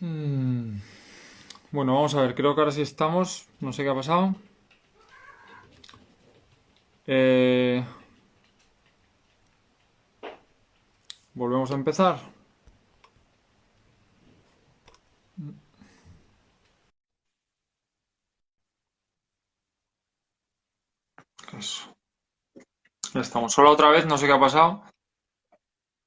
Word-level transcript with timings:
Mm. 0.00 0.78
Bueno, 1.72 1.94
vamos 1.94 2.14
a 2.14 2.22
ver, 2.22 2.34
creo 2.34 2.54
que 2.54 2.60
ahora 2.60 2.72
sí 2.72 2.82
estamos, 2.82 3.48
no 3.60 3.72
sé 3.72 3.82
qué 3.84 3.90
ha 3.90 3.94
pasado. 3.94 4.34
Eh, 7.06 7.82
Volvemos 11.34 11.70
a 11.70 11.74
empezar. 11.74 12.16
Eso. 21.58 21.96
Ya 23.14 23.20
estamos. 23.20 23.52
Solo 23.52 23.70
otra 23.72 23.88
vez, 23.90 24.06
no 24.06 24.16
sé 24.16 24.26
qué 24.26 24.32
ha 24.32 24.38
pasado. 24.40 24.82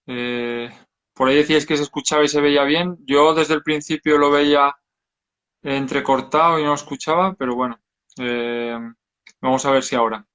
Eh, 0.08 0.70
por 1.20 1.28
ahí 1.28 1.36
decíais 1.36 1.66
que 1.66 1.76
se 1.76 1.84
escuchaba 1.84 2.24
y 2.24 2.30
se 2.30 2.40
veía 2.40 2.64
bien. 2.64 2.98
Yo 3.06 3.34
desde 3.34 3.54
el 3.54 3.62
principio 3.62 4.18
lo 4.18 4.32
veía 4.32 4.74
entrecortado 5.62 6.58
y 6.58 6.64
no 6.64 6.74
escuchaba, 6.74 7.34
pero 7.34 7.56
bueno. 7.56 7.78
Eh, 8.18 8.80
vamos 9.42 9.66
a 9.66 9.72
ver 9.72 9.84
si 9.84 9.98
ahora. 9.98 10.26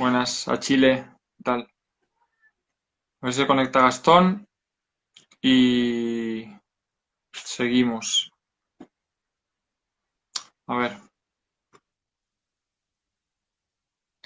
Buenas, 0.00 0.48
a 0.48 0.58
Chile, 0.58 1.08
¿qué 1.36 1.42
tal? 1.44 1.60
A 3.20 3.26
ver 3.26 3.32
si 3.32 3.42
se 3.42 3.46
conecta 3.46 3.82
Gastón 3.82 4.48
y 5.40 6.46
seguimos. 7.32 8.32
A 10.66 10.76
ver. 10.76 10.98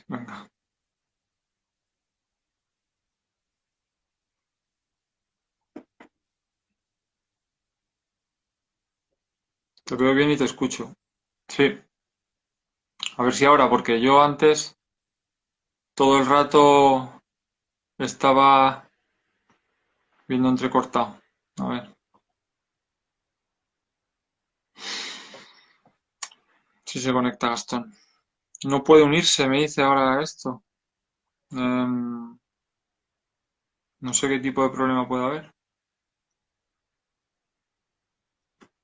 Venga. 0.06 0.48
Te 9.88 9.96
veo 9.96 10.14
bien 10.14 10.30
y 10.30 10.36
te 10.36 10.44
escucho. 10.44 10.94
Sí. 11.48 11.76
A 13.18 13.22
ver 13.22 13.34
si 13.34 13.44
ahora, 13.44 13.68
porque 13.68 14.00
yo 14.00 14.22
antes 14.22 14.74
todo 15.94 16.16
el 16.18 16.24
rato 16.24 17.20
estaba 17.98 18.88
viendo 20.28 20.48
entrecortado. 20.48 21.20
A 21.58 21.68
ver. 21.68 21.96
Si 26.84 26.98
se 27.00 27.12
conecta 27.12 27.50
Gastón. 27.50 27.94
No 28.64 28.84
puede 28.84 29.04
unirse, 29.04 29.48
me 29.48 29.62
dice 29.62 29.82
ahora 29.82 30.22
esto. 30.22 30.64
Em, 31.52 32.38
no 34.00 34.12
sé 34.12 34.28
qué 34.28 34.40
tipo 34.40 34.64
de 34.64 34.70
problema 34.70 35.06
puede 35.06 35.24
haber. 35.24 35.54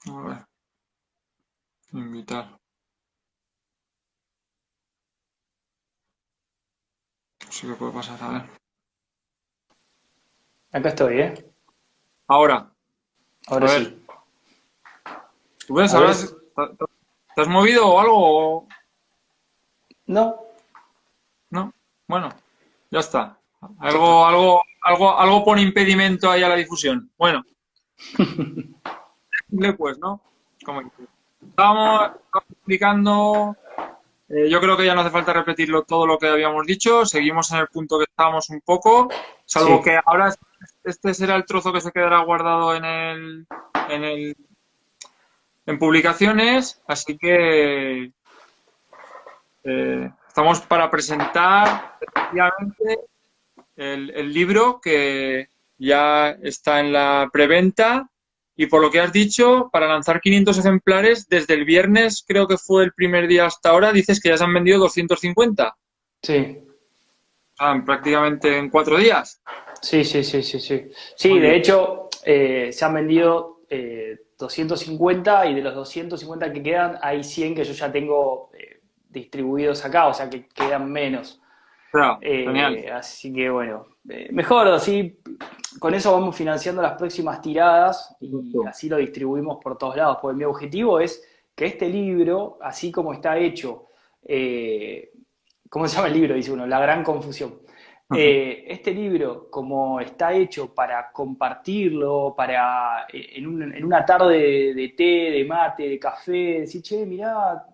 A 0.06 0.20
ver. 0.22 0.46
Invitar. 1.94 2.58
No 7.46 7.52
sé 7.52 7.66
qué 7.68 7.74
puede 7.74 7.92
pasar, 7.92 8.22
a 8.22 8.28
ver. 8.30 8.42
Acá 10.72 10.88
estoy, 10.88 11.20
¿eh? 11.20 11.52
Ahora, 12.26 12.56
a 12.56 13.52
Ahora 13.52 13.66
ver. 13.66 13.82
sí. 13.84 14.06
¿Tú 15.66 15.74
ves? 15.74 15.94
A 15.94 15.98
¿Ahora 15.98 16.12
te 17.34 17.42
has 17.42 17.48
movido 17.48 17.86
o 17.86 18.00
algo? 18.00 18.68
no, 20.06 20.36
¿No? 21.50 21.72
Bueno, 22.08 22.28
ya 22.90 23.00
está. 23.00 23.38
Algo, 23.78 24.26
algo, 24.26 24.62
algo, 24.82 25.18
algo 25.18 25.44
pone 25.44 25.62
impedimento 25.62 26.30
ahí 26.30 26.42
a 26.42 26.48
la 26.48 26.56
difusión. 26.56 27.10
Bueno, 27.16 27.42
pues, 29.78 29.98
¿no? 29.98 30.20
Como 30.64 30.82
que 30.82 31.13
estábamos, 31.54 32.10
explicando, 32.50 33.56
eh, 34.28 34.48
yo 34.50 34.60
creo 34.60 34.76
que 34.76 34.84
ya 34.84 34.94
no 34.94 35.02
hace 35.02 35.10
falta 35.10 35.32
repetirlo 35.32 35.84
todo 35.84 36.04
lo 36.04 36.18
que 36.18 36.26
habíamos 36.26 36.66
dicho. 36.66 37.06
Seguimos 37.06 37.52
en 37.52 37.58
el 37.58 37.68
punto 37.68 37.96
que 37.98 38.06
estábamos 38.10 38.50
un 38.50 38.60
poco, 38.60 39.08
salvo 39.44 39.76
sí, 39.76 39.84
que 39.84 40.00
ahora 40.04 40.34
este 40.82 41.14
será 41.14 41.36
el 41.36 41.44
trozo 41.44 41.72
que 41.72 41.80
se 41.80 41.92
quedará 41.92 42.18
guardado 42.24 42.74
en 42.74 42.84
el, 42.84 43.46
en 43.88 44.04
el, 44.04 44.36
en 45.66 45.78
publicaciones, 45.78 46.82
así 46.88 47.16
que 47.16 48.10
eh, 49.62 50.10
estamos 50.26 50.60
para 50.62 50.90
presentar 50.90 51.98
efectivamente 52.00 52.98
el, 53.76 54.10
el 54.10 54.32
libro 54.34 54.80
que 54.80 55.50
ya 55.78 56.30
está 56.30 56.80
en 56.80 56.92
la 56.92 57.30
preventa 57.32 58.10
y 58.56 58.66
por 58.66 58.80
lo 58.82 58.90
que 58.90 59.00
has 59.00 59.12
dicho, 59.12 59.68
para 59.72 59.88
lanzar 59.88 60.20
500 60.20 60.58
ejemplares 60.58 61.28
desde 61.28 61.54
el 61.54 61.64
viernes, 61.64 62.24
creo 62.26 62.46
que 62.46 62.56
fue 62.58 62.84
el 62.84 62.92
primer 62.92 63.26
día 63.28 63.46
hasta 63.46 63.70
ahora, 63.70 63.92
dices 63.92 64.20
que 64.20 64.28
ya 64.30 64.36
se 64.38 64.44
han 64.44 64.54
vendido 64.54 64.78
250, 64.78 65.76
sí, 66.22 66.64
en 67.60 67.84
prácticamente 67.84 68.56
en 68.58 68.70
cuatro 68.70 68.96
días. 68.98 69.42
sí, 69.80 70.04
sí, 70.04 70.24
sí, 70.24 70.42
sí, 70.42 70.60
sí. 70.60 70.88
Sí, 71.16 71.28
Muy 71.28 71.40
de 71.40 71.50
bien. 71.50 71.54
hecho, 71.54 72.08
eh, 72.24 72.70
se 72.72 72.84
han 72.84 72.94
vendido 72.94 73.60
eh, 73.68 74.18
250 74.38 75.46
y 75.46 75.54
de 75.54 75.62
los 75.62 75.74
250 75.74 76.52
que 76.52 76.62
quedan, 76.62 76.98
hay 77.02 77.22
100 77.22 77.54
que 77.54 77.64
yo 77.64 77.72
ya 77.72 77.90
tengo 77.92 78.50
eh, 78.54 78.80
distribuidos 79.08 79.84
acá, 79.84 80.06
o 80.08 80.14
sea 80.14 80.28
que 80.30 80.48
quedan 80.48 80.90
menos. 80.90 81.40
O 81.94 81.98
sea, 81.98 82.18
Eh, 82.20 82.90
así 82.92 83.32
que 83.32 83.48
bueno, 83.50 83.86
eh, 84.08 84.28
mejor 84.32 84.68
así, 84.68 85.18
con 85.78 85.94
eso 85.94 86.12
vamos 86.12 86.36
financiando 86.36 86.82
las 86.82 86.94
próximas 86.96 87.40
tiradas 87.40 88.16
y 88.20 88.30
así 88.66 88.88
lo 88.88 88.96
distribuimos 88.96 89.58
por 89.62 89.78
todos 89.78 89.96
lados, 89.96 90.18
porque 90.20 90.36
mi 90.38 90.44
objetivo 90.44 91.00
es 91.00 91.22
que 91.54 91.66
este 91.66 91.88
libro, 91.88 92.58
así 92.62 92.90
como 92.90 93.12
está 93.12 93.38
hecho, 93.38 93.86
eh, 94.24 95.12
¿cómo 95.68 95.86
se 95.88 95.96
llama 95.96 96.08
el 96.08 96.14
libro? 96.14 96.34
Dice 96.34 96.52
uno, 96.52 96.66
La 96.66 96.80
Gran 96.80 97.02
Confusión. 97.04 97.50
Ujú. 98.10 98.18
Eh, 98.20 98.64
este 98.68 98.92
libro, 98.92 99.48
como 99.50 100.00
está 100.00 100.32
hecho 100.34 100.74
para 100.74 101.10
compartirlo, 101.12 102.34
para 102.36 103.06
en, 103.12 103.46
un- 103.46 103.72
en 103.74 103.84
una 103.84 104.04
tarde 104.04 104.38
de, 104.38 104.74
de 104.74 104.88
té, 104.90 105.30
de 105.32 105.44
mate, 105.44 105.88
de 105.88 105.98
café, 105.98 106.60
decir, 106.60 106.82
che, 106.82 107.06
mirá, 107.06 107.64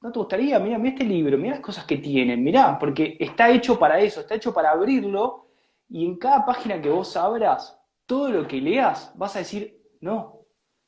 ¿no 0.00 0.12
te 0.12 0.18
gustaría? 0.18 0.58
Mirá, 0.58 0.78
mirá 0.78 0.94
este 0.94 1.04
libro, 1.04 1.36
mirá 1.38 1.54
las 1.54 1.64
cosas 1.64 1.84
que 1.84 1.98
tienen, 1.98 2.42
mirá, 2.42 2.78
porque 2.78 3.16
está 3.20 3.50
hecho 3.50 3.78
para 3.78 4.00
eso, 4.00 4.20
está 4.20 4.34
hecho 4.34 4.52
para 4.54 4.70
abrirlo 4.70 5.46
y 5.88 6.04
en 6.04 6.16
cada 6.16 6.44
página 6.44 6.80
que 6.80 6.90
vos 6.90 7.16
abras, 7.16 7.78
todo 8.06 8.28
lo 8.30 8.46
que 8.46 8.60
leas, 8.60 9.12
vas 9.16 9.36
a 9.36 9.40
decir, 9.40 9.80
no, 10.00 10.40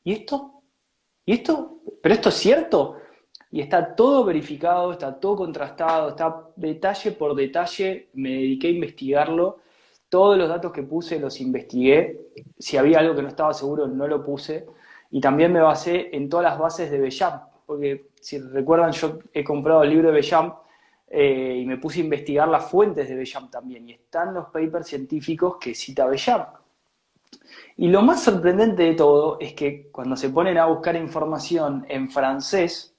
¿y 0.05 0.13
esto? 0.13 0.63
¿Y 1.25 1.35
esto? 1.35 1.81
¿Pero 2.03 2.15
esto 2.15 2.29
es 2.31 2.35
cierto? 2.37 2.97
Y 3.51 3.61
está 3.61 3.95
todo 3.95 4.25
verificado, 4.25 4.93
está 4.93 5.19
todo 5.19 5.37
contrastado, 5.37 6.11
está 6.11 6.49
detalle 6.57 7.13
por 7.13 7.35
detalle, 7.35 8.11
me 8.15 8.31
dediqué 8.31 8.69
a 8.69 8.73
investigarlo. 8.73 9.59
Todos 10.09 10.37
los 10.37 10.49
datos 10.49 10.73
que 10.73 10.83
puse 10.83 11.19
los 11.19 11.41
investigué. 11.41 12.33
Si 12.59 12.77
había 12.77 12.99
algo 12.99 13.15
que 13.15 13.23
no 13.23 13.29
estaba 13.29 13.55
seguro, 13.55 13.87
no 13.87 14.07
lo 14.07 14.23
puse. 14.23 14.67
Y 15.11 15.21
también 15.21 15.53
me 15.53 15.61
basé 15.61 16.15
en 16.15 16.29
todas 16.29 16.45
las 16.45 16.59
bases 16.59 16.91
de 16.91 16.99
Bellamp, 16.99 17.45
porque 17.69 18.13
si 18.19 18.39
recuerdan, 18.39 18.93
yo 18.93 19.19
he 19.31 19.45
comprado 19.45 19.83
el 19.83 19.91
libro 19.91 20.09
de 20.09 20.15
Bellamp 20.15 20.55
eh, 21.07 21.59
y 21.61 21.67
me 21.67 21.77
puse 21.77 22.01
a 22.01 22.05
investigar 22.05 22.49
las 22.49 22.71
fuentes 22.71 23.07
de 23.07 23.15
Bellamp 23.15 23.51
también. 23.51 23.87
Y 23.87 23.93
están 23.93 24.33
los 24.33 24.47
papers 24.47 24.87
científicos 24.87 25.59
que 25.61 25.75
cita 25.75 26.07
Bellamp. 26.07 26.49
Y 27.77 27.89
lo 27.89 28.01
más 28.01 28.23
sorprendente 28.23 28.85
de 28.85 28.95
todo 28.95 29.37
es 29.39 29.53
que 29.53 29.91
cuando 29.93 30.17
se 30.17 30.31
ponen 30.31 30.57
a 30.57 30.65
buscar 30.65 30.97
información 30.97 31.85
en 31.91 32.11
francés, 32.11 32.97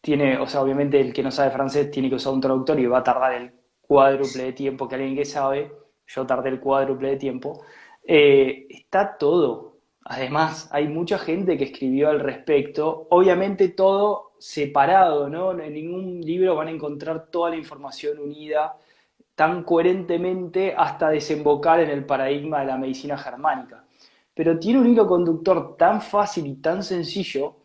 tiene, 0.00 0.38
o 0.38 0.48
sea, 0.48 0.62
obviamente 0.62 1.00
el 1.00 1.12
que 1.12 1.22
no 1.22 1.30
sabe 1.30 1.52
francés 1.52 1.88
tiene 1.88 2.08
que 2.08 2.16
usar 2.16 2.32
un 2.32 2.40
traductor 2.40 2.80
y 2.80 2.86
va 2.86 2.98
a 2.98 3.04
tardar 3.04 3.32
el 3.34 3.52
cuádruple 3.80 4.42
de 4.42 4.52
tiempo 4.54 4.88
que 4.88 4.96
alguien 4.96 5.14
que 5.14 5.24
sabe, 5.24 5.70
yo 6.04 6.26
tardé 6.26 6.48
el 6.48 6.58
cuádruple 6.58 7.10
de 7.10 7.16
tiempo, 7.16 7.62
eh, 8.02 8.66
está 8.70 9.16
todo. 9.16 9.75
Además, 10.08 10.68
hay 10.70 10.86
mucha 10.86 11.18
gente 11.18 11.58
que 11.58 11.64
escribió 11.64 12.10
al 12.10 12.20
respecto, 12.20 13.08
obviamente 13.10 13.70
todo 13.70 14.34
separado, 14.38 15.28
¿no? 15.28 15.50
En 15.58 15.74
ningún 15.74 16.20
libro 16.20 16.54
van 16.54 16.68
a 16.68 16.70
encontrar 16.70 17.26
toda 17.28 17.50
la 17.50 17.56
información 17.56 18.20
unida 18.20 18.76
tan 19.34 19.64
coherentemente 19.64 20.72
hasta 20.76 21.10
desembocar 21.10 21.80
en 21.80 21.90
el 21.90 22.06
paradigma 22.06 22.60
de 22.60 22.66
la 22.66 22.78
medicina 22.78 23.18
germánica. 23.18 23.84
Pero 24.32 24.56
tiene 24.60 24.78
un 24.78 24.86
hilo 24.86 25.08
conductor 25.08 25.76
tan 25.76 26.00
fácil 26.00 26.46
y 26.46 26.54
tan 26.54 26.84
sencillo 26.84 27.56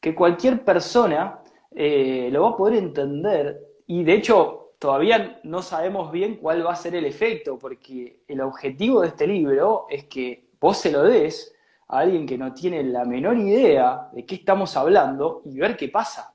que 0.00 0.14
cualquier 0.14 0.64
persona 0.64 1.40
eh, 1.70 2.30
lo 2.32 2.44
va 2.44 2.50
a 2.50 2.56
poder 2.56 2.78
entender 2.78 3.60
y 3.86 4.04
de 4.04 4.14
hecho 4.14 4.72
todavía 4.78 5.38
no 5.44 5.60
sabemos 5.60 6.10
bien 6.10 6.36
cuál 6.36 6.66
va 6.66 6.72
a 6.72 6.76
ser 6.76 6.94
el 6.94 7.04
efecto, 7.04 7.58
porque 7.58 8.20
el 8.26 8.40
objetivo 8.40 9.02
de 9.02 9.08
este 9.08 9.26
libro 9.26 9.84
es 9.90 10.04
que 10.06 10.46
vos 10.58 10.78
se 10.78 10.90
lo 10.90 11.02
des 11.02 11.54
a 11.90 11.98
alguien 11.98 12.26
que 12.26 12.38
no 12.38 12.52
tiene 12.54 12.82
la 12.84 13.04
menor 13.04 13.36
idea 13.38 14.08
de 14.12 14.24
qué 14.24 14.36
estamos 14.36 14.76
hablando 14.76 15.42
y 15.44 15.58
ver 15.58 15.76
qué 15.76 15.88
pasa. 15.88 16.34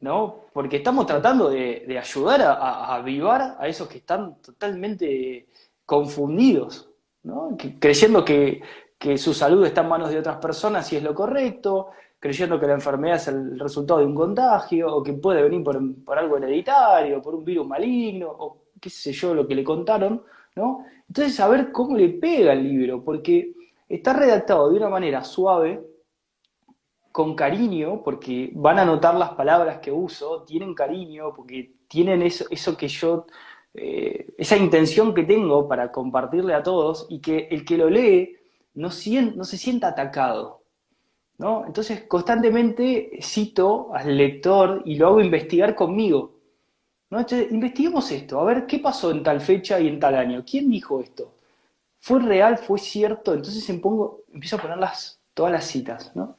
¿no? 0.00 0.42
Porque 0.52 0.76
estamos 0.76 1.06
tratando 1.06 1.50
de, 1.50 1.84
ayudar 1.98 2.42
a, 2.42 2.52
a- 2.54 2.84
a 2.86 2.96
avivar 2.96 3.56
a 3.58 3.66
esos 3.66 3.88
que 3.88 3.98
están 3.98 4.40
totalmente 4.40 5.48
confundidos, 5.84 6.88
¿no? 7.24 7.56
Que- 7.56 7.78
creyendo 7.78 8.24
que, 8.24 8.60
su 9.16 9.32
salud 9.32 9.64
está 9.64 9.82
en 9.82 9.88
manos 9.88 10.10
de 10.10 10.18
otras 10.18 10.38
personas 10.38 10.92
y 10.92 10.96
es 10.96 11.02
lo 11.02 11.14
correcto, 11.14 11.88
creyendo 12.18 12.58
que 12.58 12.66
la 12.66 12.74
enfermedad 12.74 13.16
es 13.16 13.28
el 13.28 13.58
resultado 13.58 14.00
de 14.00 14.06
un 14.06 14.14
contagio, 14.14 14.92
o 14.94 15.02
que 15.02 15.12
puede 15.14 15.42
venir 15.42 15.62
por, 15.62 16.18
algo 16.18 16.36
hereditario, 16.36 17.22
por 17.22 17.34
un 17.36 17.44
virus 17.44 17.66
maligno, 17.66 18.28
o 18.30 18.62
qué 18.80 18.90
sé 18.90 19.12
yo, 19.12 19.34
lo 19.34 19.46
que 19.46 19.54
le 19.54 19.62
contaron, 19.64 20.22
¿no? 20.56 20.84
Entonces, 21.08 21.34
saber 21.34 21.70
cómo 21.72 21.96
le 21.96 22.08
pega 22.10 22.52
el 22.52 22.62
libro, 22.64 23.02
porque 23.04 23.52
está 23.88 24.12
redactado 24.12 24.70
de 24.70 24.76
una 24.76 24.88
manera 24.88 25.24
suave, 25.24 25.82
con 27.18 27.34
cariño, 27.34 28.02
porque 28.04 28.50
van 28.54 28.78
a 28.78 28.84
notar 28.84 29.14
las 29.16 29.30
palabras 29.30 29.78
que 29.80 29.90
uso, 29.90 30.44
tienen 30.44 30.74
cariño, 30.74 31.32
porque 31.34 31.72
tienen 31.88 32.22
eso, 32.22 32.44
eso 32.48 32.76
que 32.76 32.86
yo, 32.86 33.26
eh, 33.74 34.34
esa 34.38 34.56
intención 34.56 35.12
que 35.12 35.24
tengo 35.24 35.66
para 35.66 35.90
compartirle 35.90 36.54
a 36.54 36.62
todos 36.62 37.06
y 37.08 37.20
que 37.20 37.48
el 37.50 37.64
que 37.64 37.76
lo 37.76 37.90
lee 37.90 38.36
no, 38.74 38.88
no 38.88 39.44
se 39.44 39.56
sienta 39.56 39.88
atacado. 39.88 40.62
¿no? 41.38 41.64
Entonces, 41.66 42.02
constantemente 42.02 43.18
cito 43.22 43.90
al 43.94 44.16
lector 44.16 44.82
y 44.84 44.96
lo 44.96 45.08
hago 45.08 45.20
investigar 45.20 45.74
conmigo. 45.74 46.38
¿no? 47.10 47.18
Entonces, 47.18 47.50
investiguemos 47.50 48.10
esto, 48.12 48.38
a 48.40 48.44
ver 48.44 48.66
qué 48.66 48.78
pasó 48.78 49.10
en 49.10 49.22
tal 49.22 49.40
fecha 49.40 49.80
y 49.80 49.88
en 49.88 49.98
tal 49.98 50.14
año. 50.14 50.44
¿Quién 50.48 50.70
dijo 50.70 51.00
esto? 51.00 51.32
¿Fue 52.00 52.20
real? 52.20 52.58
¿Fue 52.58 52.78
cierto? 52.78 53.34
Entonces 53.34 53.68
empiezo 53.68 54.56
a 54.56 54.60
poner 54.60 54.78
todas 55.34 55.52
las 55.52 55.64
citas. 55.64 56.12
¿no? 56.14 56.36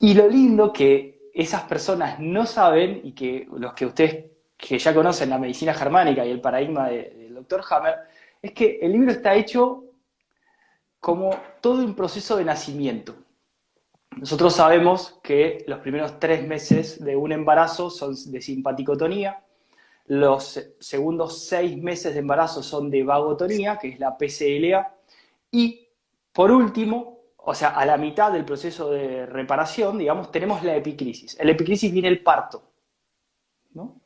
Y 0.00 0.14
lo 0.14 0.28
lindo 0.28 0.72
que 0.72 1.30
esas 1.34 1.62
personas 1.62 2.18
no 2.20 2.46
saben 2.46 3.00
y 3.04 3.12
que 3.12 3.46
los 3.56 3.74
que 3.74 3.86
ustedes 3.86 4.34
que 4.56 4.78
ya 4.78 4.94
conocen 4.94 5.30
la 5.30 5.38
medicina 5.38 5.74
germánica 5.74 6.24
y 6.24 6.30
el 6.30 6.40
paradigma 6.40 6.88
del 6.88 7.34
doctor 7.34 7.62
Hammer, 7.68 7.96
es 8.40 8.52
que 8.52 8.78
el 8.80 8.92
libro 8.92 9.10
está 9.10 9.34
hecho 9.34 9.84
como 11.00 11.36
todo 11.60 11.84
un 11.84 11.94
proceso 11.94 12.36
de 12.36 12.44
nacimiento. 12.44 13.14
Nosotros 14.16 14.54
sabemos 14.54 15.18
que 15.22 15.64
los 15.66 15.80
primeros 15.80 16.18
tres 16.18 16.46
meses 16.46 17.02
de 17.04 17.16
un 17.16 17.32
embarazo 17.32 17.90
son 17.90 18.14
de 18.30 18.40
simpaticotonía, 18.40 19.43
los 20.06 20.60
segundos 20.80 21.44
seis 21.46 21.76
meses 21.76 22.12
de 22.12 22.20
embarazo 22.20 22.62
son 22.62 22.90
de 22.90 23.02
vagotonía, 23.02 23.78
que 23.78 23.88
es 23.88 23.98
la 23.98 24.16
PCLA, 24.16 24.94
y 25.50 25.88
por 26.32 26.50
último, 26.50 27.20
o 27.36 27.54
sea, 27.54 27.70
a 27.70 27.86
la 27.86 27.96
mitad 27.96 28.32
del 28.32 28.44
proceso 28.44 28.90
de 28.90 29.24
reparación, 29.26 29.98
digamos, 29.98 30.30
tenemos 30.30 30.62
la 30.62 30.76
epicrisis. 30.76 31.38
En 31.38 31.46
la 31.46 31.52
epicrisis 31.52 31.92
viene 31.92 32.08
el 32.08 32.22
parto. 32.22 32.70
¿no? 33.72 34.00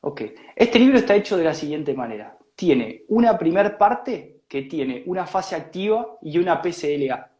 Ok. 0.00 0.22
Este 0.54 0.78
libro 0.78 0.98
está 0.98 1.14
hecho 1.14 1.36
de 1.36 1.44
la 1.44 1.54
siguiente 1.54 1.92
manera. 1.94 2.38
Tiene 2.54 3.02
una 3.08 3.36
primer 3.36 3.76
parte 3.76 4.42
que 4.48 4.62
tiene 4.62 5.02
una 5.06 5.26
fase 5.26 5.56
activa 5.56 6.18
y 6.22 6.38
una 6.38 6.62
PCLA. 6.62 7.32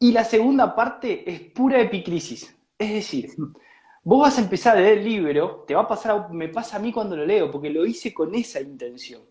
Y 0.00 0.10
la 0.10 0.24
segunda 0.24 0.74
parte 0.74 1.30
es 1.30 1.40
pura 1.52 1.80
epicrisis. 1.80 2.56
Es 2.76 2.92
decir, 2.92 3.30
vos 4.04 4.20
vas 4.20 4.38
a 4.38 4.42
empezar 4.42 4.76
a 4.76 4.80
leer 4.80 4.98
el 4.98 5.04
libro, 5.04 5.64
te 5.66 5.74
va 5.74 5.82
a 5.82 5.88
pasar, 5.88 6.30
me 6.30 6.48
pasa 6.48 6.76
a 6.76 6.80
mí 6.80 6.92
cuando 6.92 7.16
lo 7.16 7.24
leo, 7.24 7.50
porque 7.50 7.70
lo 7.70 7.84
hice 7.86 8.12
con 8.12 8.34
esa 8.34 8.60
intención. 8.60 9.22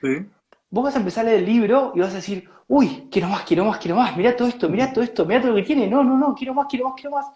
Sí 0.00 0.26
vos 0.70 0.84
vas 0.84 0.96
a 0.96 1.00
empezar 1.00 1.26
a 1.26 1.30
leer 1.30 1.40
el 1.40 1.46
libro 1.46 1.92
y 1.94 2.00
vas 2.00 2.12
a 2.12 2.16
decir, 2.16 2.48
uy, 2.68 3.08
quiero 3.10 3.28
más, 3.28 3.42
quiero 3.42 3.64
más, 3.64 3.78
quiero 3.78 3.96
más, 3.96 4.16
mirá 4.16 4.36
todo 4.36 4.48
esto, 4.48 4.68
mirá 4.68 4.92
todo 4.92 5.04
esto, 5.04 5.26
mirá 5.26 5.40
todo 5.40 5.50
lo 5.50 5.56
que 5.56 5.64
tiene, 5.64 5.88
no, 5.88 6.04
no, 6.04 6.16
no, 6.16 6.34
quiero 6.34 6.54
más, 6.54 6.66
quiero 6.68 6.86
más, 6.86 6.94
quiero 6.94 7.10
más. 7.10 7.26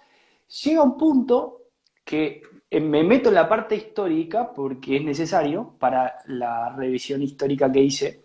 Llega 0.65 0.83
un 0.83 0.97
punto 0.97 1.63
que 2.05 2.43
eh, 2.71 2.81
me 2.81 3.03
meto 3.03 3.29
en 3.31 3.35
la 3.35 3.49
parte 3.49 3.75
histórica 3.75 4.53
porque 4.53 4.97
es 4.97 5.05
necesario 5.05 5.75
para 5.79 6.19
la 6.27 6.71
revisión 6.77 7.23
histórica 7.23 7.71
que 7.71 7.81
hice, 7.81 8.21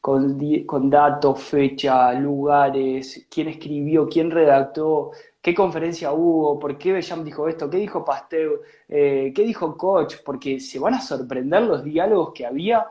con, 0.00 0.38
con 0.66 0.90
datos, 0.90 1.42
fecha, 1.42 2.12
lugares, 2.14 3.26
quién 3.30 3.48
escribió, 3.48 4.08
quién 4.08 4.30
redactó, 4.30 5.12
qué 5.42 5.54
conferencia 5.54 6.12
hubo, 6.12 6.58
por 6.58 6.76
qué 6.78 6.92
Bellam 6.92 7.24
dijo 7.24 7.48
esto, 7.48 7.70
qué 7.70 7.78
dijo 7.78 8.04
Pasteur, 8.04 8.62
eh, 8.88 9.32
qué 9.34 9.42
dijo 9.42 9.76
Koch, 9.76 10.22
porque 10.24 10.60
se 10.60 10.78
van 10.78 10.94
a 10.94 11.00
sorprender 11.00 11.62
los 11.62 11.84
diálogos 11.84 12.32
que 12.34 12.46
había 12.46 12.86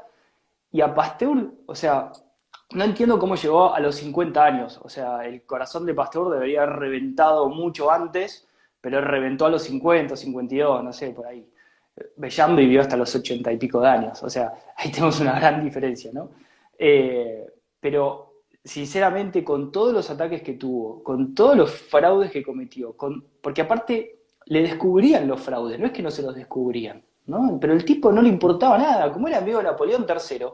y 0.72 0.82
a 0.82 0.94
Pasteur, 0.94 1.52
o 1.66 1.76
sea, 1.76 2.12
no 2.72 2.84
entiendo 2.84 3.18
cómo 3.18 3.36
llegó 3.36 3.74
a 3.74 3.80
los 3.80 3.96
50 3.96 4.44
años. 4.44 4.80
O 4.84 4.90
sea, 4.90 5.26
el 5.26 5.44
corazón 5.44 5.86
de 5.86 5.94
Pasteur 5.94 6.30
debería 6.30 6.64
haber 6.64 6.76
reventado 6.78 7.50
mucho 7.50 7.90
antes, 7.92 8.48
pero 8.80 9.02
reventó 9.02 9.46
a 9.46 9.50
los 9.50 9.64
50, 9.64 10.16
52, 10.16 10.84
no 10.84 10.94
sé, 10.94 11.10
por 11.10 11.28
ahí. 11.28 11.48
Bellam 12.16 12.56
vivió 12.56 12.82
hasta 12.82 12.96
los 12.96 13.14
80 13.14 13.52
y 13.52 13.58
pico 13.58 13.82
de 13.82 13.90
años. 13.90 14.24
O 14.24 14.30
sea, 14.30 14.54
ahí 14.76 14.92
tenemos 14.92 15.20
una 15.20 15.40
gran 15.40 15.64
diferencia, 15.64 16.12
¿no? 16.14 16.30
Eh, 16.78 17.46
pero, 17.80 18.29
sinceramente, 18.70 19.44
con 19.44 19.72
todos 19.72 19.92
los 19.92 20.10
ataques 20.12 20.44
que 20.44 20.54
tuvo, 20.54 21.04
con 21.04 21.34
todos 21.34 21.58
los 21.58 21.72
fraudes 21.72 22.32
que 22.32 22.44
cometió, 22.44 22.96
con, 22.96 23.26
porque 23.42 23.62
aparte 23.62 24.20
le 24.46 24.62
descubrían 24.62 25.28
los 25.28 25.42
fraudes, 25.42 25.80
no 25.80 25.88
es 25.88 25.92
que 25.92 26.04
no 26.04 26.12
se 26.12 26.22
los 26.22 26.36
descubrían. 26.36 27.04
Pero 27.60 27.74
el 27.74 27.84
tipo 27.84 28.12
no 28.12 28.22
le 28.22 28.30
importaba 28.30 28.78
nada, 28.78 29.12
como 29.12 29.28
era 29.28 29.40
amigo 29.40 29.58
de 29.58 29.66
Napoleón 29.66 30.06
III, 30.08 30.46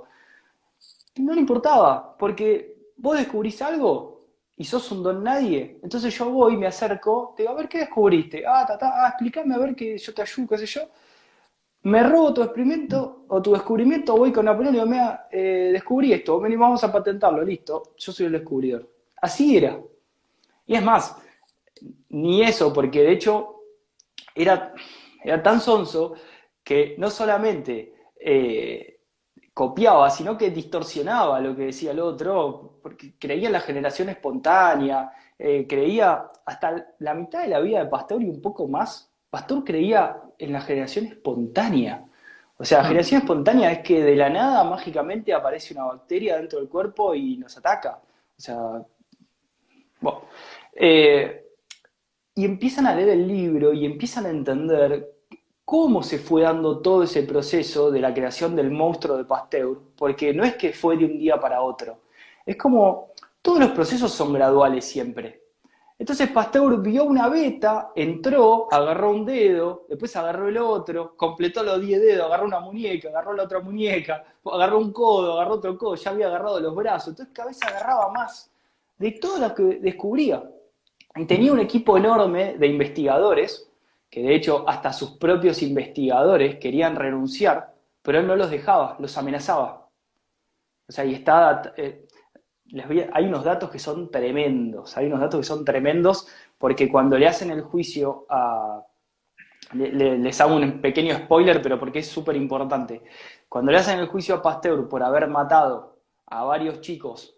no 1.18 1.34
le 1.34 1.40
importaba, 1.40 2.16
porque 2.18 2.92
vos 2.98 3.18
descubrís 3.18 3.62
algo 3.62 4.28
y 4.56 4.64
sos 4.64 4.90
un 4.92 5.04
don 5.04 5.22
nadie, 5.22 5.80
entonces 5.84 6.18
yo 6.18 6.30
voy, 6.30 6.56
me 6.56 6.68
acerco, 6.68 7.34
te 7.36 7.44
digo, 7.44 7.54
a 7.54 7.58
ver, 7.58 7.68
¿qué 7.68 7.80
descubriste? 7.80 8.44
Ah, 8.48 8.66
ta, 8.66 8.78
ah, 8.82 9.10
explícame 9.10 9.56
a 9.56 9.58
ver 9.58 9.76
que 9.76 9.98
yo 9.98 10.14
te 10.14 10.22
ayudo, 10.22 10.48
qué 10.48 10.58
sé 10.60 10.66
yo. 10.66 10.82
Me 11.86 12.02
robo 12.02 12.34
tu 12.34 12.42
experimento 12.42 13.26
o 13.28 13.42
tu 13.44 13.54
descubrimiento, 13.54 14.18
voy 14.18 14.32
con 14.32 14.46
Napoleón 14.46 14.74
y 14.74 14.78
digo, 14.78 14.90
mira, 14.90 15.28
eh, 15.32 15.70
descubrí 15.72 16.14
esto, 16.14 16.40
vamos 16.40 16.84
a 16.84 16.92
patentarlo, 16.92 17.44
listo, 17.44 17.94
yo 17.96 18.12
soy 18.12 18.26
el 18.26 18.32
descubridor. 18.32 18.90
Así 19.22 19.56
era. 19.56 19.80
Y 20.66 20.74
es 20.74 20.84
más, 20.84 21.16
ni 22.10 22.42
eso, 22.42 22.74
porque 22.74 23.04
de 23.04 23.12
hecho 23.12 23.62
era, 24.34 24.74
era 25.24 25.44
tan 25.44 25.62
sonso 25.62 26.16
que 26.64 26.96
no 26.98 27.12
solamente 27.12 27.94
eh, 28.20 29.02
copiaba, 29.54 30.10
sino 30.10 30.36
que 30.36 30.50
distorsionaba 30.50 31.40
lo 31.40 31.56
que 31.56 31.66
decía 31.68 31.92
el 31.92 32.00
otro, 32.00 32.80
porque 32.82 33.14
creía 33.20 33.46
en 33.46 33.54
la 33.54 33.60
generación 33.60 34.10
espontánea, 34.10 35.12
eh, 35.38 35.68
creía 35.70 36.32
hasta 36.48 36.96
la 36.98 37.14
mitad 37.14 37.44
de 37.44 37.50
la 37.50 37.60
vida 37.60 37.84
de 37.84 37.90
Pasteur 37.92 38.24
y 38.24 38.30
un 38.30 38.42
poco 38.42 38.68
más, 38.68 39.15
Pasteur 39.36 39.66
creía 39.66 40.16
en 40.40 40.54
la 40.54 40.62
generación 40.62 41.08
espontánea. 41.08 42.06
O 42.56 42.64
sea, 42.64 42.78
la 42.78 42.86
ah. 42.86 42.88
generación 42.88 43.20
espontánea 43.20 43.70
es 43.70 43.80
que 43.80 44.02
de 44.02 44.16
la 44.16 44.30
nada 44.30 44.64
mágicamente 44.64 45.34
aparece 45.34 45.74
una 45.74 45.84
bacteria 45.84 46.38
dentro 46.38 46.60
del 46.60 46.70
cuerpo 46.70 47.14
y 47.14 47.36
nos 47.36 47.58
ataca. 47.58 48.00
O 48.38 48.42
sea, 48.42 48.82
bueno. 50.00 50.22
Eh, 50.74 51.50
y 52.34 52.46
empiezan 52.46 52.88
a 52.88 52.96
leer 52.96 53.10
el 53.10 53.28
libro 53.28 53.74
y 53.74 53.86
empiezan 53.86 54.26
a 54.26 54.30
entender 54.30 55.16
cómo 55.66 56.02
se 56.02 56.18
fue 56.18 56.44
dando 56.44 56.80
todo 56.80 57.04
ese 57.04 57.24
proceso 57.24 57.92
de 57.92 58.00
la 58.00 58.14
creación 58.14 58.56
del 58.56 58.72
monstruo 58.72 59.18
de 59.18 59.26
Pasteur, 59.26 59.78
porque 59.98 60.34
no 60.34 60.46
es 60.46 60.56
que 60.56 60.72
fue 60.72 60.96
de 60.96 61.04
un 61.04 61.20
día 61.20 61.38
para 61.42 61.62
otro. 61.62 62.04
Es 62.46 62.56
como, 62.56 63.12
todos 63.42 63.60
los 63.60 63.72
procesos 63.72 64.14
son 64.14 64.32
graduales 64.32 64.86
siempre. 64.86 65.42
Entonces 65.98 66.30
Pasteur 66.30 66.82
vio 66.82 67.06
una 67.06 67.30
beta, 67.30 67.92
entró, 67.96 68.68
agarró 68.70 69.12
un 69.12 69.26
dedo, 69.26 69.86
después 69.88 70.14
agarró 70.18 70.50
el 70.50 70.58
otro, 70.58 71.16
completó 71.16 71.64
los 71.64 71.80
10 71.80 72.02
dedos, 72.02 72.26
agarró 72.26 72.46
una 72.46 72.60
muñeca, 72.60 73.08
agarró 73.10 73.34
la 73.34 73.44
otra 73.44 73.62
muñeca, 73.62 74.24
agarró 74.44 74.80
un 74.80 74.92
codo, 74.92 75.34
agarró 75.34 75.54
otro 75.54 75.78
codo, 75.78 75.96
ya 75.96 76.12
había 76.12 76.28
agarrado 76.28 76.60
los 76.60 76.76
brazos, 76.76 77.10
entonces 77.10 77.34
cada 77.34 77.48
vez 77.48 77.64
agarraba 77.64 78.12
más 78.12 78.52
de 78.98 79.12
todo 79.12 79.40
lo 79.40 79.56
que 79.56 79.64
descubría. 79.80 80.44
Y 81.16 81.26
tenía 81.26 81.54
un 81.54 81.60
equipo 81.60 81.98
enorme 81.98 82.58
de 82.58 82.68
investigadores 82.68 83.70
que 84.10 84.22
de 84.22 84.36
hecho 84.36 84.64
hasta 84.68 84.92
sus 84.92 85.12
propios 85.12 85.62
investigadores 85.62 86.58
querían 86.58 86.96
renunciar, 86.96 87.74
pero 88.02 88.20
él 88.20 88.28
no 88.28 88.36
los 88.36 88.50
dejaba, 88.50 88.98
los 89.00 89.18
amenazaba. 89.18 89.88
O 90.88 90.92
sea, 90.92 91.06
y 91.06 91.14
está, 91.14 91.74
eh, 91.78 92.05
hay 93.14 93.26
unos 93.26 93.44
datos 93.44 93.70
que 93.70 93.80
son 93.80 94.10
tremendos, 94.10 94.98
hay 94.98 95.08
unos 95.08 95.20
datos 95.20 95.40
que 95.40 95.46
son 95.46 95.64
tremendos, 95.64 96.28
porque 96.58 96.90
cuando 96.90 97.18
le 97.18 97.28
hacen 97.28 97.52
el 97.52 97.62
juicio 97.62 98.26
a... 98.30 98.84
les 99.74 100.42
hago 100.42 100.56
un 100.56 100.82
pequeño 100.82 101.16
spoiler, 101.16 101.62
pero 101.62 101.80
porque 101.80 102.00
es 102.00 102.08
súper 102.08 102.36
importante. 102.36 103.04
Cuando 103.48 103.72
le 103.72 103.78
hacen 103.78 104.00
el 104.00 104.08
juicio 104.08 104.36
a 104.36 104.42
Pasteur 104.42 104.90
por 104.90 105.04
haber 105.04 105.28
matado 105.28 106.00
a 106.28 106.44
varios 106.44 106.82
chicos 106.82 107.38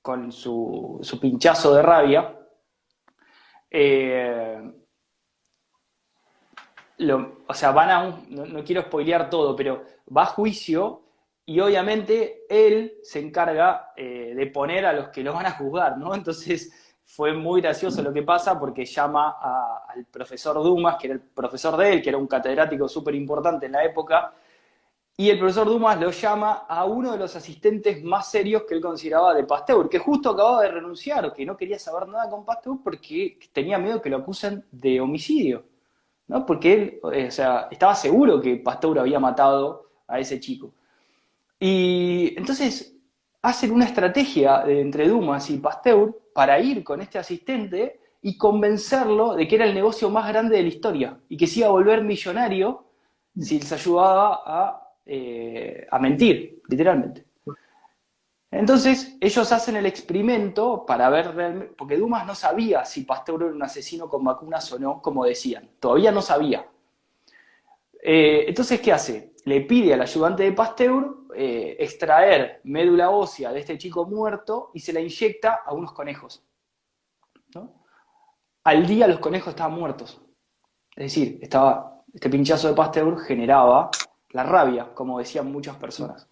con 0.00 0.30
su, 0.32 0.98
su 1.02 1.18
pinchazo 1.20 1.74
de 1.74 1.82
rabia, 1.82 2.38
eh, 3.70 4.62
o 7.46 7.54
sea, 7.54 7.70
van 7.72 7.90
a 7.90 8.02
un, 8.02 8.52
no, 8.52 8.64
quiero 8.64 8.82
spoilear 8.82 9.30
todo, 9.30 9.54
pero 9.54 9.84
va 10.14 10.22
a 10.22 10.26
juicio 10.26 11.02
y 11.48 11.60
obviamente 11.60 12.44
él 12.46 12.98
se 13.02 13.20
encarga 13.20 13.92
eh, 13.96 14.34
de 14.36 14.46
poner 14.48 14.84
a 14.84 14.92
los 14.92 15.08
que 15.08 15.22
lo 15.22 15.32
van 15.32 15.46
a 15.46 15.52
juzgar, 15.52 15.96
¿no? 15.96 16.14
Entonces 16.14 16.92
fue 17.06 17.32
muy 17.32 17.62
gracioso 17.62 18.02
lo 18.02 18.12
que 18.12 18.22
pasa 18.22 18.60
porque 18.60 18.84
llama 18.84 19.38
al 19.88 20.04
profesor 20.04 20.62
Dumas, 20.62 20.96
que 20.96 21.06
era 21.06 21.14
el 21.14 21.22
profesor 21.22 21.74
de 21.78 21.90
él, 21.90 22.02
que 22.02 22.10
era 22.10 22.18
un 22.18 22.26
catedrático 22.26 22.86
súper 22.86 23.14
importante 23.14 23.64
en 23.64 23.72
la 23.72 23.82
época, 23.82 24.30
y 25.16 25.30
el 25.30 25.38
profesor 25.38 25.66
Dumas 25.66 25.98
lo 25.98 26.10
llama 26.10 26.66
a 26.68 26.84
uno 26.84 27.12
de 27.12 27.18
los 27.18 27.34
asistentes 27.34 28.04
más 28.04 28.30
serios 28.30 28.64
que 28.68 28.74
él 28.74 28.82
consideraba 28.82 29.32
de 29.32 29.44
Pasteur, 29.44 29.88
que 29.88 29.98
justo 29.98 30.28
acababa 30.28 30.60
de 30.60 30.72
renunciar, 30.72 31.32
que 31.32 31.46
no 31.46 31.56
quería 31.56 31.78
saber 31.78 32.08
nada 32.08 32.28
con 32.28 32.44
Pasteur 32.44 32.76
porque 32.84 33.38
tenía 33.54 33.78
miedo 33.78 34.02
que 34.02 34.10
lo 34.10 34.18
acusen 34.18 34.66
de 34.70 35.00
homicidio, 35.00 35.64
¿no? 36.26 36.44
Porque 36.44 36.72
él, 36.74 37.00
eh, 37.10 37.28
o 37.28 37.30
sea, 37.30 37.68
estaba 37.70 37.94
seguro 37.94 38.38
que 38.38 38.56
Pasteur 38.56 38.98
había 38.98 39.18
matado 39.18 39.92
a 40.06 40.20
ese 40.20 40.38
chico. 40.38 40.74
Y 41.58 42.34
entonces 42.36 42.96
hacen 43.42 43.72
una 43.72 43.84
estrategia 43.84 44.64
entre 44.66 45.08
Dumas 45.08 45.50
y 45.50 45.58
Pasteur 45.58 46.16
para 46.34 46.58
ir 46.60 46.84
con 46.84 47.00
este 47.00 47.18
asistente 47.18 48.00
y 48.22 48.36
convencerlo 48.36 49.34
de 49.34 49.46
que 49.46 49.56
era 49.56 49.64
el 49.64 49.74
negocio 49.74 50.10
más 50.10 50.28
grande 50.28 50.56
de 50.56 50.62
la 50.62 50.68
historia 50.68 51.20
y 51.28 51.36
que 51.36 51.46
se 51.46 51.60
iba 51.60 51.68
a 51.68 51.72
volver 51.72 52.02
millonario 52.02 52.84
si 53.36 53.58
les 53.58 53.72
ayudaba 53.72 54.42
a 54.44 54.88
eh, 55.10 55.86
a 55.90 55.98
mentir, 55.98 56.60
literalmente. 56.68 57.24
Entonces, 58.50 59.16
ellos 59.18 59.50
hacen 59.52 59.76
el 59.76 59.86
experimento 59.86 60.84
para 60.84 61.08
ver 61.08 61.34
realmente, 61.34 61.74
porque 61.78 61.96
Dumas 61.96 62.26
no 62.26 62.34
sabía 62.34 62.84
si 62.84 63.04
Pasteur 63.04 63.42
era 63.42 63.54
un 63.54 63.62
asesino 63.62 64.06
con 64.06 64.22
vacunas 64.22 64.70
o 64.70 64.78
no, 64.78 65.00
como 65.00 65.24
decían, 65.24 65.70
todavía 65.80 66.12
no 66.12 66.20
sabía. 66.20 66.66
Eh, 68.02 68.44
entonces, 68.48 68.80
¿qué 68.80 68.92
hace? 68.92 69.32
Le 69.44 69.62
pide 69.62 69.94
al 69.94 70.02
ayudante 70.02 70.44
de 70.44 70.52
Pasteur 70.52 71.16
eh, 71.34 71.76
extraer 71.78 72.60
médula 72.64 73.10
ósea 73.10 73.52
de 73.52 73.60
este 73.60 73.78
chico 73.78 74.06
muerto 74.06 74.70
y 74.74 74.80
se 74.80 74.92
la 74.92 75.00
inyecta 75.00 75.60
a 75.64 75.72
unos 75.72 75.92
conejos. 75.92 76.44
Al 78.64 78.86
día 78.86 79.06
los 79.06 79.18
conejos 79.18 79.50
estaban 79.50 79.72
muertos. 79.72 80.20
Es 80.94 81.04
decir, 81.04 81.38
estaba, 81.40 82.02
este 82.12 82.28
pinchazo 82.28 82.68
de 82.68 82.74
Pasteur 82.74 83.18
generaba 83.20 83.90
la 84.30 84.42
rabia, 84.42 84.92
como 84.92 85.18
decían 85.18 85.50
muchas 85.50 85.76
personas. 85.76 86.28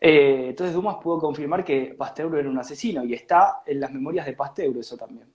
Eh, 0.00 0.46
entonces 0.48 0.74
Dumas 0.74 0.96
pudo 0.96 1.18
confirmar 1.18 1.64
que 1.64 1.94
Pasteur 1.96 2.36
era 2.36 2.48
un 2.48 2.58
asesino 2.58 3.04
y 3.04 3.14
está 3.14 3.62
en 3.64 3.80
las 3.80 3.92
memorias 3.92 4.26
de 4.26 4.32
Pasteur 4.32 4.76
eso 4.76 4.96
también. 4.96 5.32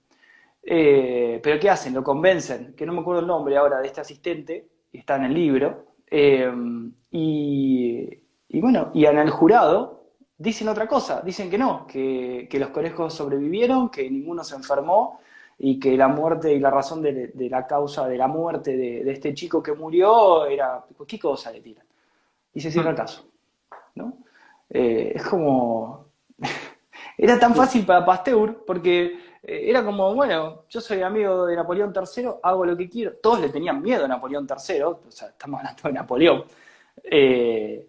Pero 0.61 1.59
¿qué 1.59 1.69
hacen? 1.69 1.93
Lo 1.93 2.03
convencen, 2.03 2.73
que 2.75 2.85
no 2.85 2.93
me 2.93 3.01
acuerdo 3.01 3.21
el 3.21 3.27
nombre 3.27 3.55
ahora 3.57 3.79
de 3.79 3.87
este 3.87 4.01
asistente, 4.01 4.72
está 4.99 5.15
en 5.17 5.25
el 5.25 5.33
libro, 5.33 5.85
eh, 6.09 6.51
y, 7.11 8.19
bueno, 8.59 8.91
y 8.93 9.05
en 9.05 9.17
el 9.17 9.29
jurado 9.29 10.03
dicen 10.37 10.67
otra 10.67 10.87
cosa, 10.87 11.21
dicen 11.21 11.49
que 11.49 11.57
no, 11.57 11.85
que, 11.87 12.47
que 12.49 12.59
los 12.59 12.69
conejos 12.69 13.13
sobrevivieron, 13.13 13.89
que 13.89 14.09
ninguno 14.09 14.43
se 14.43 14.55
enfermó 14.55 15.19
y 15.57 15.79
que 15.79 15.95
la 15.95 16.07
muerte 16.07 16.53
y 16.53 16.59
la 16.59 16.69
razón 16.69 17.01
de, 17.01 17.31
la 17.49 17.65
causa 17.65 18.07
de 18.07 18.17
la 18.17 18.27
muerte 18.27 18.75
de, 18.75 19.11
este 19.11 19.33
chico 19.33 19.61
que 19.61 19.73
murió 19.73 20.45
era, 20.45 20.83
¿qué 21.07 21.19
cosa 21.19 21.51
le 21.51 21.61
tiran? 21.61 21.85
Y 22.53 22.59
se 22.59 22.71
cierra 22.71 22.91
el 22.91 22.95
caso, 22.95 23.25
¿no? 23.95 24.17
Eh, 24.69 25.13
es 25.15 25.23
como, 25.23 26.07
era 27.17 27.39
tan 27.39 27.55
fácil 27.55 27.85
para 27.85 28.05
Pasteur, 28.05 28.63
porque 28.65 29.19
eh, 29.43 29.69
era 29.69 29.83
como, 29.83 30.13
bueno, 30.15 30.63
yo 30.69 30.79
soy 30.79 31.01
amigo 31.01 31.45
de 31.45 31.55
Napoleón 31.55 31.93
III, 31.93 32.29
hago 32.41 32.65
lo 32.65 32.77
que 32.77 32.89
quiero. 32.89 33.13
Todos 33.21 33.41
le 33.41 33.49
tenían 33.49 33.81
miedo 33.81 34.05
a 34.05 34.07
Napoleón 34.07 34.47
III, 34.49 34.83
o 34.83 34.99
sea, 35.09 35.29
estamos 35.29 35.59
hablando 35.59 35.83
de 35.83 35.93
Napoleón. 35.93 36.43
Eh, 37.03 37.87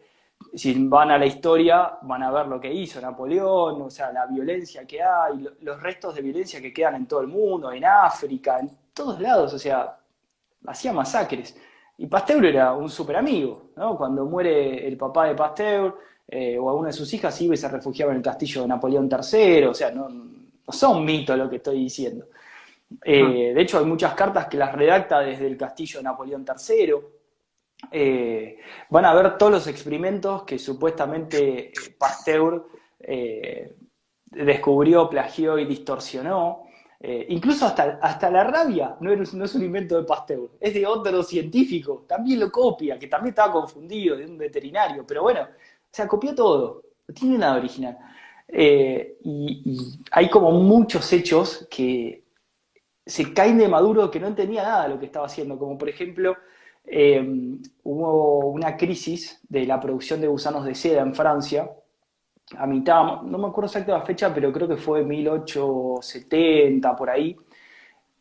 si 0.55 0.87
van 0.87 1.11
a 1.11 1.19
la 1.19 1.27
historia, 1.27 1.99
van 2.03 2.23
a 2.23 2.31
ver 2.31 2.47
lo 2.47 2.61
que 2.61 2.73
hizo 2.73 3.01
Napoleón, 3.01 3.83
o 3.83 3.91
sea, 3.91 4.13
la 4.13 4.27
violencia 4.27 4.87
que 4.87 5.03
hay, 5.03 5.49
los 5.61 5.83
restos 5.83 6.15
de 6.15 6.23
violencia 6.23 6.61
que 6.61 6.73
quedan 6.73 6.97
en 6.97 7.07
todo 7.07 7.21
el 7.21 7.29
mundo, 7.29 7.73
en 7.73 7.85
África, 7.85 8.59
en 8.61 8.71
todos 8.93 9.21
lados, 9.21 9.55
o 9.55 9.59
sea, 9.59 9.97
hacía 10.67 10.93
masacres. 10.93 11.57
Y 11.99 12.07
Pasteur 12.07 12.45
era 12.45 12.73
un 12.73 12.89
super 12.89 13.17
amigo, 13.17 13.71
¿no? 13.77 13.97
Cuando 13.97 14.25
muere 14.27 14.87
el 14.87 14.97
papá 14.97 15.27
de 15.27 15.35
Pasteur 15.35 15.97
eh, 16.27 16.59
o 16.59 16.69
alguna 16.69 16.89
de 16.89 16.93
sus 16.93 17.13
hijas, 17.15 17.41
iba 17.41 17.55
y 17.55 17.57
se 17.57 17.69
refugiaba 17.69 18.13
en 18.13 18.19
el 18.19 18.23
castillo 18.23 18.63
de 18.63 18.69
Napoleón 18.69 19.09
III, 19.11 19.65
o 19.67 19.75
sea, 19.75 19.91
no, 19.91 20.09
son 20.69 21.05
mitos 21.05 21.37
lo 21.37 21.49
que 21.49 21.57
estoy 21.57 21.81
diciendo. 21.81 22.27
Eh, 23.03 23.53
de 23.55 23.61
hecho, 23.61 23.79
hay 23.79 23.85
muchas 23.85 24.15
cartas 24.15 24.47
que 24.47 24.57
las 24.57 24.73
redacta 24.75 25.21
desde 25.21 25.47
el 25.47 25.57
castillo 25.57 25.99
de 25.99 26.05
Napoleón 26.05 26.45
III. 26.47 26.95
Eh, 27.91 28.59
van 28.91 29.05
a 29.05 29.15
ver 29.15 29.37
todos 29.37 29.53
los 29.53 29.67
experimentos 29.67 30.45
que 30.45 30.59
supuestamente 30.59 31.73
Pasteur 31.99 32.67
eh, 33.01 33.75
descubrió, 34.25 35.09
plagió 35.09 35.59
y 35.59 35.67
distorsionó. 35.67 36.65
Eh, 37.07 37.27
incluso 37.29 37.67
hasta, 37.67 37.99
hasta 38.01 38.31
la 38.31 38.45
rabia 38.45 38.97
no, 39.01 39.13
es, 39.13 39.35
no 39.35 39.45
es 39.45 39.55
un 39.55 39.63
invento 39.63 39.97
de 39.97 40.05
Pasteur, 40.05 40.53
es 40.59 40.73
de 40.73 40.87
otro 40.87 41.23
científico, 41.23 42.07
también 42.09 42.41
lo 42.41 42.51
copia, 42.51 42.99
que 42.99 43.09
también 43.09 43.33
estaba 43.33 43.53
confundido, 43.53 44.17
de 44.17 44.25
un 44.25 44.39
veterinario, 44.39 45.05
pero 45.07 45.21
bueno, 45.21 45.43
o 45.43 45.47
sea, 45.91 46.09
copió 46.09 46.35
todo, 46.35 46.83
no 47.07 47.15
tiene 47.15 47.37
nada 47.37 47.57
original. 47.57 47.99
Y, 48.49 49.63
y, 49.65 49.99
hay 50.11 50.29
como 50.29 50.51
muchos 50.53 51.13
hechos 51.13 51.67
que 51.71 52.25
se 53.07 53.33
caen 53.33 53.59
de 53.59 53.69
Maduro 53.69 54.11
que 54.11 54.21
no 54.21 54.29
entendía 54.29 54.63
nada 54.63 54.85
de 54.85 54.89
lo 54.91 54.99
que 54.99 55.07
estaba 55.07 55.27
haciendo, 55.27 55.59
como 55.59 55.77
por 55.77 55.89
ejemplo 55.89 56.37
Em, 56.87 57.63
hubo 57.85 58.51
una 58.51 58.77
crisis 58.77 59.41
de 59.49 59.65
la 59.65 59.81
producción 59.81 60.21
de 60.21 60.27
gusanos 60.27 60.67
de 60.67 60.75
seda 60.75 61.01
en 61.01 61.15
Francia, 61.15 61.71
a 62.59 62.67
mitad, 62.67 63.23
no 63.23 63.39
me 63.39 63.47
acuerdo 63.49 63.67
exactamente 63.67 64.01
la 64.01 64.07
fecha, 64.07 64.35
pero 64.35 64.53
creo 64.53 64.69
que 64.69 64.77
fue 64.77 65.03
1870, 65.03 66.95
por 66.95 67.09
ahí. 67.09 67.35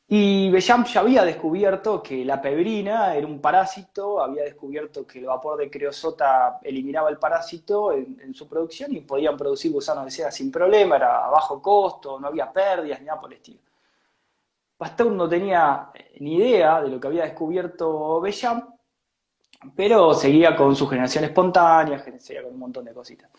Y 0.08 0.50
Bechamp 0.52 0.88
ya 0.88 1.00
había 1.00 1.24
descubierto 1.24 2.04
que 2.04 2.26
la 2.26 2.42
pebrina 2.42 3.16
era 3.16 3.26
un 3.26 3.40
parásito, 3.40 4.22
había 4.22 4.44
descubierto 4.44 5.08
que 5.08 5.20
el 5.20 5.26
vapor 5.26 5.58
de 5.58 5.72
creosota 5.72 6.60
eliminaba 6.62 7.10
el 7.10 7.18
parásito 7.18 7.94
en, 7.94 8.34
su 8.34 8.48
producción 8.48 8.94
y 8.96 9.02
podían 9.02 9.38
producir 9.38 9.72
gusanos 9.72 10.06
de 10.06 10.12
seda 10.12 10.32
sin 10.32 10.52
problema, 10.52 10.98
era 10.98 11.26
a 11.26 11.30
bajo 11.30 11.62
costo, 11.62 12.20
no 12.20 12.28
había 12.28 12.52
pérdidas 12.52 13.00
ni 13.00 13.08
nada 13.08 13.20
por 13.20 13.32
el 13.32 13.38
estilo. 13.38 13.60
Pasteur 14.78 15.12
no 15.12 15.30
tenía 15.30 15.90
ni 16.20 16.36
idea 16.36 16.82
de 16.82 16.90
lo 16.90 17.00
que 17.00 17.08
había 17.08 17.24
descubierto 17.24 18.20
Bechamp, 18.20 18.70
pero 19.76 20.14
seguía 20.14 20.56
con 20.56 20.76
su 20.76 20.86
generación 20.88 21.24
espontánea, 21.24 22.04
seguía 22.20 22.44
con 22.44 22.54
un 22.54 22.60
montón 22.60 22.84
de 22.84 22.94
cositas. 22.94 23.32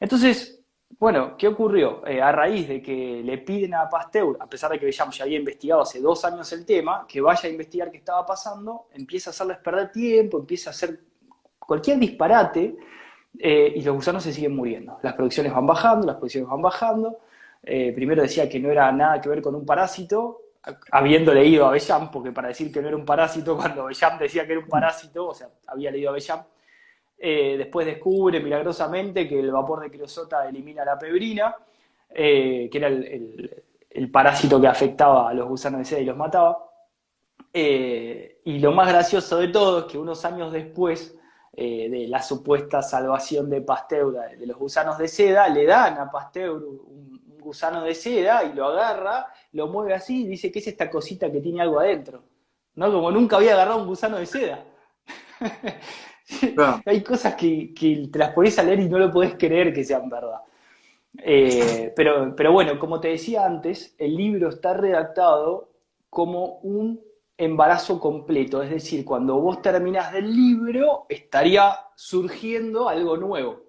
Entonces, 0.00 0.57
bueno, 0.98 1.36
¿qué 1.36 1.46
ocurrió? 1.46 2.04
Eh, 2.06 2.20
a 2.20 2.32
raíz 2.32 2.66
de 2.68 2.82
que 2.82 3.22
le 3.24 3.38
piden 3.38 3.74
a 3.74 3.88
Pasteur, 3.88 4.36
a 4.40 4.48
pesar 4.48 4.72
de 4.72 4.80
que 4.80 4.90
ya 4.90 5.06
había 5.20 5.38
investigado 5.38 5.82
hace 5.82 6.00
dos 6.00 6.24
años 6.24 6.52
el 6.52 6.66
tema, 6.66 7.06
que 7.06 7.20
vaya 7.20 7.48
a 7.48 7.52
investigar 7.52 7.90
qué 7.90 7.98
estaba 7.98 8.26
pasando, 8.26 8.86
empieza 8.92 9.30
a 9.30 9.32
hacerles 9.32 9.58
perder 9.58 9.92
tiempo, 9.92 10.38
empieza 10.38 10.70
a 10.70 10.72
hacer 10.72 11.00
cualquier 11.58 11.98
disparate, 11.98 12.76
eh, 13.38 13.72
y 13.76 13.82
los 13.82 13.94
gusanos 13.94 14.24
se 14.24 14.32
siguen 14.32 14.56
muriendo. 14.56 14.98
Las 15.02 15.14
producciones 15.14 15.52
van 15.52 15.66
bajando, 15.66 16.06
las 16.06 16.16
producciones 16.16 16.50
van 16.50 16.62
bajando. 16.62 17.18
Eh, 17.62 17.92
primero 17.92 18.22
decía 18.22 18.48
que 18.48 18.58
no 18.58 18.70
era 18.70 18.90
nada 18.90 19.20
que 19.20 19.28
ver 19.28 19.40
con 19.40 19.54
un 19.54 19.64
parásito, 19.64 20.40
habiendo 20.90 21.32
leído 21.32 21.66
a 21.66 21.70
Bellam, 21.70 22.10
porque 22.10 22.32
para 22.32 22.48
decir 22.48 22.72
que 22.72 22.82
no 22.82 22.88
era 22.88 22.96
un 22.96 23.04
parásito, 23.04 23.56
cuando 23.56 23.84
Bellam 23.84 24.18
decía 24.18 24.46
que 24.46 24.52
era 24.52 24.60
un 24.60 24.68
parásito, 24.68 25.28
o 25.28 25.34
sea, 25.34 25.48
había 25.66 25.90
leído 25.90 26.10
a 26.10 26.14
Bellam, 26.14 26.42
eh, 27.18 27.56
después 27.58 27.84
descubre 27.84 28.40
milagrosamente 28.40 29.28
que 29.28 29.40
el 29.40 29.50
vapor 29.50 29.80
de 29.80 29.90
creosota 29.90 30.48
elimina 30.48 30.84
la 30.84 30.96
pebrina, 30.96 31.54
eh, 32.10 32.68
que 32.70 32.78
era 32.78 32.88
el, 32.88 34.10
parásito 34.12 34.60
que 34.60 34.68
afectaba 34.68 35.28
a 35.28 35.34
los 35.34 35.48
gusanos 35.48 35.80
de 35.80 35.84
seda 35.84 36.00
y 36.00 36.04
los 36.04 36.16
mataba. 36.16 36.64
Eh, 37.52 38.40
y 38.44 38.60
lo 38.60 38.70
más 38.72 38.88
gracioso 38.88 39.38
de 39.38 39.48
todo 39.48 39.80
es 39.80 39.84
que 39.86 39.98
unos 39.98 40.24
años 40.24 40.52
después 40.52 41.14
de 41.52 42.06
la 42.08 42.22
supuesta 42.22 42.82
salvación 42.82 43.50
de 43.50 43.62
Pasteur 43.62 44.12
de 44.38 44.46
los 44.46 44.56
gusanos 44.56 44.96
de 44.96 45.08
seda, 45.08 45.48
le 45.48 45.66
dan 45.66 45.98
a 45.98 46.08
Pasteur 46.08 46.50
un, 46.52 47.18
gusano 47.40 47.82
de 47.82 47.94
seda 47.94 48.44
y 48.44 48.52
lo 48.52 48.66
agarra, 48.66 49.26
lo 49.52 49.68
mueve 49.68 49.94
así 49.94 50.22
y 50.22 50.28
dice 50.28 50.52
que 50.52 50.58
es 50.58 50.66
esta 50.68 50.90
cosita 50.90 51.32
que 51.32 51.40
tiene 51.40 51.62
algo 51.62 51.80
adentro. 51.80 52.22
¿No? 52.74 52.92
Como 52.92 53.10
nunca 53.10 53.36
había 53.36 53.54
agarrado 53.54 53.80
un 53.80 53.88
gusano 53.88 54.18
de 54.18 54.26
seda. 54.26 54.64
Hay 56.84 57.02
cosas 57.02 57.34
que, 57.34 57.72
te 58.10 58.18
las 58.18 58.32
pones 58.32 58.58
a 58.58 58.62
leer 58.62 58.80
y 58.80 58.88
no 58.88 58.98
lo 58.98 59.10
podés 59.10 59.34
creer 59.34 59.72
que 59.72 59.84
sean 59.84 60.08
verdad. 60.08 60.40
Eh, 61.18 61.92
pero, 61.96 62.34
pero 62.36 62.52
bueno, 62.52 62.78
como 62.78 63.00
te 63.00 63.08
decía 63.08 63.44
antes, 63.44 63.94
el 63.98 64.14
libro 64.14 64.50
está 64.50 64.74
redactado 64.74 65.70
como 66.10 66.58
un 66.60 67.00
embarazo 67.36 68.00
completo, 68.00 68.62
es 68.62 68.70
decir, 68.70 69.04
cuando 69.04 69.40
vos 69.40 69.62
terminás 69.62 70.12
del 70.12 70.34
libro 70.34 71.06
estaría 71.08 71.72
surgiendo 71.94 72.88
algo 72.88 73.16
nuevo. 73.16 73.68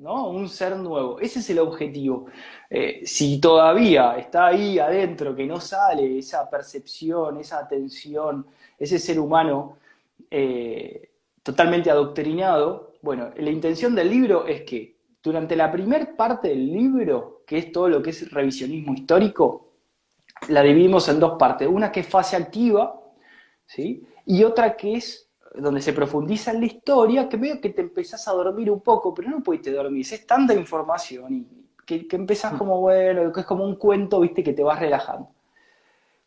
¿no? 0.00 0.30
Un 0.30 0.48
ser 0.48 0.76
nuevo. 0.76 1.20
Ese 1.20 1.40
es 1.40 1.50
el 1.50 1.58
objetivo. 1.58 2.26
Eh, 2.70 3.02
si 3.04 3.38
todavía 3.38 4.16
está 4.16 4.46
ahí 4.46 4.78
adentro, 4.78 5.36
que 5.36 5.46
no 5.46 5.60
sale 5.60 6.18
esa 6.18 6.48
percepción, 6.48 7.38
esa 7.38 7.58
atención, 7.58 8.46
ese 8.78 8.98
ser 8.98 9.20
humano 9.20 9.76
eh, 10.30 11.09
totalmente 11.42 11.90
adoctrinado, 11.90 12.92
bueno, 13.02 13.30
la 13.36 13.50
intención 13.50 13.94
del 13.94 14.10
libro 14.10 14.46
es 14.46 14.62
que 14.62 14.98
durante 15.22 15.56
la 15.56 15.70
primera 15.70 16.16
parte 16.16 16.48
del 16.48 16.70
libro, 16.72 17.42
que 17.46 17.58
es 17.58 17.72
todo 17.72 17.88
lo 17.88 18.02
que 18.02 18.10
es 18.10 18.30
revisionismo 18.30 18.94
histórico, 18.94 19.70
la 20.48 20.62
dividimos 20.62 21.08
en 21.08 21.20
dos 21.20 21.36
partes. 21.38 21.68
Una 21.68 21.92
que 21.92 22.00
es 22.00 22.06
fase 22.06 22.36
activa, 22.36 22.98
¿sí? 23.66 24.02
Y 24.26 24.44
otra 24.44 24.76
que 24.76 24.94
es 24.94 25.30
donde 25.54 25.82
se 25.82 25.92
profundiza 25.92 26.52
en 26.52 26.60
la 26.60 26.66
historia, 26.66 27.28
que 27.28 27.36
veo 27.36 27.60
que 27.60 27.70
te 27.70 27.82
empezás 27.82 28.26
a 28.28 28.32
dormir 28.32 28.70
un 28.70 28.80
poco, 28.80 29.12
pero 29.12 29.28
no 29.28 29.42
puedes 29.42 29.74
dormir, 29.74 30.06
es 30.08 30.26
tanta 30.26 30.54
información 30.54 31.34
y 31.34 31.46
que, 31.84 32.06
que 32.06 32.16
empezás 32.16 32.54
como, 32.54 32.80
bueno, 32.80 33.32
que 33.32 33.40
es 33.40 33.46
como 33.46 33.64
un 33.64 33.74
cuento, 33.76 34.20
viste, 34.20 34.44
que 34.44 34.52
te 34.52 34.62
vas 34.62 34.78
relajando. 34.78 35.28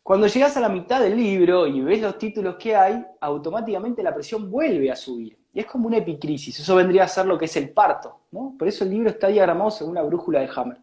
Cuando 0.04 0.26
llegas 0.26 0.54
a 0.58 0.60
la 0.60 0.68
mitad 0.68 1.00
del 1.00 1.16
libro 1.16 1.66
y 1.66 1.80
ves 1.80 2.02
los 2.02 2.18
títulos 2.18 2.56
que 2.56 2.76
hay, 2.76 3.02
automáticamente 3.22 4.02
la 4.02 4.14
presión 4.14 4.50
vuelve 4.50 4.90
a 4.90 4.96
subir. 4.96 5.38
Y 5.50 5.60
es 5.60 5.66
como 5.66 5.86
una 5.86 5.96
epicrisis. 5.96 6.60
Eso 6.60 6.76
vendría 6.76 7.04
a 7.04 7.08
ser 7.08 7.24
lo 7.24 7.38
que 7.38 7.46
es 7.46 7.56
el 7.56 7.70
parto, 7.70 8.20
¿no? 8.30 8.54
Por 8.58 8.68
eso 8.68 8.84
el 8.84 8.90
libro 8.90 9.08
está 9.08 9.28
diagramado 9.28 9.70
según 9.70 9.94
la 9.94 10.02
brújula 10.02 10.40
de 10.40 10.50
Hammer. 10.54 10.76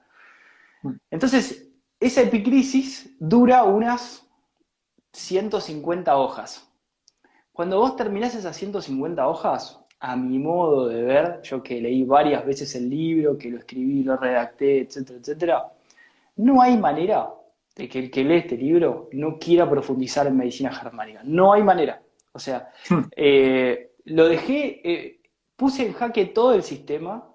Mm. 0.81 0.93
Entonces, 1.11 1.69
esa 1.99 2.21
epicrisis 2.23 3.15
dura 3.19 3.63
unas 3.63 4.27
150 5.13 6.17
hojas. 6.17 6.67
Cuando 7.53 7.77
vos 7.77 7.95
terminás 7.95 8.33
esas 8.33 8.55
150 8.55 9.27
hojas, 9.27 9.79
a 9.99 10.15
mi 10.15 10.39
modo 10.39 10.87
de 10.87 11.03
ver, 11.03 11.41
yo 11.43 11.61
que 11.61 11.79
leí 11.79 12.03
varias 12.05 12.43
veces 12.43 12.73
el 12.73 12.89
libro, 12.89 13.37
que 13.37 13.51
lo 13.51 13.59
escribí, 13.59 14.01
lo 14.01 14.17
redacté, 14.17 14.79
etcétera, 14.79 15.19
etcétera, 15.19 15.73
no 16.37 16.59
hay 16.59 16.75
manera 16.75 17.29
de 17.75 17.87
que 17.87 17.99
el 17.99 18.11
que 18.11 18.23
lee 18.23 18.35
este 18.35 18.57
libro 18.57 19.09
no 19.13 19.37
quiera 19.39 19.69
profundizar 19.69 20.27
en 20.27 20.37
medicina 20.37 20.73
germánica. 20.73 21.21
No 21.23 21.53
hay 21.53 21.63
manera. 21.63 22.01
O 22.33 22.39
sea, 22.39 22.71
hmm. 22.89 22.99
eh, 23.15 23.93
lo 24.05 24.27
dejé, 24.27 24.81
eh, 24.83 25.21
puse 25.55 25.85
en 25.85 25.93
jaque 25.93 26.25
todo 26.25 26.53
el 26.53 26.63
sistema 26.63 27.27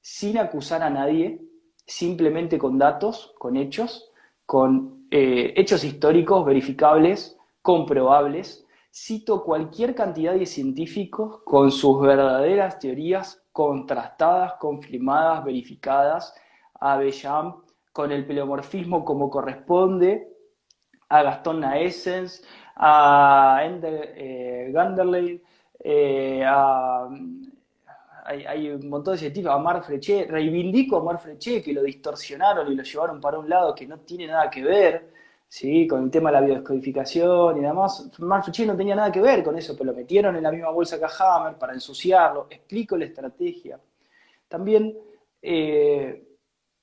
sin 0.00 0.38
acusar 0.38 0.82
a 0.82 0.90
nadie, 0.90 1.40
simplemente 1.86 2.58
con 2.58 2.78
datos, 2.78 3.34
con 3.38 3.56
hechos, 3.56 4.10
con 4.46 5.06
eh, 5.10 5.52
hechos 5.56 5.84
históricos 5.84 6.44
verificables, 6.44 7.36
comprobables. 7.62 8.64
Cito 8.90 9.44
cualquier 9.44 9.94
cantidad 9.94 10.34
de 10.34 10.46
científicos 10.46 11.42
con 11.44 11.70
sus 11.70 12.00
verdaderas 12.00 12.78
teorías 12.78 13.42
contrastadas, 13.52 14.54
confirmadas, 14.54 15.44
verificadas, 15.44 16.34
a 16.80 16.96
Bellam, 16.96 17.62
con 17.98 18.12
el 18.12 18.24
peleomorfismo 18.24 19.04
como 19.04 19.28
corresponde, 19.28 20.28
a 21.08 21.20
Gastón 21.24 21.58
Naessens, 21.58 22.44
a 22.76 23.60
Ender 23.64 24.14
eh, 24.16 24.70
Ganderlein, 24.72 25.42
eh, 25.80 26.44
hay, 28.24 28.70
un 28.70 28.88
montón 28.88 29.14
de 29.14 29.18
científicos, 29.18 29.52
a 29.52 29.58
Marc 29.58 29.82
Freché, 29.82 30.26
reivindico 30.26 30.98
a 30.98 31.02
Marc 31.02 31.22
Freché, 31.22 31.60
que 31.60 31.72
lo 31.72 31.82
distorsionaron 31.82 32.70
y 32.70 32.76
lo 32.76 32.84
llevaron 32.84 33.20
para 33.20 33.40
un 33.40 33.48
lado 33.48 33.74
que 33.74 33.84
no 33.84 33.98
tiene 33.98 34.28
nada 34.28 34.48
que 34.48 34.62
ver, 34.62 35.10
¿sí? 35.48 35.88
con 35.88 36.04
el 36.04 36.10
tema 36.12 36.30
de 36.30 36.34
la 36.34 36.46
biodescodificación 36.46 37.56
y 37.56 37.62
demás. 37.62 38.08
Marc 38.20 38.44
Freché 38.44 38.64
no 38.64 38.76
tenía 38.76 38.94
nada 38.94 39.10
que 39.10 39.20
ver 39.20 39.42
con 39.42 39.58
eso, 39.58 39.72
pero 39.76 39.90
lo 39.90 39.96
metieron 39.96 40.36
en 40.36 40.44
la 40.44 40.52
misma 40.52 40.70
bolsa 40.70 41.00
que 41.00 41.04
a 41.04 41.10
Hammer 41.18 41.58
para 41.58 41.72
ensuciarlo, 41.72 42.46
explico 42.48 42.96
la 42.96 43.06
estrategia. 43.06 43.80
También 44.46 44.96
eh, 45.42 46.27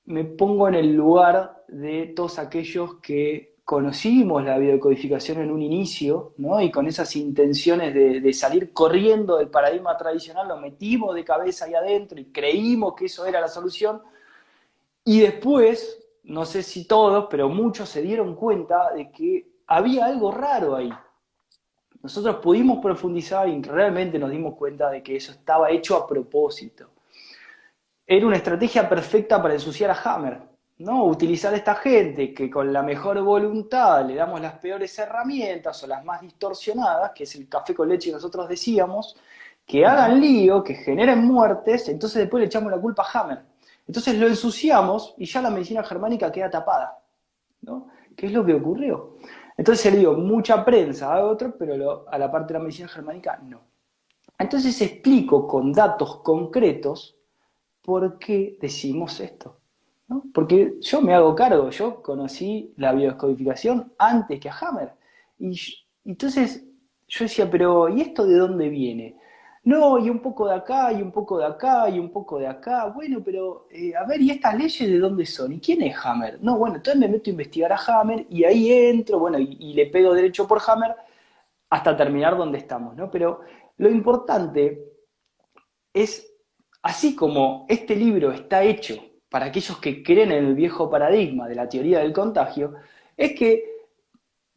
me 0.06 0.24
pongo 0.24 0.68
en 0.68 0.74
el 0.74 0.94
lugar 0.94 1.64
de 1.68 2.12
todos 2.14 2.38
aquellos 2.38 2.96
que 2.96 3.56
conocimos 3.64 4.44
la 4.44 4.58
biodecodificación 4.58 5.40
en 5.40 5.50
un 5.50 5.60
inicio, 5.60 6.34
¿no? 6.36 6.60
Y 6.60 6.70
con 6.70 6.86
esas 6.86 7.16
intenciones 7.16 7.92
de, 7.92 8.32
salir 8.32 8.72
corriendo 8.72 9.38
del 9.38 9.48
paradigma 9.48 9.96
tradicional, 9.96 10.46
lo 10.46 10.56
metimos 10.56 11.14
de 11.16 11.24
cabeza 11.24 11.64
ahí 11.64 11.74
adentro 11.74 12.20
y 12.20 12.26
creímos 12.26 12.94
que 12.94 13.06
eso 13.06 13.26
era 13.26 13.40
la 13.40 13.48
solución. 13.48 14.00
Y 15.04 15.20
después, 15.20 16.00
no 16.22 16.44
sé 16.44 16.62
si 16.62 16.86
todos, 16.86 17.26
pero 17.28 17.48
muchos 17.48 17.88
se 17.88 18.02
dieron 18.02 18.36
cuenta 18.36 18.92
de 18.92 19.10
que 19.10 19.48
había 19.66 20.06
algo 20.06 20.30
raro 20.30 20.76
ahí. 20.76 20.92
Nosotros 22.00 22.36
pudimos 22.36 22.78
profundizar 22.78 23.48
y 23.48 23.60
realmente 23.62 24.16
nos 24.20 24.30
dimos 24.30 24.54
cuenta 24.54 24.88
de 24.90 25.02
que 25.02 25.16
eso 25.16 25.32
estaba 25.32 25.70
hecho 25.70 25.96
a 25.96 26.06
propósito 26.06 26.90
era 28.06 28.26
una 28.26 28.36
estrategia 28.36 28.88
perfecta 28.88 29.42
para 29.42 29.54
ensuciar 29.54 29.90
a 29.90 30.00
Hammer, 30.00 30.40
¿no? 30.78 31.04
Utilizar 31.06 31.52
a 31.52 31.56
esta 31.56 31.74
gente 31.74 32.32
que 32.32 32.48
con 32.48 32.72
la 32.72 32.82
mejor 32.82 33.20
voluntad 33.22 34.06
le 34.06 34.14
damos 34.14 34.40
las 34.40 34.54
peores 34.58 34.96
herramientas 34.98 35.82
o 35.82 35.86
las 35.88 36.04
más 36.04 36.20
distorsionadas, 36.20 37.10
que 37.12 37.24
es 37.24 37.34
el 37.34 37.48
café 37.48 37.74
con 37.74 37.88
leche 37.88 38.10
que 38.10 38.14
nosotros 38.14 38.48
decíamos, 38.48 39.16
que 39.66 39.84
hagan 39.84 40.20
lío, 40.20 40.62
que 40.62 40.74
generen 40.74 41.24
muertes, 41.24 41.88
entonces 41.88 42.20
después 42.20 42.40
le 42.40 42.46
echamos 42.46 42.70
la 42.70 42.78
culpa 42.78 43.02
a 43.02 43.20
Hammer. 43.20 43.42
Entonces 43.88 44.16
lo 44.16 44.26
ensuciamos 44.28 45.14
y 45.16 45.26
ya 45.26 45.42
la 45.42 45.50
medicina 45.50 45.82
germánica 45.82 46.30
queda 46.30 46.48
tapada, 46.48 46.98
¿no? 47.62 47.88
¿Qué 48.16 48.26
es 48.26 48.32
lo 48.32 48.44
que 48.44 48.54
ocurrió? 48.54 49.16
Entonces 49.56 49.82
se 49.82 49.90
le 49.90 49.98
dio 49.98 50.12
mucha 50.14 50.64
prensa 50.64 51.12
a 51.12 51.24
otro, 51.24 51.56
pero 51.58 52.04
a 52.08 52.18
la 52.18 52.30
parte 52.30 52.52
de 52.52 52.58
la 52.58 52.64
medicina 52.64 52.88
germánica 52.88 53.40
no. 53.42 53.60
Entonces 54.38 54.80
explico 54.80 55.46
con 55.48 55.72
datos 55.72 56.16
concretos 56.18 57.15
¿por 57.86 58.18
qué 58.18 58.58
decimos 58.60 59.20
esto? 59.20 59.60
Porque 60.34 60.74
yo 60.80 61.00
me 61.00 61.14
hago 61.14 61.34
cargo, 61.34 61.70
yo 61.70 62.02
conocí 62.02 62.74
la 62.76 62.92
biodescodificación 62.92 63.92
antes 63.98 64.40
que 64.40 64.48
a 64.48 64.56
Hammer. 64.58 64.92
Y 65.38 65.56
entonces 66.04 66.64
yo 67.08 67.24
decía, 67.24 67.50
pero 67.50 67.88
¿y 67.88 68.00
esto 68.02 68.26
de 68.26 68.36
dónde 68.36 68.68
viene? 68.68 69.16
No, 69.64 69.98
y 69.98 70.10
un 70.10 70.20
poco 70.20 70.46
de 70.46 70.54
acá, 70.54 70.92
y 70.92 71.02
un 71.02 71.10
poco 71.10 71.38
de 71.38 71.46
acá, 71.46 71.88
y 71.90 71.98
un 71.98 72.10
poco 72.10 72.38
de 72.38 72.46
acá. 72.46 72.86
Bueno, 72.86 73.20
pero 73.24 73.66
eh, 73.70 73.94
a 73.96 74.04
ver, 74.04 74.20
¿y 74.20 74.30
estas 74.30 74.56
leyes 74.56 74.88
de 74.88 74.98
dónde 74.98 75.26
son? 75.26 75.52
¿Y 75.52 75.60
quién 75.60 75.82
es 75.82 75.96
Hammer? 76.04 76.38
No, 76.40 76.56
bueno, 76.58 76.76
entonces 76.76 77.00
me 77.00 77.08
meto 77.08 77.30
a 77.30 77.32
investigar 77.32 77.72
a 77.72 77.78
Hammer 77.86 78.26
y 78.30 78.44
ahí 78.44 78.72
entro, 78.72 79.18
bueno, 79.18 79.38
y, 79.38 79.56
y 79.58 79.74
le 79.74 79.86
pego 79.86 80.14
derecho 80.14 80.46
por 80.46 80.60
Hammer 80.66 80.94
hasta 81.70 81.96
terminar 81.96 82.36
donde 82.36 82.58
estamos, 82.58 82.94
¿no? 82.96 83.10
Pero 83.10 83.40
lo 83.78 83.90
importante 83.90 84.92
es 85.92 86.35
Así 86.86 87.16
como 87.16 87.66
este 87.68 87.96
libro 87.96 88.30
está 88.30 88.62
hecho 88.62 88.94
para 89.28 89.46
aquellos 89.46 89.76
que 89.78 90.04
creen 90.04 90.30
en 90.30 90.44
el 90.44 90.54
viejo 90.54 90.88
paradigma 90.88 91.48
de 91.48 91.56
la 91.56 91.68
teoría 91.68 91.98
del 91.98 92.12
contagio, 92.12 92.74
es 93.16 93.32
que 93.32 93.64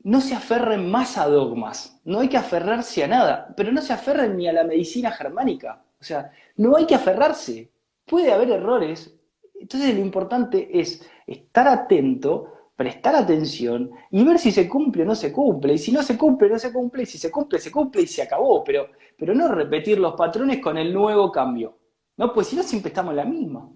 no 0.04 0.22
se 0.22 0.36
aferren 0.36 0.92
más 0.92 1.18
a 1.18 1.26
dogmas, 1.26 2.00
no 2.06 2.20
hay 2.20 2.30
que 2.30 2.38
aferrarse 2.38 3.04
a 3.04 3.08
nada, 3.08 3.52
pero 3.58 3.72
no 3.72 3.82
se 3.82 3.94
aferren 3.94 4.38
ni 4.38 4.48
a 4.48 4.54
la 4.54 4.63
medicina 4.63 5.10
germánica, 5.10 5.82
o 6.00 6.04
sea, 6.04 6.32
no 6.58 6.76
hay 6.76 6.86
que 6.86 6.94
aferrarse, 6.94 7.72
puede 8.06 8.32
haber 8.32 8.52
errores, 8.52 9.12
entonces 9.60 9.96
lo 9.96 10.02
importante 10.02 10.70
es 10.72 11.04
estar 11.26 11.68
atento, 11.68 12.70
prestar 12.76 13.15
atención 13.15 13.89
y 14.12 14.24
ver 14.24 14.38
si 14.38 14.52
se 14.52 14.70
cumple 14.70 15.02
o 15.02 15.06
no 15.08 15.15
se 15.15 15.32
cumple, 15.32 15.74
y 15.74 15.78
si 15.80 15.92
no 15.92 16.04
se 16.04 16.15
cumple, 16.15 16.48
no 16.48 16.60
se 16.60 16.72
cumple, 16.72 17.02
y 17.02 17.08
si 17.08 17.18
se 17.18 17.32
cumple, 17.32 17.58
se 17.58 17.72
cumple 17.72 18.04
y 18.04 18.08
se 18.08 18.22
acabó, 18.22 18.63
pero, 18.63 18.89
pero 19.18 19.34
no 19.34 19.48
repetir 19.48 19.98
los 19.98 20.13
patrones 20.13 20.60
con 20.60 20.78
el 20.78 20.94
nuevo 20.94 21.32
cambio. 21.32 21.79
¿No? 22.19 22.34
Pues 22.34 22.47
si 22.47 22.58
no, 22.58 22.63
siempre 22.63 22.89
estamos 22.89 23.12
en 23.12 23.17
la 23.17 23.23
misma. 23.23 23.71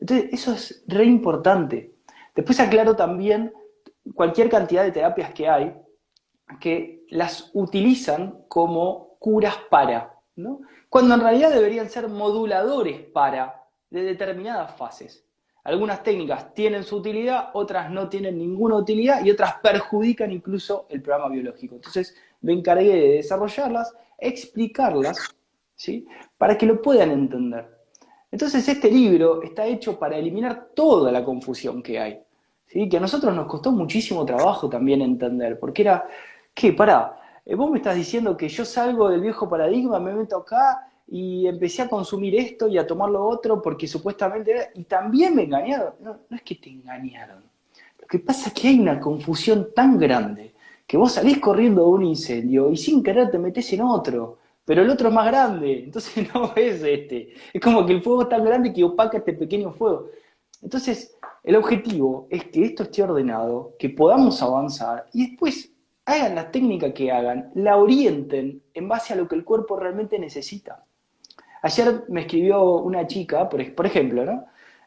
Entonces, 0.00 0.32
eso 0.32 0.52
es 0.54 0.82
re 0.88 1.04
importante. 1.04 1.94
Después 2.34 2.58
aclaro 2.58 2.96
también 2.96 3.52
cualquier 4.14 4.48
cantidad 4.48 4.82
de 4.82 4.90
terapias 4.90 5.34
que 5.34 5.46
hay, 5.46 5.74
que 6.60 7.04
las 7.10 7.50
utilizan 7.52 8.44
como 8.48 9.18
curas 9.18 9.56
para, 9.68 10.14
¿no? 10.34 10.60
Cuando 10.88 11.14
en 11.14 11.20
realidad 11.20 11.50
deberían 11.50 11.90
ser 11.90 12.08
moduladores 12.08 13.00
para 13.00 13.66
de 13.90 14.02
determinadas 14.02 14.74
fases. 14.76 15.22
Algunas 15.62 16.02
técnicas 16.02 16.54
tienen 16.54 16.84
su 16.84 16.96
utilidad, 16.96 17.50
otras 17.52 17.90
no 17.90 18.08
tienen 18.08 18.38
ninguna 18.38 18.76
utilidad 18.76 19.22
y 19.22 19.30
otras 19.30 19.56
perjudican 19.62 20.32
incluso 20.32 20.86
el 20.88 21.02
programa 21.02 21.28
biológico. 21.28 21.74
Entonces 21.74 22.16
me 22.40 22.54
encargué 22.54 22.94
de 22.94 23.08
desarrollarlas, 23.16 23.94
explicarlas, 24.18 25.34
¿sí? 25.74 26.06
Para 26.36 26.56
que 26.56 26.66
lo 26.66 26.80
puedan 26.80 27.10
entender. 27.10 27.68
Entonces 28.30 28.66
este 28.68 28.90
libro 28.90 29.42
está 29.42 29.64
hecho 29.66 29.98
para 29.98 30.16
eliminar 30.16 30.70
toda 30.74 31.12
la 31.12 31.24
confusión 31.24 31.82
que 31.82 32.00
hay, 32.00 32.20
¿sí? 32.66 32.88
que 32.88 32.96
a 32.96 33.00
nosotros 33.00 33.34
nos 33.34 33.46
costó 33.46 33.70
muchísimo 33.70 34.24
trabajo 34.24 34.68
también 34.68 35.02
entender, 35.02 35.58
porque 35.58 35.82
era, 35.82 36.04
¿qué? 36.52 36.72
Pará, 36.72 37.20
eh, 37.46 37.54
vos 37.54 37.70
me 37.70 37.78
estás 37.78 37.94
diciendo 37.94 38.36
que 38.36 38.48
yo 38.48 38.64
salgo 38.64 39.08
del 39.08 39.20
viejo 39.20 39.48
paradigma, 39.48 40.00
me 40.00 40.14
meto 40.14 40.38
acá 40.38 40.88
y 41.06 41.46
empecé 41.46 41.82
a 41.82 41.88
consumir 41.88 42.34
esto 42.34 42.66
y 42.66 42.78
a 42.78 42.86
tomar 42.86 43.10
lo 43.10 43.24
otro 43.24 43.60
porque 43.60 43.86
supuestamente 43.86 44.70
y 44.74 44.84
también 44.84 45.36
me 45.36 45.44
engañaron. 45.44 45.94
No, 46.00 46.18
no 46.28 46.36
es 46.36 46.42
que 46.42 46.54
te 46.56 46.70
engañaron. 46.70 47.42
Lo 48.00 48.06
que 48.06 48.18
pasa 48.18 48.48
es 48.48 48.54
que 48.54 48.68
hay 48.68 48.80
una 48.80 48.98
confusión 48.98 49.68
tan 49.74 49.98
grande 49.98 50.54
que 50.86 50.96
vos 50.96 51.12
salís 51.12 51.38
corriendo 51.38 51.82
de 51.82 51.88
un 51.88 52.04
incendio 52.04 52.70
y 52.70 52.76
sin 52.76 53.02
querer 53.02 53.30
te 53.30 53.38
metés 53.38 53.72
en 53.72 53.82
otro 53.82 54.38
pero 54.64 54.82
el 54.82 54.90
otro 54.90 55.08
es 55.08 55.14
más 55.14 55.26
grande, 55.26 55.84
entonces 55.84 56.32
no 56.34 56.52
es 56.56 56.82
este. 56.82 57.34
Es 57.52 57.60
como 57.60 57.84
que 57.84 57.92
el 57.92 58.02
fuego 58.02 58.22
es 58.22 58.28
tan 58.28 58.44
grande 58.44 58.72
que 58.72 58.84
opaca 58.84 59.18
este 59.18 59.34
pequeño 59.34 59.72
fuego. 59.72 60.08
Entonces, 60.62 61.16
el 61.42 61.56
objetivo 61.56 62.26
es 62.30 62.44
que 62.46 62.64
esto 62.64 62.84
esté 62.84 63.02
ordenado, 63.02 63.74
que 63.78 63.90
podamos 63.90 64.40
avanzar 64.42 65.06
y 65.12 65.28
después 65.28 65.70
hagan 66.06 66.34
la 66.34 66.50
técnica 66.50 66.92
que 66.92 67.12
hagan, 67.12 67.50
la 67.54 67.76
orienten 67.76 68.62
en 68.72 68.88
base 68.88 69.12
a 69.12 69.16
lo 69.16 69.28
que 69.28 69.34
el 69.34 69.44
cuerpo 69.44 69.76
realmente 69.76 70.18
necesita. 70.18 70.84
Ayer 71.62 72.04
me 72.08 72.22
escribió 72.22 72.78
una 72.78 73.06
chica, 73.06 73.48
por, 73.48 73.86
ejemplo, 73.86 74.24
¿no? 74.24 74.46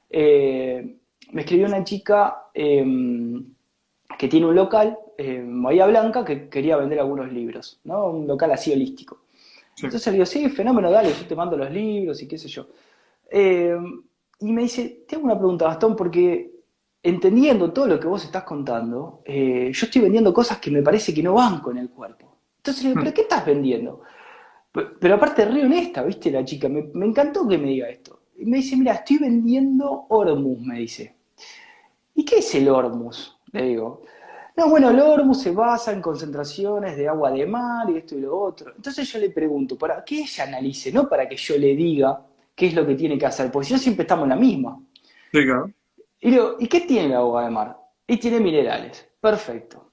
Eh, 0.09 0.95
me 1.31 1.41
escribió 1.41 1.67
una 1.67 1.83
chica 1.83 2.49
em, 2.53 3.45
que 4.17 4.27
tiene 4.27 4.45
un 4.45 4.55
local 4.55 4.97
en 5.17 5.61
Bahía 5.61 5.87
Blanca 5.87 6.23
que 6.23 6.49
quería 6.49 6.77
vender 6.77 6.99
algunos 6.99 7.31
libros, 7.31 7.79
¿no? 7.83 8.11
Un 8.11 8.27
local 8.27 8.51
así 8.51 8.71
holístico. 8.71 9.19
Entonces 9.81 10.07
le 10.07 10.13
digo, 10.13 10.25
sí, 10.25 10.49
fenómeno, 10.49 10.89
dale, 10.89 11.09
yo 11.09 11.25
te 11.25 11.35
mando 11.35 11.55
los 11.55 11.69
libros 11.71 12.21
y 12.21 12.27
qué 12.27 12.37
sé 12.37 12.47
yo. 12.47 12.67
Eh, 13.29 13.77
y 14.39 14.51
me 14.51 14.63
dice, 14.63 15.05
tengo 15.07 15.25
una 15.25 15.37
pregunta, 15.37 15.65
Gastón, 15.65 15.95
porque 15.95 16.51
entendiendo 17.03 17.71
todo 17.71 17.87
lo 17.87 17.99
que 17.99 18.07
vos 18.07 18.23
estás 18.23 18.43
contando, 18.43 19.21
eh, 19.25 19.71
yo 19.71 19.85
estoy 19.85 20.01
vendiendo 20.01 20.33
cosas 20.33 20.57
que 20.59 20.71
me 20.71 20.81
parece 20.81 21.13
que 21.13 21.23
no 21.23 21.33
van 21.33 21.59
con 21.59 21.77
el 21.77 21.89
cuerpo. 21.89 22.37
Entonces 22.57 22.83
le 22.83 22.89
digo, 22.89 23.01
¿pero 23.01 23.11
hmm. 23.11 23.13
qué 23.13 23.21
estás 23.21 23.45
vendiendo? 23.45 24.01
Pero, 24.99 25.15
aparte, 25.15 25.45
re 25.45 25.63
honesta, 25.63 26.03
¿viste? 26.03 26.29
La 26.29 26.45
chica, 26.45 26.69
me, 26.69 26.89
me, 26.93 27.07
encantó 27.07 27.47
que 27.47 27.57
me 27.57 27.67
diga 27.67 27.89
esto. 27.89 28.21
Y 28.37 28.45
me 28.45 28.57
dice, 28.57 28.75
mira, 28.77 28.93
estoy 28.93 29.17
vendiendo 29.17 30.05
Hormus, 30.09 30.59
me 30.59 30.79
dice. 30.79 31.15
¿Y 32.13 32.23
qué 32.23 32.37
es 32.37 32.53
el 32.53 32.69
Hormus? 32.69 33.39
Le 33.53 33.63
digo. 33.63 34.03
No, 34.58 34.70
bueno, 34.72 34.89
el 34.89 35.00
Hormus 35.00 35.43
se 35.43 35.52
basa 35.52 35.91
en 35.91 36.02
concentraciones 36.02 36.98
de 36.98 37.08
agua 37.08 37.30
de 37.30 37.46
mar 37.46 37.88
y 37.91 37.98
esto 37.98 38.15
y 38.15 38.22
lo 38.22 38.41
otro. 38.41 38.74
Entonces 38.76 39.08
yo 39.13 39.20
le 39.20 39.30
pregunto, 39.30 39.78
¿para 39.78 40.04
qué 40.04 40.22
ella 40.22 40.46
analice? 40.46 40.91
No 40.91 41.08
para 41.08 41.30
que 41.30 41.36
yo 41.36 41.56
le 41.60 41.76
diga 41.76 42.26
qué 42.56 42.65
es 42.65 42.74
lo 42.74 42.84
que 42.84 42.96
tiene 42.96 43.20
que 43.20 43.28
hacer, 43.28 43.52
porque 43.52 43.67
si 43.67 43.74
no 43.74 43.80
siempre 43.80 44.02
estamos 44.02 44.24
en 44.24 44.30
la 44.30 44.36
misma. 44.36 44.82
Sí, 45.32 45.46
claro. 45.46 45.72
Y 46.20 46.32
digo, 46.32 46.56
¿y 46.60 46.67
qué 46.67 46.82
tiene 46.82 47.06
el 47.06 47.13
agua 47.13 47.43
de 47.43 47.52
mar? 47.52 47.78
Y 48.08 48.17
tiene 48.17 48.39
minerales. 48.39 49.08
Perfecto. 49.22 49.91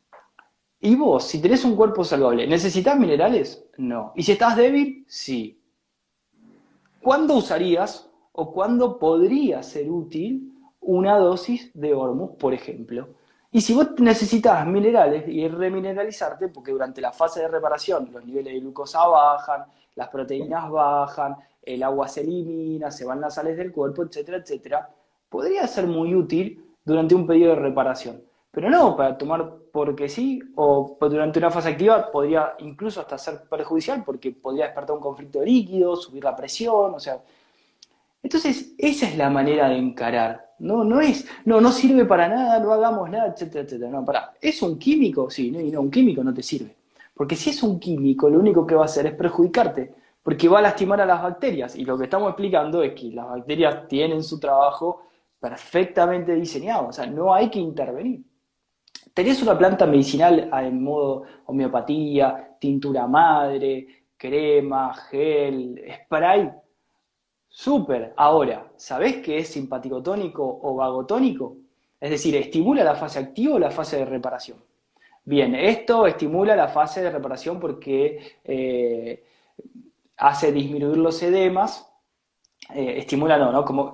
¿Y 0.81 0.94
vos, 0.94 1.24
si 1.24 1.42
tenés 1.42 1.62
un 1.66 1.77
cuerpo 1.77 2.03
saludable, 2.03 2.46
necesitas 2.46 2.98
minerales? 2.98 3.66
No. 3.77 4.14
¿Y 4.16 4.22
si 4.22 4.33
estás 4.33 4.57
débil? 4.57 5.05
Sí. 5.07 5.61
¿Cuándo 7.03 7.37
usarías 7.37 8.09
o 8.33 8.50
cuándo 8.50 8.98
podría 8.98 9.62
ser 9.62 9.90
útil 9.90 10.55
una 10.81 11.18
dosis 11.18 11.70
de 11.74 11.92
Hormus, 11.92 12.31
por 12.38 12.55
ejemplo? 12.55 13.09
Y 13.54 13.60
si 13.60 13.72
vos 13.72 13.86
necesitas 14.00 14.66
minerales 14.66 15.28
y 15.28 15.46
remineralizarte, 15.46 16.48
porque 16.48 16.72
durante 16.72 17.00
la 17.00 17.12
fase 17.12 17.38
de 17.38 17.46
reparación 17.46 18.10
los 18.12 18.24
niveles 18.24 18.52
de 18.52 18.58
glucosa 18.58 19.06
bajan, 19.06 19.66
las 19.94 20.08
proteínas 20.08 20.68
bajan, 20.68 21.36
el 21.62 21.80
agua 21.84 22.08
se 22.08 22.22
elimina, 22.22 22.90
se 22.90 23.04
van 23.04 23.20
las 23.20 23.36
sales 23.36 23.56
del 23.56 23.70
cuerpo, 23.70 24.02
etcétera, 24.02 24.38
etcétera, 24.38 24.90
podría 25.28 25.68
ser 25.68 25.86
muy 25.86 26.16
útil 26.16 26.64
durante 26.84 27.14
un 27.14 27.28
periodo 27.28 27.54
de 27.54 27.60
reparación. 27.60 28.24
Pero 28.50 28.68
no 28.70 28.96
para 28.96 29.16
tomar 29.16 29.48
porque 29.70 30.08
sí, 30.08 30.42
o 30.56 30.96
durante 31.00 31.38
una 31.38 31.52
fase 31.52 31.68
activa 31.68 32.10
podría 32.10 32.54
incluso 32.58 33.02
hasta 33.02 33.16
ser 33.16 33.42
perjudicial 33.48 34.02
porque 34.02 34.32
podría 34.32 34.64
despertar 34.64 34.96
un 34.96 35.00
conflicto 35.00 35.38
de 35.38 35.46
líquido, 35.46 35.94
subir 35.94 36.24
la 36.24 36.34
presión, 36.34 36.94
o 36.96 36.98
sea. 36.98 37.22
Entonces, 38.20 38.74
esa 38.76 39.06
es 39.06 39.16
la 39.16 39.30
manera 39.30 39.68
de 39.68 39.76
encarar 39.76 40.53
no, 40.64 40.83
no 40.83 41.00
es, 41.00 41.27
no, 41.44 41.61
no 41.61 41.70
sirve 41.70 42.05
para 42.07 42.29
nada, 42.29 42.59
no 42.59 42.72
hagamos 42.72 43.11
nada, 43.11 43.29
etcétera, 43.29 43.64
etcétera. 43.64 43.90
No, 43.90 44.05
¿es 44.40 44.62
un 44.62 44.79
químico? 44.79 45.31
Sí, 45.31 45.50
no, 45.50 45.61
y 45.61 45.70
no, 45.70 45.83
un 45.83 45.90
químico 45.90 46.24
no 46.24 46.33
te 46.33 46.42
sirve. 46.42 46.74
Porque 47.14 47.37
si 47.37 47.50
es 47.50 47.62
un 47.62 47.79
químico, 47.79 48.29
lo 48.29 48.38
único 48.38 48.66
que 48.66 48.74
va 48.74 48.83
a 48.83 48.87
hacer 48.87 49.07
es 49.07 49.14
perjudicarte, 49.14 49.94
porque 50.22 50.48
va 50.48 50.59
a 50.59 50.62
lastimar 50.62 51.00
a 51.00 51.07
las 51.07 51.22
bacterias. 51.22 51.77
Y 51.77 51.85
lo 51.85 51.96
que 51.96 52.05
estamos 52.05 52.31
explicando 52.31 52.83
es 52.83 52.94
que 52.94 53.11
las 53.11 53.29
bacterias 53.29 53.87
tienen 53.87 54.22
su 54.22 54.40
trabajo 54.40 55.03
perfectamente 55.38 56.35
diseñado, 56.35 56.88
o 56.88 56.92
sea, 56.92 57.07
no 57.07 57.35
hay 57.35 57.50
que 57.50 57.59
intervenir. 57.59 58.22
Tenés 59.12 59.42
una 59.42 59.57
planta 59.57 59.87
medicinal 59.87 60.50
en 60.50 60.83
modo 60.83 61.24
homeopatía, 61.46 62.57
tintura 62.59 63.07
madre, 63.07 63.87
crema, 64.16 64.94
gel, 64.94 65.81
spray, 66.05 66.50
Súper. 67.56 68.12
Ahora, 68.16 68.72
¿sabés 68.76 69.18
qué 69.18 69.38
es 69.38 69.48
simpaticotónico 69.48 70.42
o 70.62 70.74
vagotónico? 70.74 71.56
Es 72.00 72.10
decir, 72.10 72.34
¿estimula 72.34 72.82
la 72.82 72.96
fase 72.96 73.20
activa 73.20 73.54
o 73.54 73.58
la 73.60 73.70
fase 73.70 73.96
de 73.98 74.04
reparación? 74.04 74.58
Bien, 75.24 75.54
esto 75.54 76.04
estimula 76.08 76.56
la 76.56 76.66
fase 76.66 77.00
de 77.00 77.10
reparación 77.10 77.60
porque 77.60 78.38
eh, 78.42 79.24
hace 80.16 80.50
disminuir 80.50 80.96
los 80.96 81.22
edemas, 81.22 81.88
eh, 82.74 82.94
estimula 82.98 83.38
no, 83.38 83.52
¿no? 83.52 83.64
Como 83.64 83.92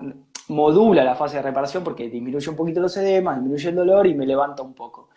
modula 0.48 1.04
la 1.04 1.14
fase 1.14 1.36
de 1.36 1.42
reparación 1.42 1.84
porque 1.84 2.08
disminuye 2.08 2.48
un 2.48 2.56
poquito 2.56 2.80
los 2.80 2.96
edemas, 2.96 3.36
disminuye 3.36 3.68
el 3.68 3.76
dolor 3.76 4.06
y 4.06 4.14
me 4.14 4.26
levanta 4.26 4.62
un 4.62 4.72
poco. 4.72 5.10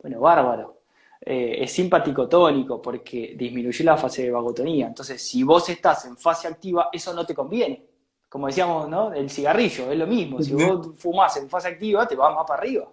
Bueno, 0.00 0.20
bárbaro. 0.20 0.78
Eh, 1.20 1.58
es 1.64 1.72
simpaticotónico 1.72 2.80
porque 2.80 3.34
disminuye 3.36 3.84
la 3.84 3.98
fase 3.98 4.22
de 4.22 4.30
vagotonía. 4.30 4.86
Entonces, 4.86 5.20
si 5.22 5.42
vos 5.42 5.68
estás 5.68 6.06
en 6.06 6.16
fase 6.16 6.48
activa, 6.48 6.88
eso 6.90 7.12
no 7.12 7.26
te 7.26 7.34
conviene 7.34 7.89
como 8.30 8.46
decíamos, 8.46 8.88
¿no? 8.88 9.12
El 9.12 9.28
cigarrillo, 9.28 9.90
es 9.90 9.98
lo 9.98 10.06
mismo. 10.06 10.40
Si 10.40 10.54
vos 10.54 10.96
fumás 10.96 11.36
en 11.36 11.50
fase 11.50 11.68
activa, 11.68 12.06
te 12.06 12.14
vas 12.14 12.32
más 12.32 12.46
para 12.46 12.62
arriba. 12.62 12.88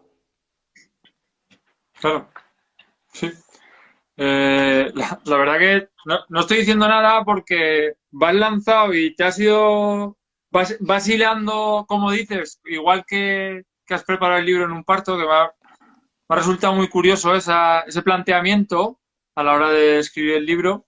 Claro. 1.94 2.28
Sí. 3.14 3.32
Eh, 4.18 4.92
la, 4.96 5.38
verdad 5.38 5.60
que 5.60 5.90
no, 6.06 6.40
estoy 6.40 6.58
diciendo 6.58 6.88
nada 6.88 7.24
porque 7.24 7.94
vas 8.10 8.34
lanzado 8.34 8.96
y 8.96 9.16
te 9.16 9.26
has 9.26 9.38
ido 9.38 10.18
vas, 10.50 11.08
hilando, 11.08 11.86
como 11.88 12.12
dices, 12.12 12.60
igual 12.66 13.06
que, 13.06 13.64
has 13.90 14.04
preparado 14.04 14.40
el 14.40 14.46
libro 14.48 14.66
en 14.66 14.72
un 14.72 14.84
parto, 14.84 15.18
que 15.18 15.24
me 15.24 15.34
ha, 15.34 15.54
resultado 16.30 16.74
muy 16.74 16.90
curioso 16.90 17.36
ese 17.36 18.02
planteamiento 18.04 19.00
a 19.36 19.44
la 19.44 19.54
hora 19.54 19.70
de 19.70 20.00
escribir 20.00 20.38
el 20.38 20.46
libro. 20.48 20.88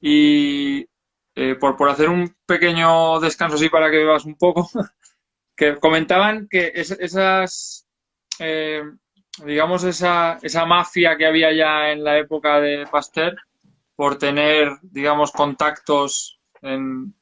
Y, 0.00 0.86
eh, 1.40 1.54
por, 1.54 1.76
por 1.76 1.88
hacer 1.88 2.08
un 2.08 2.34
pequeño 2.46 3.20
descanso 3.20 3.54
así 3.54 3.68
para 3.68 3.92
que 3.92 3.98
bebas 3.98 4.24
un 4.24 4.34
poco, 4.34 4.68
que 5.56 5.76
comentaban 5.76 6.48
que 6.50 6.72
esas, 6.74 7.86
eh, 8.40 8.82
digamos, 9.44 9.84
esa, 9.84 10.40
esa 10.42 10.66
mafia 10.66 11.16
que 11.16 11.26
había 11.26 11.52
ya 11.52 11.92
en 11.92 12.02
la 12.02 12.18
época 12.18 12.58
de 12.58 12.88
Pasteur, 12.90 13.36
por 13.94 14.18
tener, 14.18 14.78
digamos, 14.82 15.30
contactos 15.30 16.40
en, 16.60 17.14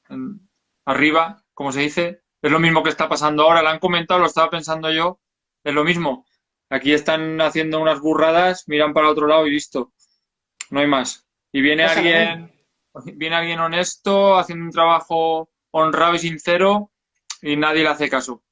arriba, 0.86 1.44
como 1.52 1.70
se 1.70 1.80
dice, 1.80 2.22
es 2.40 2.50
lo 2.50 2.58
mismo 2.58 2.82
que 2.82 2.88
está 2.88 3.10
pasando 3.10 3.42
ahora. 3.42 3.60
Lo 3.60 3.68
han 3.68 3.80
comentado, 3.80 4.20
lo 4.20 4.26
estaba 4.28 4.48
pensando 4.48 4.90
yo, 4.90 5.20
es 5.62 5.74
lo 5.74 5.84
mismo. 5.84 6.24
Aquí 6.70 6.94
están 6.94 7.38
haciendo 7.42 7.82
unas 7.82 8.00
burradas, 8.00 8.66
miran 8.66 8.94
para 8.94 9.10
otro 9.10 9.26
lado 9.26 9.46
y 9.46 9.50
listo. 9.50 9.92
No 10.70 10.80
hay 10.80 10.86
más. 10.86 11.28
Y 11.52 11.60
viene 11.60 11.84
alguien 11.84 12.55
viene 13.04 13.36
alguien 13.36 13.60
honesto, 13.60 14.36
haciendo 14.36 14.64
un 14.64 14.70
trabajo 14.70 15.50
honrado 15.70 16.14
y 16.14 16.18
sincero 16.18 16.90
y 17.42 17.56
nadie 17.56 17.82
le 17.82 17.88
hace 17.88 18.08
caso. 18.08 18.42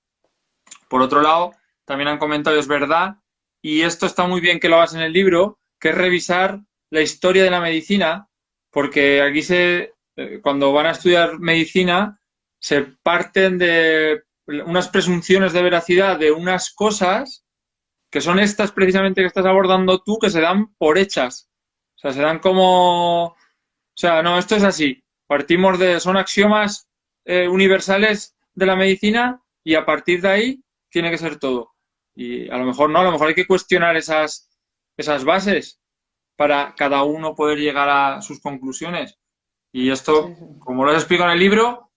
Por 0.89 1.03
otro 1.03 1.23
lado, 1.23 1.53
también 1.85 2.09
han 2.09 2.19
comentado, 2.19 2.59
es 2.59 2.69
verdad, 2.69 3.17
y 3.63 3.83
esto 3.83 4.07
está 4.07 4.27
muy 4.27 4.41
bien 4.41 4.61
que 4.61 4.69
lo 4.69 4.77
hagas 4.77 4.95
en 4.95 5.01
el 5.01 5.13
libro, 5.13 5.59
que 5.81 5.91
es 5.91 5.95
revisar 5.95 6.61
la 6.91 7.01
historia 7.01 7.45
de 7.45 7.51
la 7.51 7.61
medicina, 7.61 8.29
porque 8.71 9.23
aquí 9.23 9.43
se, 9.43 9.95
eh, 10.17 10.41
cuando 10.43 10.73
van 10.73 10.87
a 10.87 10.93
estudiar 10.93 11.39
medicina, 11.39 12.21
se 12.59 12.83
parten 13.03 13.59
de 13.59 14.23
unas 14.47 14.89
presunciones 14.89 15.53
de 15.53 15.63
veracidad 15.63 16.19
de 16.19 16.31
unas 16.31 16.73
cosas 16.75 17.45
que 18.11 18.21
son 18.21 18.39
estas 18.39 18.73
precisamente 18.73 19.23
que 19.23 19.27
estás 19.27 19.47
abordando 19.47 20.03
tú, 20.03 20.19
que 20.21 20.31
se 20.31 20.41
dan 20.41 20.75
por 20.77 20.99
hechas. 20.99 21.51
O 21.97 21.99
sea, 21.99 22.13
se 22.13 22.23
dan 22.23 22.39
como 22.39 23.35
o 23.95 23.97
sea, 23.97 24.23
no, 24.23 24.39
esto 24.39 24.57
es 24.57 24.65
así. 24.65 25.03
Partimos 25.27 25.79
de, 25.79 26.01
son 26.01 26.17
axiomas 26.17 26.89
eh, 27.25 27.47
universales 27.47 28.37
de 28.55 28.67
la 28.67 28.77
medicina 28.77 29.41
y 29.63 29.77
a 29.77 29.87
partir 29.87 30.21
de 30.21 30.29
ahí 30.29 30.65
tiene 30.91 31.11
que 31.11 31.19
ser 31.19 31.39
todo. 31.39 31.73
Y 32.15 32.51
a 32.51 32.57
lo 32.57 32.65
mejor 32.65 32.91
no, 32.91 32.99
a 32.99 33.05
lo 33.05 33.13
mejor 33.13 33.29
hay 33.29 33.35
que 33.35 33.47
cuestionar 33.47 33.97
esas, 33.97 34.51
esas 34.97 35.25
bases 35.25 35.81
para 36.37 36.75
cada 36.77 37.05
uno 37.05 37.35
poder 37.35 37.59
llegar 37.59 37.89
a 37.89 38.21
sus 38.21 38.41
conclusiones. 38.41 39.19
Y 39.73 39.91
esto, 39.91 40.35
como 40.59 40.85
lo 40.85 40.93
he 40.93 40.97
explicado 40.97 41.31
en 41.31 41.35
el 41.35 41.41
libro, 41.41 41.91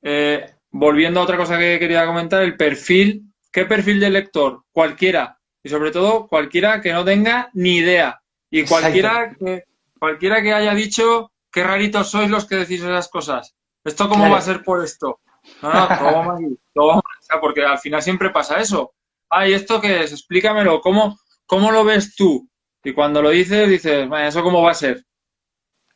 eh, 0.00 0.54
volviendo 0.70 1.20
a 1.20 1.24
otra 1.24 1.36
cosa 1.36 1.58
que 1.58 1.78
quería 1.78 2.06
comentar, 2.06 2.42
el 2.42 2.56
perfil, 2.56 3.32
¿qué 3.52 3.64
perfil 3.64 4.00
de 4.00 4.10
lector? 4.10 4.64
Cualquiera. 4.72 5.38
Y 5.62 5.68
sobre 5.68 5.90
todo, 5.90 6.26
cualquiera 6.28 6.80
que 6.80 6.92
no 6.92 7.04
tenga 7.04 7.50
ni 7.54 7.76
idea. 7.76 8.20
Y 8.50 8.64
cualquiera 8.64 9.34
que, 9.38 9.64
cualquiera 9.98 10.42
que 10.42 10.52
haya 10.52 10.74
dicho, 10.74 11.31
qué 11.52 11.62
raritos 11.62 12.10
sois 12.10 12.30
los 12.30 12.46
que 12.46 12.56
decís 12.56 12.80
esas 12.80 13.08
cosas. 13.08 13.54
¿Esto 13.84 14.08
cómo 14.08 14.30
va 14.30 14.38
a 14.38 14.42
ser 14.42 14.62
por 14.62 14.82
esto? 14.82 15.20
No, 15.60 15.72
no, 15.72 15.88
todo 15.98 16.12
vamos 16.12 16.40
todo 16.72 16.86
vamos 16.88 17.02
a 17.28 17.40
porque 17.40 17.64
al 17.64 17.78
final 17.78 18.02
siempre 18.02 18.30
pasa 18.30 18.60
eso. 18.60 18.94
Ay, 19.28 19.52
¿esto 19.52 19.80
qué 19.80 20.02
es? 20.02 20.12
Explícamelo, 20.12 20.80
¿cómo, 20.80 21.18
cómo 21.46 21.70
lo 21.70 21.84
ves 21.84 22.14
tú? 22.14 22.48
Y 22.84 22.92
cuando 22.92 23.22
lo 23.22 23.30
dices, 23.30 23.68
dices, 23.68 24.08
¿eso 24.10 24.42
cómo 24.42 24.62
va 24.62 24.72
a 24.72 24.74
ser? 24.74 25.04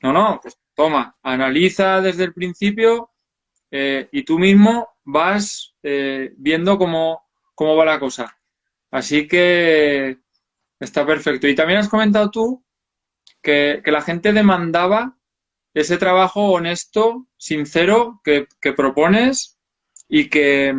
No, 0.03 0.12
no, 0.12 0.38
pues 0.42 0.59
toma, 0.75 1.16
analiza 1.23 2.01
desde 2.01 2.25
el 2.25 2.35
principio 2.35 3.11
eh, 3.71 4.09
y 4.12 4.25
tú 4.25 4.38
mismo 4.38 4.88
vas 5.05 5.75
eh, 5.83 6.33
viendo 6.37 6.79
cómo, 6.79 7.25
cómo 7.55 7.77
va 7.77 7.85
la 7.85 7.99
cosa. 7.99 8.38
Así 8.90 9.27
que 9.27 10.19
está 10.79 11.07
perfecto. 11.07 11.49
Y 11.49 11.55
también 11.55 11.81
has 11.81 11.88
comentado 11.88 12.31
tú 12.31 12.64
que, 13.42 13.81
que 13.85 13.90
la 13.90 14.03
gente 14.03 14.33
demandaba 14.33 15.16
ese 15.77 15.99
trabajo 15.99 16.53
honesto, 16.53 17.27
sincero 17.37 18.23
que, 18.25 18.47
propones 18.75 19.59
y 20.09 20.31
que, 20.31 20.75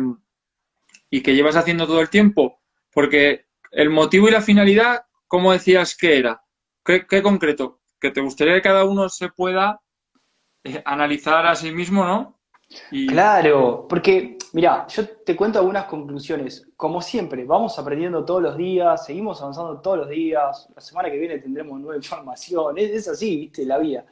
y 1.08 1.22
que 1.22 1.36
llevas 1.36 1.54
haciendo 1.54 1.86
todo 1.86 2.00
el 2.00 2.10
tiempo. 2.10 2.60
Porque 2.92 3.46
el 3.70 3.90
motivo 3.90 4.26
y 4.28 4.32
la 4.32 4.40
finalidad, 4.40 5.02
¿cómo 5.28 5.52
decías 5.52 5.96
que 5.96 6.18
era? 6.18 6.42
¿Qué, 6.84 7.22
concreto? 7.22 7.80
Que 8.00 8.10
te 8.10 8.20
gustaría 8.20 8.54
que 8.54 8.62
cada 8.62 8.84
uno 8.86 9.08
se 9.08 9.28
pueda 9.28 9.80
eh, 10.64 10.82
analizar 10.84 11.46
a 11.46 11.54
sí 11.54 11.70
mismo, 11.70 12.04
¿no? 12.04 12.40
Claro, 12.90 13.86
porque, 13.88 14.36
mira, 14.52 14.84
yo 14.88 15.08
te 15.08 15.36
cuento 15.36 15.60
algunas 15.60 15.84
conclusiones. 15.84 16.72
Como 16.76 17.00
siempre, 17.00 17.44
vamos 17.44 17.78
aprendiendo 17.78 18.24
todos 18.24 18.42
los 18.42 18.56
días, 18.56 19.06
seguimos 19.06 19.40
avanzando 19.42 19.80
todos 19.80 19.98
los 19.98 20.08
días. 20.08 20.68
La 20.74 20.80
semana 20.80 21.08
que 21.08 21.18
viene 21.18 21.38
tendremos 21.38 21.78
nueva 21.78 21.96
información. 21.96 22.78
Es 22.78 23.06
así, 23.06 23.36
viste, 23.36 23.64
la 23.64 23.78
vida. 23.78 24.04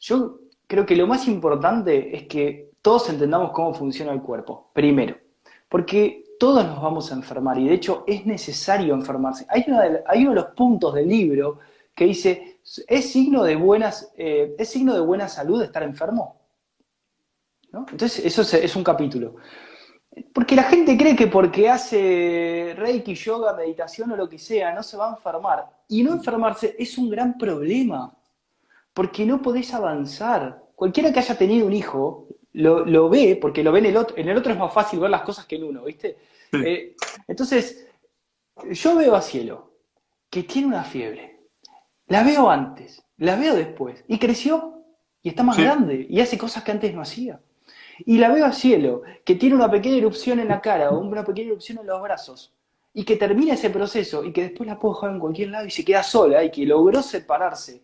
Yo 0.00 0.40
creo 0.66 0.84
que 0.84 0.96
lo 0.96 1.06
más 1.06 1.28
importante 1.28 2.16
es 2.16 2.26
que 2.26 2.72
todos 2.82 3.08
entendamos 3.10 3.52
cómo 3.52 3.74
funciona 3.74 4.12
el 4.12 4.22
cuerpo, 4.22 4.70
primero. 4.72 5.16
Porque 5.68 6.24
todos 6.38 6.64
nos 6.64 6.82
vamos 6.82 7.12
a 7.12 7.14
enfermar 7.14 7.58
y 7.58 7.68
de 7.68 7.74
hecho 7.74 8.04
es 8.06 8.26
necesario 8.26 8.94
enfermarse. 8.94 9.46
Hay, 9.48 9.64
hay 10.06 10.22
uno 10.22 10.30
de 10.30 10.40
los 10.40 10.54
puntos 10.54 10.94
del 10.94 11.06
libro 11.06 11.58
que 11.94 12.06
dice, 12.06 12.60
¿es 12.88 13.12
signo 13.12 13.44
de, 13.44 13.56
buenas, 13.56 14.12
eh, 14.16 14.54
¿es 14.58 14.68
signo 14.70 14.94
de 14.94 15.00
buena 15.00 15.28
salud 15.28 15.62
estar 15.62 15.82
enfermo? 15.82 16.40
Entonces, 17.72 18.24
eso 18.24 18.42
es, 18.42 18.76
un 18.76 18.82
capítulo. 18.82 19.36
Porque 20.32 20.56
la 20.56 20.64
gente 20.64 20.96
cree 20.96 21.14
que 21.14 21.28
porque 21.28 21.68
hace 21.68 22.74
reiki, 22.76 23.14
yoga, 23.14 23.54
meditación 23.54 24.10
o 24.10 24.16
lo 24.16 24.28
que 24.28 24.38
sea, 24.38 24.74
no 24.74 24.82
se 24.82 24.96
va 24.96 25.08
a 25.08 25.14
enfermar. 25.14 25.66
Y 25.88 26.02
no 26.02 26.12
enfermarse 26.12 26.74
es 26.78 26.98
un 26.98 27.10
gran 27.10 27.38
problema, 27.38 28.12
porque 28.92 29.24
no 29.24 29.40
podés 29.42 29.72
avanzar. 29.74 30.64
Cualquiera 30.74 31.12
que 31.12 31.18
haya 31.18 31.36
tenido 31.36 31.66
un 31.66 31.72
hijo 31.72 32.28
lo, 32.52 33.08
ve, 33.08 33.38
porque 33.40 33.62
lo 33.62 33.72
ve 33.72 33.80
en 33.80 33.86
el 33.86 33.96
otro. 33.96 34.16
En 34.16 34.28
el 34.28 34.36
otro 34.36 34.52
es 34.52 34.58
más 34.58 34.72
fácil 34.72 35.00
ver 35.00 35.10
las 35.10 35.22
cosas 35.22 35.46
que 35.46 35.56
en 35.56 35.64
uno, 35.64 35.84
¿viste? 35.84 36.16
Eh, 36.52 36.96
entonces, 37.28 37.86
yo 38.70 38.96
veo 38.96 39.14
a 39.14 39.22
Cielo, 39.22 39.72
que 40.28 40.42
tiene 40.42 40.68
una 40.68 40.84
fiebre. 40.84 41.40
La 42.06 42.24
veo 42.24 42.50
antes, 42.50 43.04
la 43.18 43.36
veo 43.36 43.54
después, 43.54 44.04
y 44.08 44.18
creció, 44.18 44.82
y 45.22 45.28
está 45.28 45.42
más 45.42 45.58
grande, 45.58 46.06
y 46.08 46.20
hace 46.20 46.36
cosas 46.38 46.64
que 46.64 46.72
antes 46.72 46.92
no 46.92 47.02
hacía. 47.02 47.40
Y 48.04 48.18
la 48.18 48.30
veo 48.30 48.46
a 48.46 48.52
cielo, 48.52 49.02
que 49.24 49.34
tiene 49.34 49.54
una 49.54 49.70
pequeña 49.70 49.96
erupción 49.98 50.40
en 50.40 50.48
la 50.48 50.60
cara 50.60 50.90
o 50.90 50.98
una 50.98 51.24
pequeña 51.24 51.48
erupción 51.48 51.78
en 51.78 51.86
los 51.86 52.02
brazos, 52.02 52.52
y 52.92 53.04
que 53.04 53.16
termina 53.16 53.54
ese 53.54 53.70
proceso 53.70 54.24
y 54.24 54.32
que 54.32 54.42
después 54.42 54.66
la 54.66 54.78
puedo 54.78 54.94
dejar 54.94 55.10
en 55.10 55.20
cualquier 55.20 55.50
lado 55.50 55.66
y 55.66 55.70
se 55.70 55.84
queda 55.84 56.02
sola 56.02 56.42
y 56.42 56.50
que 56.50 56.66
logró 56.66 57.02
separarse, 57.02 57.82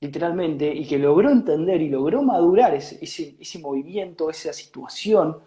literalmente, 0.00 0.72
y 0.72 0.86
que 0.86 0.98
logró 0.98 1.30
entender 1.30 1.80
y 1.82 1.88
logró 1.88 2.22
madurar 2.22 2.74
ese, 2.74 2.98
ese, 3.40 3.58
movimiento, 3.58 4.30
esa 4.30 4.52
situación, 4.52 5.38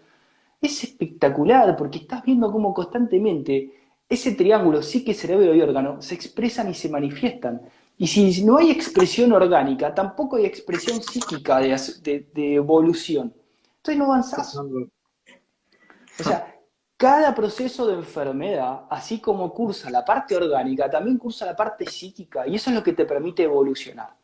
es 0.60 0.84
espectacular 0.84 1.76
porque 1.76 1.98
estás 1.98 2.22
viendo 2.22 2.52
cómo 2.52 2.72
constantemente 2.74 3.72
ese 4.08 4.32
triángulo 4.32 4.82
psique, 4.82 5.14
cerebro 5.14 5.54
y 5.54 5.62
órgano 5.62 6.02
se 6.02 6.14
expresan 6.14 6.70
y 6.70 6.74
se 6.74 6.88
manifiestan. 6.88 7.62
Y 7.96 8.06
si 8.06 8.44
no 8.44 8.58
hay 8.58 8.70
expresión 8.70 9.32
orgánica, 9.32 9.94
tampoco 9.94 10.36
hay 10.36 10.44
expresión 10.44 11.02
psíquica 11.02 11.58
de, 11.58 12.26
de 12.34 12.54
evolución. 12.54 13.32
Entonces 13.76 13.98
no 13.98 14.04
avanzás. 14.04 14.56
O 14.56 16.22
sea, 16.22 16.54
cada 16.96 17.34
proceso 17.34 17.86
de 17.86 17.94
enfermedad, 17.94 18.82
así 18.90 19.18
como 19.18 19.52
cursa 19.52 19.90
la 19.90 20.04
parte 20.04 20.36
orgánica, 20.36 20.90
también 20.90 21.18
cursa 21.18 21.46
la 21.46 21.56
parte 21.56 21.86
psíquica, 21.86 22.46
y 22.46 22.54
eso 22.56 22.70
es 22.70 22.76
lo 22.76 22.82
que 22.82 22.92
te 22.92 23.06
permite 23.06 23.42
evolucionar. 23.44 24.21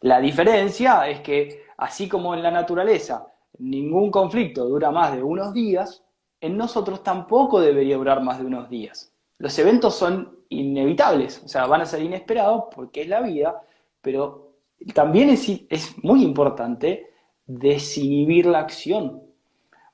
La 0.00 0.20
diferencia 0.20 1.08
es 1.08 1.20
que, 1.20 1.64
así 1.78 2.08
como 2.08 2.34
en 2.34 2.42
la 2.42 2.50
naturaleza, 2.50 3.26
ningún 3.58 4.10
conflicto 4.10 4.66
dura 4.66 4.90
más 4.90 5.14
de 5.14 5.22
unos 5.22 5.52
días, 5.52 6.02
en 6.40 6.56
nosotros 6.56 7.02
tampoco 7.02 7.60
debería 7.60 7.96
durar 7.96 8.22
más 8.22 8.38
de 8.38 8.46
unos 8.46 8.68
días. 8.68 9.12
Los 9.38 9.58
eventos 9.58 9.94
son 9.94 10.36
inevitables, 10.48 11.42
o 11.44 11.48
sea, 11.48 11.66
van 11.66 11.80
a 11.80 11.86
ser 11.86 12.02
inesperados 12.02 12.64
porque 12.74 13.02
es 13.02 13.08
la 13.08 13.20
vida, 13.20 13.60
pero 14.00 14.52
también 14.94 15.30
es, 15.30 15.96
muy 16.02 16.22
importante 16.22 17.10
desinhibir 17.46 18.46
la 18.46 18.60
acción. 18.60 19.22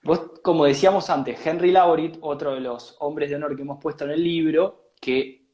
Vos, 0.03 0.33
como 0.43 0.65
decíamos 0.65 1.11
antes, 1.11 1.45
Henry 1.47 1.71
Laurit, 1.71 2.19
otro 2.21 2.55
de 2.55 2.61
los 2.61 2.97
hombres 3.01 3.31
de 3.31 3.37
honor 3.37 3.55
que 3.55 3.63
hemos 3.63 3.81
puesto 3.81 4.05
en 4.05 4.11
el 4.11 4.23
libro, 4.23 4.91
que, 5.01 5.47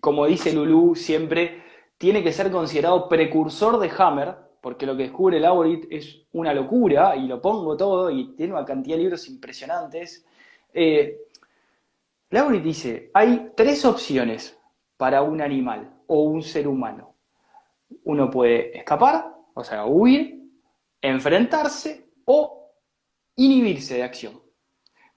como 0.00 0.26
dice 0.26 0.52
Lulú, 0.52 0.94
siempre 0.94 1.63
tiene 2.04 2.22
que 2.22 2.34
ser 2.34 2.50
considerado 2.50 3.08
precursor 3.08 3.78
de 3.78 3.90
Hammer, 3.96 4.36
porque 4.60 4.84
lo 4.84 4.94
que 4.94 5.04
descubre 5.04 5.40
Laurit 5.40 5.86
es 5.90 6.26
una 6.32 6.52
locura, 6.52 7.16
y 7.16 7.26
lo 7.26 7.40
pongo 7.40 7.78
todo, 7.78 8.10
y 8.10 8.34
tiene 8.36 8.52
una 8.52 8.66
cantidad 8.66 8.98
de 8.98 9.04
libros 9.04 9.26
impresionantes. 9.26 10.22
Eh, 10.74 11.18
Laurit 12.28 12.62
dice, 12.62 13.10
hay 13.14 13.52
tres 13.56 13.86
opciones 13.86 14.54
para 14.98 15.22
un 15.22 15.40
animal 15.40 15.94
o 16.06 16.24
un 16.24 16.42
ser 16.42 16.68
humano. 16.68 17.14
Uno 18.04 18.28
puede 18.28 18.76
escapar, 18.76 19.34
o 19.54 19.64
sea, 19.64 19.86
huir, 19.86 20.42
enfrentarse 21.00 22.10
o 22.26 22.70
inhibirse 23.36 23.94
de 23.94 24.02
acción. 24.02 24.43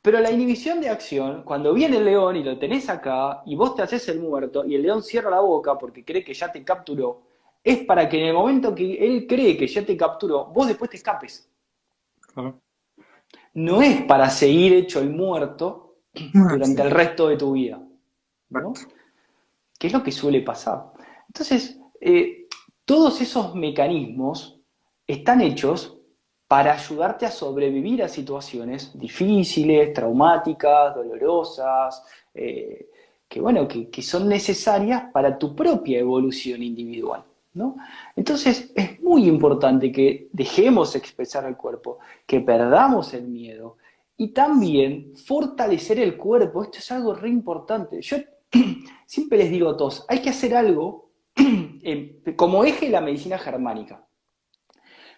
Pero 0.07 0.21
la 0.21 0.31
inhibición 0.31 0.79
de 0.79 0.87
acción, 0.87 1.43
cuando 1.43 1.73
viene 1.73 1.97
el 1.97 2.05
león 2.05 2.37
y 2.37 2.41
lo 2.41 2.57
tenés 2.57 2.87
acá 2.87 3.41
y 3.45 3.57
vos 3.57 3.75
te 3.75 3.81
haces 3.81 4.07
el 4.07 4.21
muerto 4.21 4.63
y 4.65 4.73
el 4.75 4.83
león 4.83 5.03
cierra 5.03 5.29
la 5.29 5.41
boca 5.41 5.77
porque 5.77 6.05
cree 6.05 6.23
que 6.23 6.33
ya 6.33 6.49
te 6.49 6.63
capturó, 6.63 7.23
es 7.61 7.79
para 7.79 8.07
que 8.07 8.21
en 8.21 8.27
el 8.27 8.33
momento 8.33 8.73
que 8.73 9.05
él 9.05 9.27
cree 9.27 9.57
que 9.57 9.67
ya 9.67 9.85
te 9.85 9.97
capturó, 9.97 10.45
vos 10.45 10.65
después 10.65 10.89
te 10.89 10.95
escapes. 10.95 11.51
No 13.53 13.81
es 13.81 14.03
para 14.03 14.29
seguir 14.29 14.75
hecho 14.75 15.01
el 15.01 15.09
muerto 15.09 15.97
durante 16.33 16.83
el 16.83 16.89
resto 16.89 17.27
de 17.27 17.35
tu 17.35 17.51
vida. 17.51 17.85
¿no? 18.51 18.71
¿Qué 19.77 19.87
es 19.87 19.91
lo 19.91 20.01
que 20.01 20.13
suele 20.13 20.39
pasar? 20.39 20.85
Entonces, 21.27 21.81
eh, 21.99 22.47
todos 22.85 23.19
esos 23.19 23.55
mecanismos 23.55 24.57
están 25.05 25.41
hechos 25.41 25.96
para 26.47 26.73
ayudarte 26.73 27.25
a 27.25 27.31
sobrevivir 27.31 28.01
a 28.01 28.07
situaciones 28.07 28.97
difíciles, 28.97 29.93
traumáticas, 29.93 30.95
dolorosas, 30.95 32.03
eh, 32.33 32.89
que, 33.27 33.41
bueno, 33.41 33.67
que, 33.67 34.01
son 34.01 34.29
necesarias 34.29 35.03
para 35.11 35.37
tu 35.37 35.53
propia 35.53 35.99
evolución 35.99 36.63
individual. 36.63 37.25
¿no? 37.53 37.75
Entonces 38.15 38.71
es 38.75 39.01
muy 39.01 39.27
importante 39.27 39.91
que 39.91 40.29
dejemos 40.31 40.95
expresar 40.95 41.45
el 41.45 41.57
cuerpo, 41.57 41.99
que 42.25 42.39
perdamos 42.39 43.13
el 43.13 43.27
miedo 43.27 43.77
y 44.15 44.29
también 44.29 45.13
fortalecer 45.15 45.99
el 45.99 46.15
cuerpo. 46.15 46.63
Esto 46.63 46.77
es 46.77 46.91
algo 46.91 47.13
re 47.13 47.29
importante. 47.29 48.01
Yo 48.01 48.17
siempre 49.05 49.39
les 49.39 49.49
digo 49.49 49.71
a 49.71 49.77
todos, 49.77 50.05
hay 50.07 50.21
que 50.21 50.29
hacer 50.29 50.55
algo 50.55 51.09
como 52.37 52.63
eje 52.63 52.85
de 52.85 52.91
la 52.91 53.01
medicina 53.01 53.37
germánica. 53.37 54.06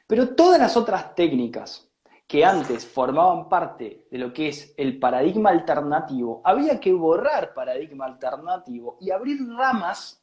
Pero 0.10 0.30
todas 0.30 0.60
las 0.60 0.76
otras 0.76 1.13
técnicas 1.13 1.88
que 2.28 2.43
antes 2.43 2.84
formaban 2.84 3.48
parte 3.48 4.08
de 4.10 4.17
lo 4.17 4.34
que 4.34 4.48
es 4.48 4.74
el 4.76 4.98
paradigma 4.98 5.52
alternativo, 5.52 6.41
había 6.43 6.80
que 6.80 6.91
borrar 6.91 7.54
paradigma 7.54 8.06
alternativo 8.06 8.98
y 9.00 9.12
abrir 9.12 9.38
ramas 9.56 10.19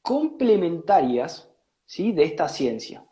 complementarias 0.00 1.50
¿sí? 1.84 2.12
de 2.12 2.24
esta 2.24 2.48
ciencia. 2.48 3.04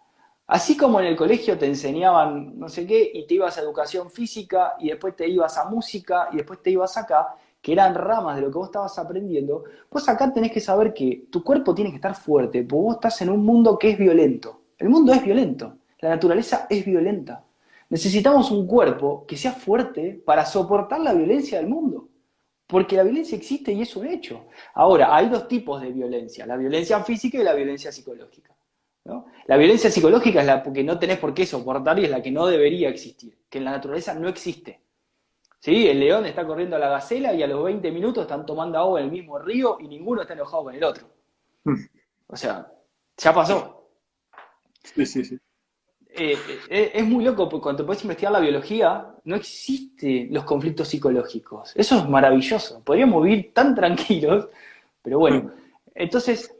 Así 0.46 0.78
como 0.78 0.98
en 0.98 1.08
el 1.08 1.14
colegio 1.14 1.58
te 1.58 1.66
enseñaban 1.66 2.58
no 2.58 2.70
sé 2.70 2.86
qué 2.86 3.10
y 3.12 3.26
te 3.26 3.34
ibas 3.34 3.58
a 3.58 3.60
educación 3.60 4.10
física 4.10 4.76
y 4.78 4.88
después 4.88 5.14
te 5.14 5.28
ibas 5.28 5.58
a 5.58 5.68
música 5.68 6.30
y 6.32 6.36
después 6.38 6.62
te 6.62 6.70
ibas 6.70 6.96
acá, 6.96 7.36
que 7.60 7.72
eran 7.72 7.94
ramas 7.94 8.36
de 8.36 8.42
lo 8.42 8.50
que 8.50 8.56
vos 8.56 8.68
estabas 8.68 8.98
aprendiendo, 8.98 9.64
pues 9.90 10.08
acá 10.08 10.32
tenés 10.32 10.52
que 10.52 10.60
saber 10.60 10.94
que 10.94 11.26
tu 11.30 11.44
cuerpo 11.44 11.74
tiene 11.74 11.90
que 11.90 11.96
estar 11.96 12.14
fuerte, 12.14 12.62
porque 12.62 12.82
vos 12.82 12.94
estás 12.94 13.20
en 13.20 13.28
un 13.28 13.44
mundo 13.44 13.78
que 13.78 13.90
es 13.90 13.98
violento. 13.98 14.62
El 14.78 14.88
mundo 14.88 15.12
es 15.12 15.22
violento. 15.22 15.76
La 16.02 16.10
naturaleza 16.10 16.66
es 16.68 16.84
violenta. 16.84 17.44
Necesitamos 17.88 18.50
un 18.50 18.66
cuerpo 18.66 19.24
que 19.26 19.36
sea 19.36 19.52
fuerte 19.52 20.20
para 20.26 20.44
soportar 20.44 21.00
la 21.00 21.14
violencia 21.14 21.58
del 21.58 21.68
mundo. 21.68 22.08
Porque 22.66 22.96
la 22.96 23.04
violencia 23.04 23.36
existe 23.36 23.72
y 23.72 23.82
es 23.82 23.94
un 23.96 24.06
hecho. 24.06 24.46
Ahora, 24.74 25.14
hay 25.14 25.28
dos 25.28 25.46
tipos 25.46 25.80
de 25.80 25.92
violencia, 25.92 26.44
la 26.44 26.56
violencia 26.56 27.02
física 27.04 27.38
y 27.38 27.44
la 27.44 27.54
violencia 27.54 27.92
psicológica. 27.92 28.54
La 29.46 29.56
violencia 29.56 29.90
psicológica 29.90 30.40
es 30.40 30.46
la 30.46 30.62
que 30.62 30.84
no 30.84 30.98
tenés 30.98 31.18
por 31.18 31.34
qué 31.34 31.44
soportar 31.44 31.98
y 31.98 32.04
es 32.04 32.10
la 32.10 32.22
que 32.22 32.30
no 32.30 32.46
debería 32.46 32.88
existir, 32.88 33.36
que 33.48 33.58
en 33.58 33.64
la 33.64 33.72
naturaleza 33.72 34.14
no 34.14 34.28
existe. 34.28 34.80
¿Sí? 35.58 35.86
El 35.86 36.00
león 36.00 36.26
está 36.26 36.44
corriendo 36.44 36.76
a 36.76 36.78
la 36.80 36.88
gacela 36.88 37.32
y 37.32 37.42
a 37.42 37.46
los 37.46 37.62
20 37.62 37.92
minutos 37.92 38.22
están 38.22 38.44
tomando 38.44 38.78
agua 38.78 39.00
en 39.00 39.06
el 39.06 39.12
mismo 39.12 39.38
río 39.38 39.78
y 39.80 39.86
ninguno 39.86 40.22
está 40.22 40.34
enojado 40.34 40.64
con 40.64 40.74
el 40.74 40.82
otro. 40.82 41.06
Hmm. 41.64 41.76
O 42.26 42.36
sea, 42.36 42.72
ya 43.16 43.32
pasó. 43.32 43.88
Sí, 44.82 45.06
sí, 45.06 45.24
sí. 45.24 45.38
Eh, 46.14 46.36
eh, 46.68 46.90
es 46.94 47.06
muy 47.06 47.24
loco, 47.24 47.48
porque 47.48 47.62
cuando 47.62 47.82
te 47.82 47.86
puedes 47.86 48.02
investigar 48.02 48.32
la 48.32 48.40
biología, 48.40 49.14
no 49.24 49.36
existen 49.36 50.28
los 50.30 50.44
conflictos 50.44 50.88
psicológicos. 50.88 51.72
Eso 51.74 51.96
es 51.96 52.08
maravilloso. 52.08 52.82
Podríamos 52.84 53.24
vivir 53.24 53.54
tan 53.54 53.74
tranquilos, 53.74 54.48
pero 55.00 55.18
bueno. 55.18 55.52
Entonces, 55.94 56.54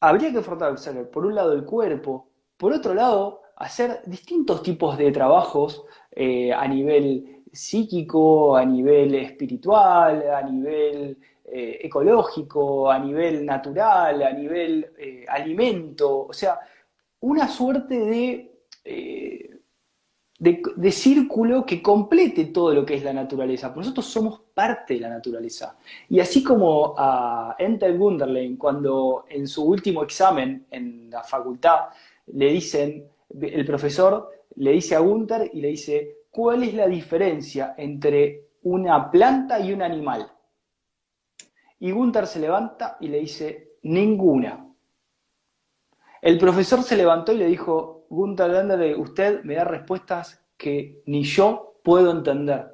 habría 0.00 0.32
que 0.32 0.40
fortalecer, 0.40 1.10
por 1.10 1.26
un 1.26 1.34
lado, 1.34 1.52
el 1.52 1.64
cuerpo, 1.64 2.28
por 2.56 2.72
otro 2.72 2.94
lado, 2.94 3.42
hacer 3.56 4.00
distintos 4.06 4.62
tipos 4.62 4.96
de 4.96 5.12
trabajos 5.12 5.84
eh, 6.10 6.52
a 6.52 6.66
nivel 6.66 7.42
psíquico, 7.52 8.56
a 8.56 8.64
nivel 8.64 9.14
espiritual, 9.16 10.30
a 10.30 10.42
nivel 10.42 11.18
ecológico, 11.46 12.90
a 12.90 12.98
nivel 12.98 13.46
natural, 13.46 14.22
a 14.22 14.32
nivel 14.32 14.90
alimento, 15.28 16.26
o 16.26 16.32
sea, 16.32 16.58
una 17.20 17.46
suerte 17.46 17.96
de 17.96 18.53
eh, 18.84 19.50
de, 20.38 20.92
círculo 20.92 21.64
que 21.64 21.80
complete 21.80 22.46
todo 22.46 22.74
lo 22.74 22.84
que 22.84 22.94
es 22.94 23.04
la 23.04 23.12
naturaleza. 23.12 23.68
Porque 23.68 23.86
nosotros 23.86 24.06
somos 24.06 24.40
parte 24.52 24.94
de 24.94 25.00
la 25.00 25.08
naturaleza. 25.08 25.78
Y 26.08 26.20
así 26.20 26.42
como 26.42 26.94
a 26.96 27.56
Enter 27.58 27.98
Wunderlein, 27.98 28.56
cuando 28.56 29.24
en 29.28 29.46
su 29.46 29.64
último 29.64 30.02
examen 30.02 30.66
en 30.70 31.10
la 31.10 31.22
facultad 31.22 31.86
le 32.26 32.52
dicen, 32.52 33.08
el 33.40 33.64
profesor 33.64 34.30
le 34.56 34.72
dice 34.72 34.94
a 34.94 35.00
Gunther 35.00 35.50
y 35.52 35.60
le 35.60 35.68
dice, 35.68 36.18
¿cuál 36.30 36.62
es 36.62 36.74
la 36.74 36.86
diferencia 36.86 37.74
entre 37.76 38.48
una 38.62 39.10
planta 39.10 39.60
y 39.60 39.72
un 39.72 39.82
animal? 39.82 40.30
Y 41.80 41.90
Gunther 41.90 42.26
se 42.26 42.40
levanta 42.40 42.96
y 43.00 43.08
le 43.08 43.20
dice, 43.20 43.76
ninguna. 43.82 44.60
El 46.22 46.38
profesor 46.38 46.82
se 46.82 46.96
levantó 46.96 47.32
y 47.32 47.38
le 47.38 47.46
dijo, 47.46 48.03
Gunther 48.14 48.50
Landerley, 48.50 48.94
usted 48.94 49.42
me 49.44 49.54
da 49.54 49.64
respuestas 49.64 50.40
que 50.56 51.02
ni 51.06 51.24
yo 51.24 51.74
puedo 51.82 52.10
entender. 52.10 52.66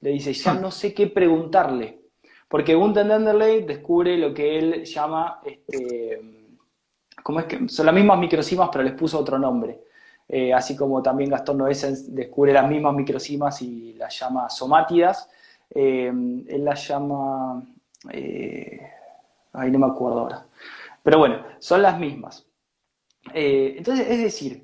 Le 0.00 0.10
dice, 0.10 0.32
ya 0.32 0.54
no 0.54 0.70
sé 0.70 0.92
qué 0.92 1.08
preguntarle. 1.08 2.02
Porque 2.48 2.74
Gunther 2.74 3.06
Landerley 3.06 3.64
descubre 3.64 4.16
lo 4.18 4.34
que 4.34 4.58
él 4.58 4.84
llama, 4.84 5.40
este, 5.44 6.20
¿cómo 7.22 7.40
es 7.40 7.46
que? 7.46 7.68
Son 7.68 7.86
las 7.86 7.94
mismas 7.94 8.18
microcimas, 8.18 8.68
pero 8.70 8.84
les 8.84 8.92
puso 8.92 9.18
otro 9.18 9.38
nombre. 9.38 9.80
Eh, 10.28 10.52
así 10.52 10.76
como 10.76 11.02
también 11.02 11.30
Gastón 11.30 11.58
Noesen 11.58 12.14
descubre 12.14 12.52
las 12.52 12.68
mismas 12.68 12.94
microcimas 12.94 13.60
y 13.62 13.94
las 13.94 14.18
llama 14.18 14.48
somátidas. 14.48 15.28
Eh, 15.70 16.08
él 16.08 16.64
las 16.64 16.86
llama, 16.88 17.62
eh, 18.10 18.80
ahí 19.52 19.70
no 19.70 19.78
me 19.78 19.86
acuerdo 19.86 20.20
ahora. 20.20 20.46
Pero 21.02 21.18
bueno, 21.18 21.44
son 21.58 21.82
las 21.82 21.98
mismas. 21.98 22.46
entonces, 23.34 24.06
es 24.08 24.22
decir, 24.22 24.61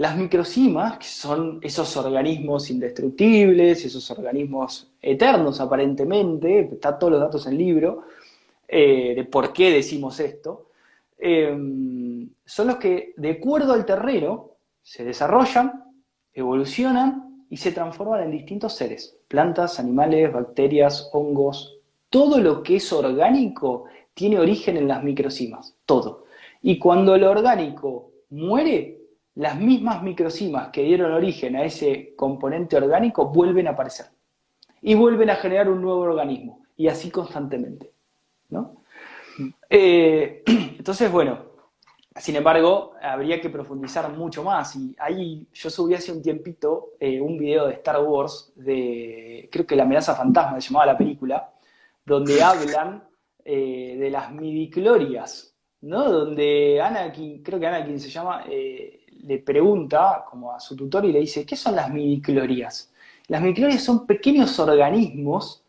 las 0.00 0.16
microcimas, 0.16 0.96
que 0.96 1.04
son 1.04 1.58
esos 1.60 1.94
organismos 1.98 2.70
indestructibles, 2.70 3.84
esos 3.84 4.10
organismos 4.10 4.90
eternos 5.02 5.60
aparentemente, 5.60 6.60
está 6.72 6.98
todos 6.98 7.12
los 7.12 7.20
datos 7.20 7.46
en 7.46 7.52
el 7.52 7.58
libro, 7.58 8.04
de 8.66 9.28
por 9.30 9.52
qué 9.52 9.70
decimos 9.70 10.18
esto, 10.18 10.68
son 11.18 12.66
los 12.66 12.76
que, 12.76 13.12
de 13.14 13.30
acuerdo 13.32 13.74
al 13.74 13.84
terreno, 13.84 14.52
se 14.82 15.04
desarrollan, 15.04 15.84
evolucionan 16.32 17.44
y 17.50 17.58
se 17.58 17.72
transforman 17.72 18.22
en 18.22 18.30
distintos 18.30 18.72
seres, 18.72 19.18
plantas, 19.28 19.78
animales, 19.78 20.32
bacterias, 20.32 21.10
hongos, 21.12 21.76
todo 22.08 22.38
lo 22.38 22.62
que 22.62 22.76
es 22.76 22.90
orgánico 22.90 23.84
tiene 24.14 24.38
origen 24.38 24.78
en 24.78 24.88
las 24.88 25.04
microcimas, 25.04 25.74
todo. 25.84 26.24
Y 26.62 26.78
cuando 26.78 27.18
lo 27.18 27.30
orgánico 27.30 28.12
muere, 28.30 28.96
las 29.34 29.58
mismas 29.58 30.02
microcimas 30.02 30.68
que 30.68 30.82
dieron 30.82 31.12
origen 31.12 31.56
a 31.56 31.64
ese 31.64 32.14
componente 32.16 32.76
orgánico 32.76 33.26
vuelven 33.26 33.68
a 33.68 33.70
aparecer 33.70 34.06
y 34.82 34.94
vuelven 34.94 35.30
a 35.30 35.36
generar 35.36 35.68
un 35.68 35.80
nuevo 35.82 36.00
organismo 36.00 36.62
y 36.76 36.88
así 36.88 37.10
constantemente. 37.10 37.92
¿no? 38.48 38.82
Eh, 39.68 40.42
entonces, 40.46 41.10
bueno, 41.10 41.50
sin 42.16 42.36
embargo, 42.36 42.94
habría 43.00 43.40
que 43.40 43.50
profundizar 43.50 44.10
mucho 44.12 44.42
más. 44.42 44.74
Y 44.76 44.94
ahí 44.98 45.46
yo 45.52 45.70
subí 45.70 45.94
hace 45.94 46.12
un 46.12 46.22
tiempito 46.22 46.90
eh, 46.98 47.20
un 47.20 47.38
video 47.38 47.66
de 47.66 47.74
Star 47.74 48.02
Wars, 48.02 48.52
de 48.56 49.48
creo 49.50 49.66
que 49.66 49.76
La 49.76 49.84
amenaza 49.84 50.14
fantasma 50.14 50.60
se 50.60 50.68
llamaba 50.68 50.92
la 50.92 50.98
película, 50.98 51.52
donde 52.04 52.42
hablan 52.42 53.04
eh, 53.44 53.96
de 53.98 54.10
las 54.10 54.32
midiclorias, 54.32 55.56
¿no? 55.82 56.10
Donde 56.10 56.80
Anakin, 56.80 57.42
creo 57.42 57.60
que 57.60 57.66
Anakin 57.66 58.00
se 58.00 58.10
llama, 58.10 58.44
eh, 58.48 58.99
le 59.24 59.38
pregunta 59.38 60.24
como 60.28 60.52
a 60.52 60.60
su 60.60 60.76
tutor 60.76 61.04
y 61.04 61.12
le 61.12 61.20
dice, 61.20 61.44
¿qué 61.46 61.56
son 61.56 61.76
las 61.76 61.90
midiclorias? 61.90 62.92
Las 63.28 63.42
midiclorias 63.42 63.82
son 63.82 64.06
pequeños 64.06 64.58
organismos, 64.58 65.64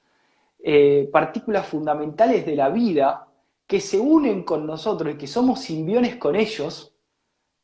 partículas 1.11 1.65
fundamentales 1.67 2.45
de 2.45 2.55
la 2.55 2.69
vida, 2.69 3.27
que 3.71 3.79
se 3.79 3.97
unen 3.97 4.43
con 4.43 4.67
nosotros 4.67 5.13
y 5.13 5.17
que 5.17 5.27
somos 5.27 5.61
simbiones 5.61 6.17
con 6.17 6.35
ellos 6.35 6.91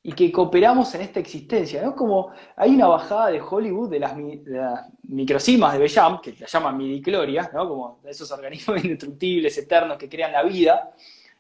y 0.02 0.14
que 0.14 0.32
cooperamos 0.32 0.96
en 0.96 1.02
esta 1.02 1.20
existencia, 1.20 1.82
¿no? 1.82 1.94
Como 1.94 2.32
hay 2.56 2.74
una 2.74 2.88
bajada 2.88 3.28
de 3.28 3.42
Hollywood 3.42 3.90
de 3.90 4.00
las, 4.00 4.16
microcimas 5.04 5.74
de 5.74 5.80
Bellam, 5.80 6.22
que 6.22 6.34
la 6.40 6.48
llaman 6.48 6.78
midiclorias, 6.78 7.52
¿no? 7.52 7.68
Como 7.68 8.00
esos 8.06 8.32
organismos 8.32 8.82
indestructibles, 8.86 9.58
eternos 9.58 9.98
que 9.98 10.08
crean 10.08 10.32
la 10.32 10.44
vida, 10.44 10.94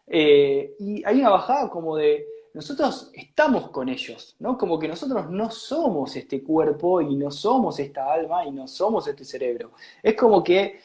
eh, 0.05 0.75
y 0.79 1.01
hay 1.05 1.21
una 1.21 1.29
bajada 1.29 1.69
como 1.69 1.95
de 1.95 2.25
nosotros 2.57 3.11
estamos 3.13 3.69
con 3.69 3.87
ellos, 3.87 4.35
¿no? 4.39 4.57
Como 4.57 4.79
que 4.79 4.87
nosotros 4.87 5.29
no 5.29 5.51
somos 5.51 6.15
este 6.15 6.41
cuerpo 6.41 6.99
y 7.01 7.15
no 7.15 7.29
somos 7.29 7.77
esta 7.77 8.11
alma 8.11 8.43
y 8.45 8.51
no 8.51 8.67
somos 8.67 9.07
este 9.07 9.23
cerebro. 9.23 9.73
Es 10.01 10.15
como 10.15 10.43
que 10.43 10.79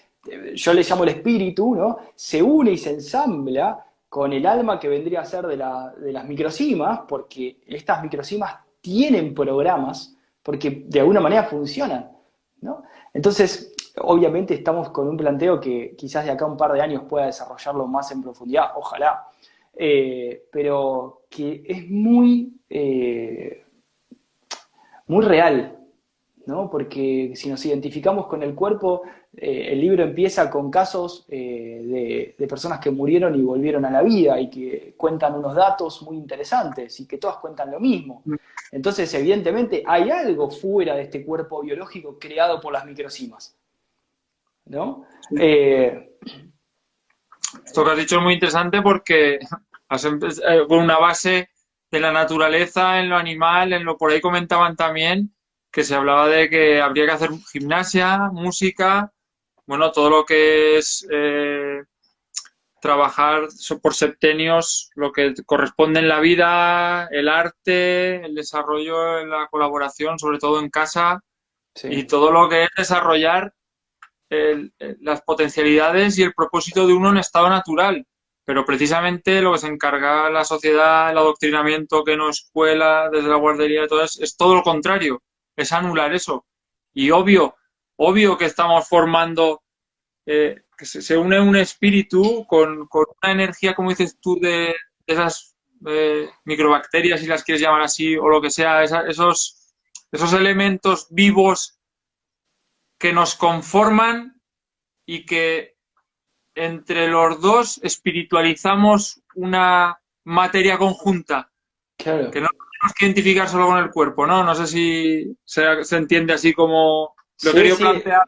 yo 0.55 0.75
le 0.75 0.83
llamo 0.83 1.05
el 1.05 1.09
espíritu, 1.09 1.75
¿no? 1.75 1.97
Se 2.15 2.43
une 2.43 2.73
y 2.73 2.77
se 2.77 2.91
ensambla 2.91 3.87
con 4.07 4.35
el 4.35 4.45
alma 4.45 4.79
que 4.79 4.87
vendría 4.87 5.23
a 5.23 5.25
ser 5.25 5.47
de, 5.47 5.57
las 5.57 6.25
microcimas, 6.27 7.01
porque 7.09 7.63
estas 7.67 8.03
microcimas 8.03 8.55
tienen 8.83 9.33
programas, 9.33 10.15
porque 10.43 10.85
de 10.85 11.01
alguna 11.01 11.21
manera 11.21 11.45
funcionan, 11.45 12.13
¿no? 12.61 12.83
Entonces, 13.15 13.75
obviamente 13.97 14.53
estamos 14.53 14.91
con 14.91 15.09
un 15.09 15.17
planteo 15.17 15.59
que 15.59 15.95
quizás 15.97 16.27
de 16.27 16.33
acá 16.33 16.45
a 16.45 16.49
un 16.49 16.59
par 16.59 16.75
de 16.75 16.83
años 16.83 17.05
pueda 17.09 17.25
desarrollarlo 17.25 17.87
más 17.87 18.11
en 18.11 18.21
profundidad, 18.21 18.73
ojalá, 18.75 19.27
eh, 19.75 20.49
pero 20.53 21.22
que 21.35 21.65
es 21.67 21.89
muy, 21.89 22.61
eh, 22.69 23.65
muy 25.07 25.25
real, 25.25 25.79
¿no? 26.47 26.69
Porque 26.69 27.33
si 27.35 27.49
nos 27.49 27.65
identificamos 27.65 28.27
con 28.27 28.43
el 28.43 28.55
cuerpo, 28.55 29.03
eh, 29.35 29.73
el 29.73 29.81
libro 29.81 30.05
empieza 30.05 30.51
con 30.51 30.71
casos 30.71 31.25
eh, 31.29 32.35
de, 32.39 32.47
personas 32.47 32.81
que 32.81 32.91
murieron 32.91 33.35
y 33.35 33.41
volvieron 33.41 33.85
a 33.87 33.91
la 33.91 34.03
vida 34.03 34.39
y 34.39 34.51
que 34.51 34.95
cuentan 34.95 35.35
unos 35.35 35.55
datos 35.55 36.03
muy 36.03 36.19
interesantes 36.19 37.01
y 37.01 37.07
que 37.07 37.17
todas 37.17 37.39
cuentan 37.39 37.71
lo 37.71 37.81
mismo. 37.81 38.21
Mm. 38.27 38.35
Entonces, 38.73 39.13
evidentemente, 39.15 39.83
hay 39.87 40.11
algo 40.11 40.51
fuera 40.51 40.95
de 40.95 41.03
este 41.03 41.25
cuerpo 41.25 41.63
biológico 41.63 42.19
creado 42.19 42.61
por 42.61 42.75
las 42.75 42.85
microcimas. 42.85 43.57
¿No? 44.67 45.07
Eh, 45.39 46.17
Esto 47.65 47.85
que 47.85 47.91
has 47.91 47.99
dicho 47.99 48.17
es 48.17 48.23
muy 48.23 48.35
interesante 48.35 48.83
porque 48.83 49.41
con 50.69 50.79
una 50.79 50.99
base 50.99 51.51
de 51.91 52.01
la 52.01 52.13
naturaleza 52.13 53.01
en 53.01 53.11
lo 53.11 53.17
animal, 53.17 53.73
en 53.73 53.85
lo 53.85 53.97
por 53.97 54.11
ahí 54.11 54.21
comentaban 54.21 54.77
también 54.77 55.35
que 55.73 55.85
se 55.85 55.95
hablaba 55.95 56.29
de 56.29 56.51
que 56.51 56.81
habría 56.81 57.07
que 57.07 57.13
hacer 57.13 57.31
gimnasia, 57.51 58.31
música, 58.31 59.11
bueno, 59.67 59.91
todo 59.91 60.11
lo 60.11 60.25
que 60.25 60.77
es 60.77 61.07
eh, 61.11 61.83
trabajar 62.81 63.49
por 63.81 63.95
septenios, 63.95 64.91
lo 64.97 65.13
que 65.13 65.33
corresponde 65.47 66.01
en 66.01 66.09
la 66.09 66.21
vida, 66.21 67.09
el 67.11 67.29
arte, 67.29 68.25
el 68.25 68.35
desarrollo, 68.35 69.25
la 69.25 69.49
colaboración, 69.51 70.19
sobre 70.19 70.39
todo 70.39 70.61
en 70.61 70.69
casa, 70.69 71.23
y 71.85 72.05
todo 72.05 72.31
lo 72.31 72.51
que 72.51 72.65
es 72.65 72.71
desarrollar 72.77 73.55
las 75.01 75.23
potencialidades 75.23 76.19
y 76.19 76.23
el 76.23 76.35
propósito 76.35 76.87
de 76.87 76.95
uno 76.95 77.11
en 77.11 77.19
estado 77.19 77.49
natural. 77.49 78.07
Pero 78.45 78.65
precisamente 78.65 79.41
lo 79.41 79.53
que 79.53 79.59
se 79.59 79.69
encarga 79.69 80.29
la 80.31 80.45
sociedad, 80.45 81.11
el 81.11 81.19
adoctrinamiento 81.19 82.03
que 82.03 82.17
nos 82.17 82.41
escuela 82.41 83.09
desde 83.11 83.29
la 83.29 83.37
guardería 83.37 83.85
y 83.85 83.89
todo 83.89 84.03
es, 84.03 84.19
es 84.21 84.37
todo 84.37 84.57
lo 84.57 84.63
contrario, 84.63 85.23
es 85.57 85.73
anular 85.73 86.13
eso. 86.13 86.45
Y 86.93 87.11
obvio, 87.11 87.57
obvio 87.97 88.37
que 88.37 88.47
estamos 88.47 88.89
formando, 88.89 89.63
eh, 90.27 90.63
que 90.77 90.85
se, 90.85 91.17
une 91.17 91.41
un 91.41 91.57
espíritu 91.57 92.45
con, 92.47 92.89
una 92.91 93.33
energía, 93.33 93.75
como 93.75 93.91
dices 93.91 94.19
tú, 94.21 94.39
de, 94.41 94.75
esas 95.07 95.57
eh, 95.87 96.31
microbacterias, 96.45 97.21
si 97.21 97.27
las 97.27 97.45
quieres 97.45 97.63
llamar 97.63 97.83
así, 97.83 98.17
o 98.17 98.29
lo 98.29 98.41
que 98.41 98.51
sea, 98.51 98.83
esos, 98.83 99.75
esos 100.11 100.33
elementos 100.33 101.07
vivos 101.11 101.79
que 102.99 103.13
nos 103.13 103.35
conforman 103.35 104.41
y 105.07 105.27
que 105.27 105.72
entre 106.55 107.09
los 107.09 107.41
dos 107.41 107.81
espiritualizamos 107.83 109.23
una 109.35 109.99
materia 110.25 110.79
conjunta. 110.79 111.51
Que 111.97 112.13
no 112.13 112.31
tenemos 112.31 112.95
que 112.99 113.05
identificar 113.05 113.49
solo 113.49 113.67
con 113.67 113.79
el 113.79 113.91
cuerpo, 113.91 114.27
¿no? 114.27 114.43
No 114.43 114.55
sé 114.55 114.67
si 114.67 115.37
se, 115.45 115.85
se 115.85 115.97
entiende 115.97 116.33
así 116.33 116.53
como 116.53 117.15
lo 117.43 117.53
quería 117.53 117.77
plantear 117.77 118.23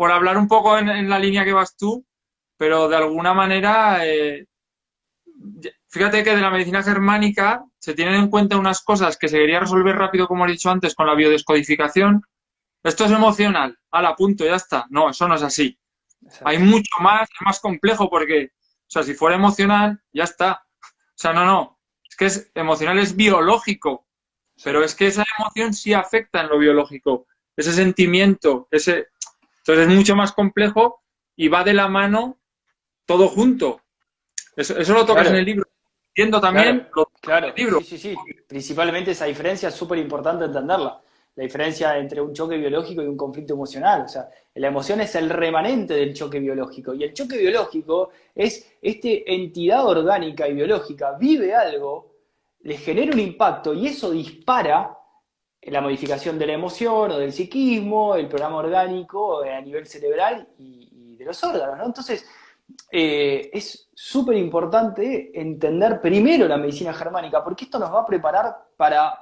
por 0.00 0.10
hablar 0.10 0.38
un 0.38 0.48
poco 0.48 0.78
en, 0.78 1.10
la 1.10 1.18
línea 1.18 1.44
que 1.44 1.52
vas 1.52 1.76
tú, 1.76 2.06
pero 2.56 2.88
de 2.88 2.96
alguna 2.96 3.34
manera, 3.34 4.06
eh, 4.06 4.46
fíjate 5.88 6.24
que 6.24 6.34
de 6.34 6.40
la 6.40 6.50
medicina 6.50 6.82
germánica 6.82 7.62
se 7.78 7.92
tienen 7.92 8.14
en 8.14 8.30
cuenta 8.30 8.56
unas 8.56 8.80
cosas 8.80 9.18
que 9.18 9.28
se 9.28 9.36
quería 9.36 9.60
resolver 9.60 9.94
rápido, 9.94 10.26
como 10.26 10.46
he 10.46 10.52
dicho 10.52 10.70
antes, 10.70 10.94
con 10.94 11.06
la 11.06 11.14
biodescodificación. 11.14 12.22
Esto 12.82 13.04
es 13.04 13.10
emocional, 13.10 13.78
la 13.92 14.16
punto, 14.16 14.46
ya 14.46 14.54
está. 14.54 14.86
No, 14.88 15.10
eso 15.10 15.28
no 15.28 15.34
es 15.34 15.42
así. 15.42 15.78
Hay 16.44 16.58
mucho 16.58 16.90
más, 17.00 17.22
es 17.22 17.44
más 17.44 17.60
complejo 17.60 18.08
porque, 18.08 18.52
o 18.52 18.90
sea, 18.90 19.02
si 19.02 19.14
fuera 19.14 19.36
emocional, 19.36 20.00
ya 20.12 20.24
está. 20.24 20.64
O 20.82 21.16
sea, 21.16 21.32
no, 21.32 21.44
no. 21.44 21.78
Es 22.08 22.16
que 22.16 22.26
es 22.26 22.50
emocional, 22.54 22.98
es 22.98 23.16
biológico. 23.16 24.06
pero 24.62 24.84
es 24.84 24.94
que 24.94 25.06
esa 25.06 25.24
emoción 25.38 25.72
sí 25.72 25.94
afecta 25.94 26.42
en 26.42 26.48
lo 26.48 26.58
biológico, 26.58 27.26
ese 27.56 27.72
sentimiento, 27.72 28.68
ese... 28.70 29.08
Entonces 29.58 29.88
es 29.88 29.94
mucho 29.94 30.16
más 30.16 30.32
complejo 30.32 31.02
y 31.36 31.48
va 31.48 31.64
de 31.64 31.74
la 31.74 31.88
mano 31.88 32.38
todo 33.06 33.28
junto. 33.28 33.82
Eso, 34.56 34.94
lo 34.94 35.06
tocas 35.06 35.28
en 35.28 35.36
el 35.36 35.44
libro. 35.44 35.66
Entiendo 36.08 36.40
también 36.40 36.88
claro, 37.20 37.48
lo 37.48 37.54
libro. 37.54 37.80
Sí, 37.80 37.98
sí, 37.98 37.98
sí. 37.98 38.16
Principalmente 38.48 39.12
esa 39.12 39.26
diferencia 39.26 39.68
es 39.68 39.74
súper 39.74 39.98
importante 39.98 40.46
entenderla. 40.46 41.00
La 41.36 41.44
diferencia 41.44 41.96
entre 41.96 42.20
un 42.20 42.34
choque 42.34 42.56
biológico 42.56 43.02
y 43.02 43.06
un 43.06 43.16
conflicto 43.16 43.54
emocional. 43.54 44.02
O 44.02 44.08
sea, 44.08 44.28
la 44.54 44.68
emoción 44.68 45.00
es 45.00 45.14
el 45.14 45.30
remanente 45.30 45.94
del 45.94 46.12
choque 46.12 46.40
biológico. 46.40 46.92
Y 46.94 47.04
el 47.04 47.14
choque 47.14 47.38
biológico 47.38 48.10
es 48.34 48.72
esta 48.82 49.08
entidad 49.26 49.86
orgánica 49.86 50.48
y 50.48 50.54
biológica, 50.54 51.16
vive 51.18 51.54
algo, 51.54 52.16
le 52.60 52.76
genera 52.76 53.12
un 53.12 53.20
impacto 53.20 53.72
y 53.72 53.86
eso 53.86 54.10
dispara 54.10 54.96
la 55.62 55.80
modificación 55.80 56.38
de 56.38 56.46
la 56.46 56.54
emoción 56.54 57.10
o 57.10 57.18
del 57.18 57.32
psiquismo, 57.32 58.14
el 58.14 58.28
programa 58.28 58.56
orgánico 58.56 59.42
a 59.42 59.60
nivel 59.60 59.86
cerebral 59.86 60.48
y, 60.58 61.16
de 61.16 61.24
los 61.24 61.44
órganos. 61.44 61.76
¿no? 61.76 61.84
Entonces, 61.84 62.26
eh, 62.90 63.50
es 63.52 63.90
súper 63.94 64.36
importante 64.36 65.38
entender 65.38 66.00
primero 66.00 66.48
la 66.48 66.56
medicina 66.56 66.94
germánica, 66.94 67.44
porque 67.44 67.64
esto 67.64 67.78
nos 67.78 67.92
va 67.92 68.00
a 68.00 68.06
preparar 68.06 68.56
para, 68.76 69.18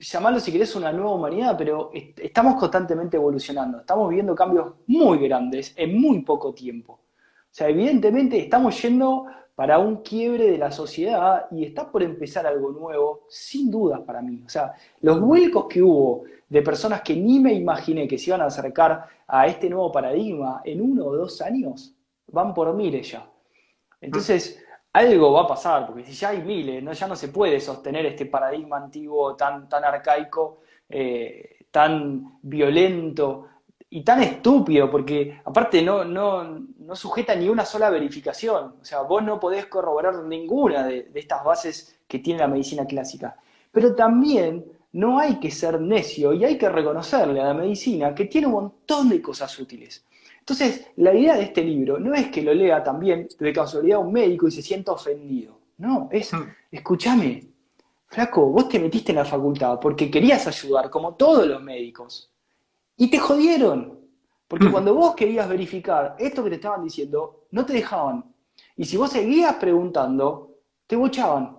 llamarlo 0.00 0.40
si 0.40 0.50
querés 0.50 0.74
una 0.74 0.92
nueva 0.92 1.14
humanidad, 1.14 1.56
pero 1.56 1.90
estamos 1.92 2.56
constantemente 2.56 3.16
evolucionando, 3.16 3.80
estamos 3.80 4.08
viviendo 4.08 4.34
cambios 4.34 4.72
muy 4.86 5.18
grandes 5.18 5.74
en 5.76 6.00
muy 6.00 6.22
poco 6.22 6.54
tiempo. 6.54 6.94
O 6.94 7.52
sea, 7.52 7.68
evidentemente 7.68 8.38
estamos 8.38 8.80
yendo 8.80 9.26
para 9.54 9.78
un 9.78 9.96
quiebre 9.96 10.50
de 10.50 10.56
la 10.56 10.70
sociedad 10.70 11.46
y 11.50 11.66
está 11.66 11.90
por 11.90 12.02
empezar 12.02 12.46
algo 12.46 12.70
nuevo, 12.70 13.26
sin 13.28 13.70
dudas 13.70 14.00
para 14.00 14.22
mí. 14.22 14.42
O 14.46 14.48
sea, 14.48 14.72
los 15.02 15.20
vuelcos 15.20 15.66
que 15.68 15.82
hubo 15.82 16.24
de 16.48 16.62
personas 16.62 17.02
que 17.02 17.14
ni 17.14 17.38
me 17.38 17.52
imaginé 17.52 18.08
que 18.08 18.16
se 18.16 18.30
iban 18.30 18.40
a 18.40 18.46
acercar 18.46 19.06
a 19.26 19.46
este 19.46 19.68
nuevo 19.68 19.92
paradigma 19.92 20.62
en 20.64 20.80
uno 20.80 21.04
o 21.06 21.16
dos 21.16 21.42
años, 21.42 21.94
van 22.28 22.54
por 22.54 22.74
miles 22.74 23.10
ya. 23.12 23.30
Entonces, 24.00 24.64
algo 24.92 25.32
va 25.32 25.42
a 25.42 25.46
pasar, 25.46 25.86
porque 25.86 26.04
si 26.04 26.12
ya 26.12 26.30
hay 26.30 26.42
miles, 26.42 26.82
¿no? 26.82 26.92
ya 26.92 27.06
no 27.06 27.16
se 27.16 27.28
puede 27.28 27.60
sostener 27.60 28.06
este 28.06 28.26
paradigma 28.26 28.76
antiguo 28.76 29.36
tan, 29.36 29.68
tan 29.68 29.84
arcaico, 29.84 30.62
eh, 30.88 31.58
tan 31.70 32.38
violento 32.42 33.46
y 33.88 34.02
tan 34.02 34.22
estúpido, 34.22 34.90
porque 34.90 35.40
aparte 35.44 35.82
no, 35.82 36.04
no, 36.04 36.44
no, 36.78 36.96
sujeta 36.96 37.34
ni 37.34 37.48
una 37.48 37.64
sola 37.64 37.90
verificación. 37.90 38.76
O 38.80 38.84
sea, 38.84 39.02
vos 39.02 39.22
no 39.22 39.38
podés 39.38 39.66
corroborar 39.66 40.24
ninguna 40.24 40.86
de, 40.86 41.04
de 41.04 41.20
estas 41.20 41.44
bases 41.44 42.00
que 42.06 42.18
tiene 42.18 42.40
la 42.40 42.48
medicina 42.48 42.84
clásica. 42.84 43.36
Pero 43.70 43.94
también 43.94 44.64
no 44.92 45.20
hay 45.20 45.38
que 45.38 45.50
ser 45.50 45.80
necio 45.80 46.32
y 46.32 46.44
hay 46.44 46.58
que 46.58 46.68
reconocerle 46.68 47.40
a 47.40 47.44
la 47.44 47.54
medicina 47.54 48.14
que 48.14 48.24
tiene 48.24 48.48
un 48.48 48.54
montón 48.54 49.08
de 49.08 49.22
cosas 49.22 49.56
útiles. 49.58 50.04
Entonces, 50.40 50.88
la 50.96 51.14
idea 51.14 51.36
de 51.36 51.44
este 51.44 51.62
libro 51.62 51.98
no 51.98 52.14
es 52.14 52.28
que 52.28 52.42
lo 52.42 52.52
lea 52.52 52.82
también 52.82 53.28
de 53.38 53.52
casualidad 53.52 54.00
un 54.00 54.12
médico 54.12 54.48
y 54.48 54.50
se 54.50 54.62
sienta 54.62 54.92
ofendido. 54.92 55.60
No, 55.78 56.08
es, 56.10 56.32
escúchame, 56.70 57.46
flaco, 58.06 58.46
vos 58.46 58.68
te 58.68 58.78
metiste 58.78 59.12
en 59.12 59.16
la 59.16 59.24
facultad 59.24 59.78
porque 59.80 60.10
querías 60.10 60.46
ayudar, 60.46 60.90
como 60.90 61.14
todos 61.14 61.46
los 61.46 61.62
médicos. 61.62 62.30
Y 62.96 63.10
te 63.10 63.18
jodieron. 63.18 63.98
Porque 64.48 64.66
mm. 64.66 64.72
cuando 64.72 64.94
vos 64.94 65.14
querías 65.14 65.48
verificar 65.48 66.16
esto 66.18 66.42
que 66.42 66.50
te 66.50 66.56
estaban 66.56 66.82
diciendo, 66.82 67.46
no 67.52 67.64
te 67.64 67.72
dejaban. 67.72 68.24
Y 68.76 68.84
si 68.84 68.96
vos 68.96 69.10
seguías 69.10 69.54
preguntando, 69.54 70.56
te 70.86 70.96
bochaban. 70.96 71.56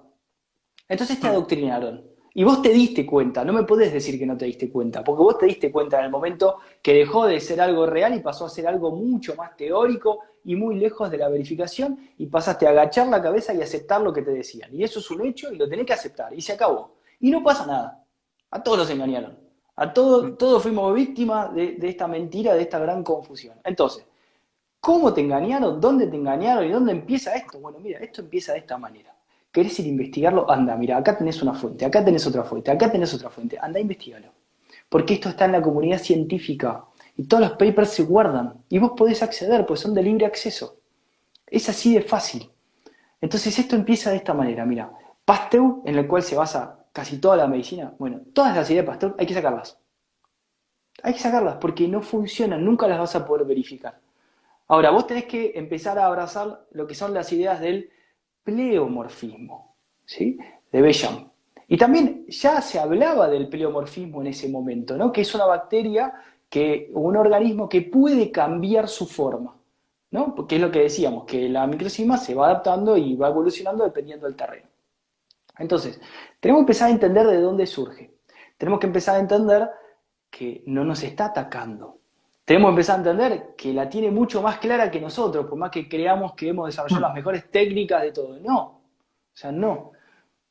Entonces 0.89 1.19
te 1.19 1.27
mm. 1.27 1.29
adoctrinaron. 1.29 2.10
Y 2.33 2.45
vos 2.45 2.61
te 2.61 2.69
diste 2.69 3.05
cuenta, 3.05 3.43
no 3.43 3.51
me 3.51 3.63
podés 3.63 3.91
decir 3.91 4.17
que 4.17 4.25
no 4.25 4.37
te 4.37 4.45
diste 4.45 4.69
cuenta, 4.71 5.03
porque 5.03 5.21
vos 5.21 5.37
te 5.37 5.47
diste 5.47 5.69
cuenta 5.69 5.99
en 5.99 6.05
el 6.05 6.11
momento 6.11 6.59
que 6.81 6.93
dejó 6.93 7.25
de 7.25 7.41
ser 7.41 7.59
algo 7.59 7.85
real 7.85 8.15
y 8.15 8.21
pasó 8.21 8.45
a 8.45 8.49
ser 8.49 8.67
algo 8.67 8.95
mucho 8.95 9.35
más 9.35 9.57
teórico 9.57 10.19
y 10.45 10.55
muy 10.55 10.75
lejos 10.75 11.11
de 11.11 11.17
la 11.17 11.27
verificación 11.27 11.99
y 12.17 12.27
pasaste 12.27 12.67
a 12.67 12.69
agachar 12.69 13.07
la 13.07 13.21
cabeza 13.21 13.53
y 13.53 13.61
aceptar 13.61 14.01
lo 14.01 14.13
que 14.13 14.21
te 14.21 14.31
decían. 14.31 14.73
Y 14.73 14.83
eso 14.83 14.99
es 14.99 15.11
un 15.11 15.25
hecho 15.25 15.51
y 15.51 15.57
lo 15.57 15.67
tenés 15.67 15.85
que 15.85 15.93
aceptar 15.93 16.33
y 16.33 16.41
se 16.41 16.53
acabó. 16.53 16.95
Y 17.19 17.29
no 17.31 17.43
pasa 17.43 17.65
nada. 17.65 18.05
A 18.49 18.63
todos 18.63 18.77
los 18.79 18.89
engañaron. 18.89 19.37
A 19.75 19.91
todos, 19.91 20.31
mm. 20.31 20.37
todos 20.37 20.63
fuimos 20.63 20.93
víctimas 20.93 21.53
de, 21.53 21.73
de 21.73 21.89
esta 21.89 22.07
mentira, 22.07 22.53
de 22.53 22.61
esta 22.61 22.79
gran 22.79 23.03
confusión. 23.03 23.59
Entonces, 23.63 24.05
¿cómo 24.79 25.13
te 25.13 25.19
engañaron? 25.19 25.81
¿Dónde 25.81 26.07
te 26.07 26.15
engañaron? 26.15 26.65
¿Y 26.65 26.71
dónde 26.71 26.93
empieza 26.93 27.33
esto? 27.35 27.59
Bueno, 27.59 27.79
mira, 27.79 27.99
esto 27.99 28.21
empieza 28.21 28.53
de 28.53 28.59
esta 28.59 28.77
manera. 28.77 29.10
¿Querés 29.51 29.79
ir 29.79 29.85
a 29.85 29.89
investigarlo? 29.89 30.49
Anda, 30.49 30.75
mira, 30.77 30.97
acá 30.97 31.17
tenés 31.17 31.41
una 31.41 31.53
fuente, 31.53 31.85
acá 31.85 32.03
tenés 32.03 32.25
otra 32.25 32.43
fuente, 32.43 32.71
acá 32.71 32.91
tenés 32.91 33.13
otra 33.13 33.29
fuente. 33.29 33.57
Anda, 33.59 33.79
investigalo. 33.79 34.31
Porque 34.87 35.15
esto 35.15 35.29
está 35.29 35.45
en 35.45 35.53
la 35.53 35.61
comunidad 35.61 35.99
científica 35.99 36.85
y 37.17 37.23
todos 37.23 37.41
los 37.41 37.51
papers 37.51 37.89
se 37.89 38.03
guardan 38.03 38.63
y 38.69 38.79
vos 38.79 38.91
podés 38.95 39.21
acceder, 39.21 39.65
pues 39.65 39.81
son 39.81 39.93
de 39.93 40.03
libre 40.03 40.25
acceso. 40.25 40.77
Es 41.45 41.67
así 41.67 41.93
de 41.93 42.01
fácil. 42.01 42.49
Entonces 43.19 43.57
esto 43.59 43.75
empieza 43.75 44.09
de 44.11 44.17
esta 44.17 44.33
manera, 44.33 44.65
mira. 44.65 44.91
Pasteur, 45.25 45.81
en 45.85 45.97
el 45.97 46.07
cual 46.07 46.23
se 46.23 46.35
basa 46.35 46.85
casi 46.91 47.19
toda 47.19 47.37
la 47.37 47.47
medicina, 47.47 47.93
bueno, 47.99 48.21
todas 48.33 48.55
las 48.55 48.69
ideas 48.69 48.85
de 48.85 48.91
Pasteur 48.91 49.15
hay 49.17 49.25
que 49.25 49.33
sacarlas. 49.33 49.77
Hay 51.03 51.13
que 51.13 51.19
sacarlas 51.19 51.55
porque 51.55 51.87
no 51.87 52.01
funcionan, 52.01 52.63
nunca 52.63 52.87
las 52.87 52.99
vas 52.99 53.15
a 53.15 53.25
poder 53.25 53.45
verificar. 53.45 53.99
Ahora, 54.67 54.91
vos 54.91 55.07
tenés 55.07 55.25
que 55.25 55.51
empezar 55.55 55.99
a 55.99 56.05
abrazar 56.05 56.65
lo 56.71 56.87
que 56.87 56.95
son 56.95 57.13
las 57.13 57.31
ideas 57.33 57.59
del 57.59 57.89
pleomorfismo, 58.43 59.75
¿sí? 60.05 60.37
de 60.71 60.81
Bellam. 60.81 61.29
Y 61.67 61.77
también 61.77 62.25
ya 62.27 62.61
se 62.61 62.79
hablaba 62.79 63.29
del 63.29 63.47
pleomorfismo 63.47 64.21
en 64.21 64.27
ese 64.27 64.49
momento, 64.49 64.97
¿no? 64.97 65.11
que 65.11 65.21
es 65.21 65.33
una 65.33 65.45
bacteria, 65.45 66.13
que, 66.49 66.91
un 66.93 67.15
organismo 67.15 67.69
que 67.69 67.81
puede 67.81 68.29
cambiar 68.29 68.89
su 68.89 69.05
forma, 69.05 69.57
¿no? 70.11 70.35
porque 70.35 70.55
es 70.55 70.61
lo 70.61 70.69
que 70.69 70.81
decíamos, 70.81 71.23
que 71.23 71.47
la 71.47 71.65
microcima 71.67 72.17
se 72.17 72.35
va 72.35 72.47
adaptando 72.47 72.97
y 72.97 73.15
va 73.15 73.29
evolucionando 73.29 73.85
dependiendo 73.85 74.25
del 74.25 74.35
terreno. 74.35 74.67
Entonces, 75.57 76.01
tenemos 76.39 76.59
que 76.59 76.63
empezar 76.63 76.89
a 76.89 76.91
entender 76.91 77.27
de 77.27 77.39
dónde 77.39 77.65
surge. 77.65 78.15
Tenemos 78.57 78.79
que 78.79 78.87
empezar 78.87 79.15
a 79.15 79.19
entender 79.19 79.69
que 80.29 80.63
no 80.65 80.83
nos 80.83 81.03
está 81.03 81.25
atacando, 81.25 82.00
tenemos 82.51 82.67
que 82.67 82.71
empezar 82.71 82.95
a 82.95 82.97
entender 82.97 83.55
que 83.55 83.71
la 83.71 83.89
tiene 83.89 84.11
mucho 84.11 84.41
más 84.41 84.57
clara 84.57 84.91
que 84.91 84.99
nosotros, 84.99 85.45
por 85.45 85.57
más 85.57 85.71
que 85.71 85.87
creamos 85.87 86.33
que 86.33 86.49
hemos 86.49 86.65
desarrollado 86.65 86.99
las 86.99 87.13
mejores 87.13 87.49
técnicas 87.49 88.01
de 88.01 88.11
todo. 88.11 88.37
No, 88.41 88.59
o 88.59 89.33
sea, 89.33 89.53
no. 89.53 89.93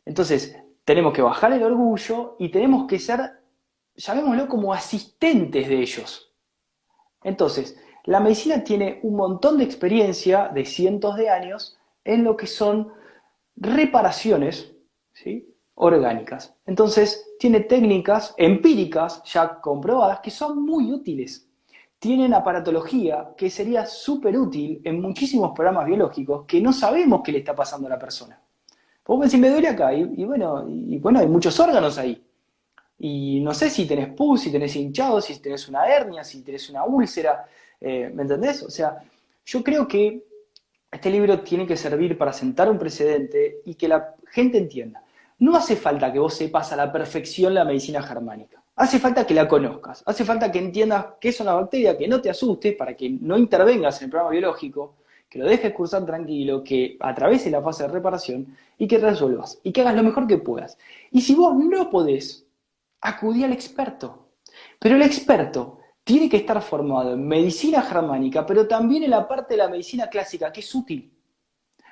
Entonces, 0.07 0.57
tenemos 0.82 1.12
que 1.12 1.20
bajar 1.20 1.53
el 1.53 1.62
orgullo 1.62 2.36
y 2.38 2.48
tenemos 2.48 2.86
que 2.86 2.98
ser, 2.98 3.42
llamémoslo 3.94 4.48
como 4.48 4.72
asistentes 4.72 5.68
de 5.68 5.78
ellos. 5.78 6.32
Entonces, 7.22 7.78
la 8.05 8.18
medicina 8.18 8.64
tiene 8.64 9.01
un 9.03 9.16
montón 9.16 9.59
de 9.59 9.64
experiencia 9.64 10.48
de 10.48 10.64
cientos 10.64 11.16
de 11.16 11.28
años 11.28 11.76
en 12.03 12.24
lo 12.24 12.34
que 12.34 12.46
son 12.46 12.94
reparaciones 13.57 14.74
¿sí? 15.12 15.55
orgánicas. 15.74 16.57
Entonces, 16.64 17.34
tiene 17.38 17.61
técnicas 17.61 18.34
empíricas 18.38 19.22
ya 19.24 19.61
comprobadas 19.61 20.20
que 20.20 20.30
son 20.30 20.64
muy 20.64 20.90
útiles 20.92 21.49
tienen 22.01 22.32
aparatología 22.32 23.28
que 23.36 23.51
sería 23.51 23.84
súper 23.84 24.36
útil 24.36 24.80
en 24.82 25.03
muchísimos 25.03 25.53
programas 25.55 25.86
biológicos 25.86 26.46
que 26.46 26.61
no 26.61 26.72
sabemos 26.72 27.20
qué 27.22 27.30
le 27.30 27.38
está 27.38 27.55
pasando 27.55 27.86
a 27.86 27.90
la 27.90 27.98
persona. 27.98 28.40
Vos 29.07 29.20
decís, 29.20 29.38
me 29.38 29.51
duele 29.51 29.68
acá, 29.68 29.92
y, 29.92 30.24
bueno, 30.24 30.64
bueno, 30.66 31.18
hay 31.18 31.26
muchos 31.26 31.59
órganos 31.61 31.98
ahí. 31.98 32.24
Y 32.98 33.40
no 33.40 33.53
sé 33.53 33.68
si 33.68 33.86
tenés 33.86 34.14
pus, 34.14 34.42
si 34.42 34.53
tenés 34.53 34.74
hinchado, 34.76 35.20
si 35.20 35.38
tenés 35.40 35.68
una 35.68 35.86
hernia, 35.86 36.24
si 36.24 36.42
tenés 36.42 36.70
una 36.70 36.84
úlcera, 36.84 37.44
eh, 37.80 38.11
¿me 38.14 38.22
entendés? 38.22 38.62
O 38.62 38.70
sea, 38.70 39.03
yo 39.44 39.62
creo 39.62 39.86
que 39.86 40.24
este 40.90 41.11
libro 41.11 41.40
tiene 41.40 41.66
que 41.66 41.76
servir 41.76 42.16
para 42.16 42.32
sentar 42.32 42.70
un 42.70 42.78
precedente 42.78 43.61
y 43.64 43.74
que 43.74 43.88
la 43.88 44.14
gente 44.30 44.59
entienda. 44.59 45.03
No 45.38 45.57
hace 45.57 45.76
falta 45.76 46.12
que 46.12 46.18
vos 46.18 46.34
sepas 46.34 46.72
a 46.72 46.76
la 46.76 46.90
perfección 46.92 47.53
la 47.53 47.64
medicina 47.64 48.03
germánica. 48.03 48.62
Hace 48.81 48.99
falta 48.99 49.26
que 49.26 49.35
la 49.35 49.47
conozcas, 49.47 50.03
hace 50.07 50.24
falta 50.24 50.51
que 50.51 50.59
entiendas 50.59 51.05
qué 51.20 51.28
es 51.28 51.39
una 51.41 51.53
bacteria, 51.53 51.99
que 51.99 52.09
no 52.09 52.18
te 52.22 52.31
asustes 52.31 52.74
para 52.76 52.97
que 52.97 53.11
no 53.11 53.37
intervengas 53.37 54.01
en 54.01 54.07
el 54.07 54.11
programa 54.11 54.31
biológico, 54.31 54.95
que 55.28 55.39
lo 55.39 55.45
dejes 55.45 55.74
cursar 55.74 56.07
tranquilo, 56.07 56.64
que 56.64 56.97
atraviese 56.99 57.51
la 57.51 57.61
fase 57.61 57.83
de 57.83 57.91
reparación 57.91 58.57
y 58.78 58.89
que 58.89 58.97
resuelvas 58.97 59.61
y 59.62 59.70
que 59.70 59.83
hagas 59.83 59.97
lo 59.97 60.03
mejor 60.03 60.26
que 60.26 60.39
puedas. 60.39 60.78
Y 61.11 61.20
si 61.20 61.35
vos 61.35 61.55
no 61.57 61.91
podés, 61.91 62.47
acudí 63.03 63.45
al 63.45 63.53
experto. 63.53 64.31
Pero 64.78 64.97
el 64.97 65.03
experto 65.03 65.81
tiene 66.03 66.31
que 66.31 66.39
estar 66.39 66.62
formado 66.62 67.12
en 67.12 67.28
medicina 67.28 67.83
germánica, 67.83 68.47
pero 68.47 68.66
también 68.66 69.05
en 69.05 69.11
la 69.11 69.28
parte 69.28 69.53
de 69.53 69.59
la 69.59 69.68
medicina 69.68 70.09
clásica, 70.09 70.51
que 70.51 70.61
es 70.61 70.74
útil. 70.74 71.12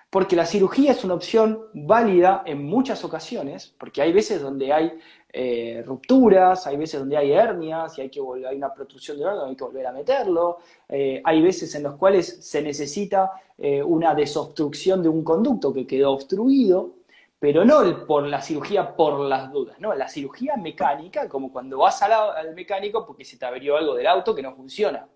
Porque 0.09 0.37
la 0.37 0.47
cirugía 0.47 0.93
es 0.93 1.05
una 1.05 1.13
opción 1.13 1.65
válida 1.75 2.43
en 2.47 2.65
muchas 2.65 3.05
ocasiones, 3.05 3.75
porque 3.79 4.01
hay 4.01 4.11
veces 4.11 4.41
donde 4.41 4.73
hay 4.73 4.99
eh, 5.31 5.83
rupturas, 5.85 6.67
hay 6.67 6.79
veces 6.79 7.01
donde 7.01 7.17
hay 7.17 7.33
hernias 7.33 7.99
y 7.99 8.01
hay, 8.01 8.09
que 8.09 8.21
hay 8.49 8.57
una 8.57 8.73
protrusión 8.73 9.19
de 9.19 9.27
órgano, 9.27 9.47
hay 9.47 9.57
que 9.57 9.65
volver 9.65 9.87
a 9.87 9.93
meterlo, 9.93 10.59
eh, 10.89 11.21
hay 11.23 11.43
veces 11.43 11.75
en 11.75 11.83
los 11.83 11.97
cuales 11.97 12.39
se 12.41 12.63
necesita 12.63 13.33
eh, 13.59 13.83
una 13.83 14.15
desobstrucción 14.15 15.03
de 15.03 15.11
un 15.11 15.23
conducto 15.23 15.73
que 15.73 15.87
quedó 15.87 16.13
obstruido, 16.13 16.95
pero 17.39 17.63
no 17.65 18.07
por 18.07 18.27
la 18.27 18.41
cirugía 18.41 18.97
por 18.97 19.21
las 19.21 19.53
dudas, 19.53 19.79
no, 19.79 19.95
la 19.95 20.09
cirugía 20.09 20.57
mecánica, 20.57 21.29
como 21.29 21.53
cuando 21.53 21.79
vas 21.79 22.01
al, 22.03 22.55
mecánico 22.55 23.07
porque 23.07 23.25
se 23.25 23.37
te 23.37 23.45
averió 23.45 23.77
algo 23.77 23.95
del 23.95 24.07
auto 24.07 24.35
que 24.35 24.43
no 24.43 24.55
funciona. 24.55 25.09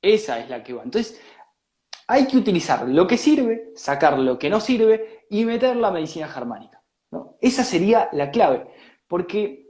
Esa 0.00 0.40
es 0.40 0.50
la 0.50 0.62
que 0.62 0.74
va. 0.74 0.82
Entonces, 0.82 1.20
hay 2.06 2.26
que 2.26 2.36
utilizar 2.36 2.86
lo 2.86 3.06
que 3.06 3.16
sirve, 3.16 3.70
sacar 3.74 4.18
lo 4.18 4.38
que 4.38 4.50
no 4.50 4.60
sirve 4.60 5.24
y 5.30 5.44
meter 5.44 5.76
la 5.76 5.90
medicina 5.90 6.28
germánica. 6.28 6.82
¿no? 7.10 7.36
Esa 7.40 7.64
sería 7.64 8.08
la 8.12 8.30
clave. 8.30 8.66
Porque 9.12 9.68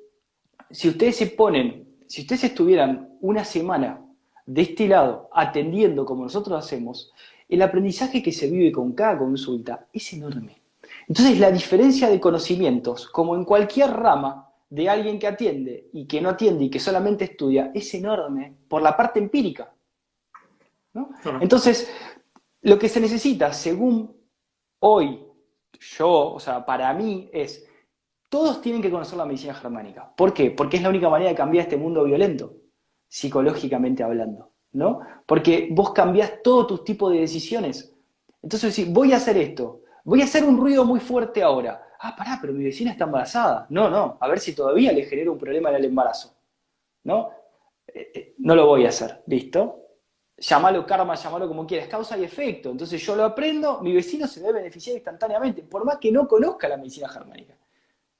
si 0.71 0.89
ustedes 0.89 1.17
se 1.17 1.27
ponen, 1.27 1.97
si 2.07 2.21
ustedes 2.21 2.45
estuvieran 2.45 3.19
una 3.23 3.45
semana 3.45 4.01
de 4.47 4.63
este 4.63 4.87
lado 4.87 5.31
atendiendo 5.33 6.07
como 6.07 6.23
nosotros 6.23 6.65
hacemos, 6.65 7.13
el 7.49 7.61
aprendizaje 7.61 8.23
que 8.23 8.31
se 8.31 8.49
vive 8.49 8.71
con 8.71 8.93
cada 8.93 9.19
consulta 9.19 9.89
es 9.93 10.13
enorme. 10.13 10.63
Entonces 11.09 11.41
la 11.41 11.51
diferencia 11.51 12.09
de 12.09 12.21
conocimientos, 12.21 13.09
como 13.09 13.35
en 13.35 13.45
cualquier 13.45 13.91
rama 13.91 14.49
de 14.71 14.89
alguien 14.89 15.19
que 15.19 15.27
atiende 15.27 15.89
y 15.93 16.07
que 16.07 16.21
no 16.21 16.29
atiende 16.29 16.67
y 16.67 16.71
que 16.71 16.79
solamente 16.79 17.25
estudia, 17.25 17.73
es 17.75 17.93
enorme 17.95 18.55
por 18.69 18.81
la 18.81 18.97
parte 18.97 19.19
empírica. 19.19 19.75
Entonces, 21.41 21.93
lo 22.61 22.79
que 22.79 22.89
se 22.89 23.01
necesita, 23.01 23.53
según 23.53 24.17
hoy, 24.79 25.19
yo, 25.99 26.35
o 26.35 26.39
sea, 26.39 26.65
para 26.65 26.95
mí, 26.95 27.29
es, 27.33 27.67
todos 28.33 28.63
tienen 28.63 28.81
que 28.81 28.91
conocer 28.91 29.19
la 29.19 29.27
medicina 29.27 29.53
germánica. 29.53 30.11
¿Por 30.17 30.33
qué? 30.33 30.51
Porque 30.51 30.79
es 30.79 30.83
la 30.83 30.89
única 30.89 31.11
manera 31.11 31.29
de 31.29 31.37
cambiar 31.37 31.65
este 31.65 31.77
mundo 31.77 32.03
violento, 32.03 32.55
psicológicamente 33.07 34.03
hablando, 34.03 34.53
¿no? 34.73 35.01
Porque 35.27 35.69
vos 35.71 35.93
cambiás 35.93 36.43
todo 36.43 36.67
tu 36.67 36.79
tipo 36.79 37.11
de 37.11 37.21
decisiones. 37.21 37.95
Entonces, 38.41 38.75
si 38.75 38.87
voy 38.87 39.13
a 39.13 39.17
hacer 39.17 39.37
esto, 39.37 39.83
voy 40.05 40.23
a 40.23 40.25
hacer 40.25 40.45
un 40.45 40.57
ruido 40.57 40.87
muy 40.87 40.99
fuerte 40.99 41.43
ahora. 41.43 41.87
Ah, 42.01 42.17
pará, 42.17 42.39
pero 42.41 42.55
mi 42.55 42.65
vecina 42.65 42.93
está 42.93 43.05
embarazada. 43.05 43.67
No, 43.69 43.91
no, 43.91 44.17
a 44.19 44.29
ver 44.29 44.41
si 44.41 44.55
todavía 44.55 44.93
le 44.93 45.05
genera 45.05 45.31
un 45.31 45.37
problema 45.37 45.69
en 45.69 45.77
el 45.77 45.85
embarazo. 45.85 46.35
¿No? 47.05 47.29
Eh, 47.87 48.13
eh, 48.15 48.35
no 48.39 48.55
lo 48.55 48.65
voy 48.67 48.87
a 48.87 48.89
hacer, 48.89 49.23
¿listo? 49.27 49.81
llámalo 50.39 50.87
karma, 50.87 51.15
llámalo 51.17 51.49
como 51.49 51.67
quieras, 51.67 51.87
causa 51.87 52.17
y 52.17 52.25
efecto. 52.25 52.71
Entonces 52.71 52.99
yo 53.03 53.15
lo 53.15 53.25
aprendo, 53.25 53.83
mi 53.83 53.93
vecino 53.93 54.27
se 54.27 54.41
debe 54.41 54.55
beneficiar 54.55 54.97
instantáneamente, 54.97 55.63
por 55.65 55.85
más 55.85 55.99
que 55.99 56.11
no 56.11 56.27
conozca 56.27 56.67
la 56.67 56.79
medicina 56.79 57.09
germánica. 57.09 57.55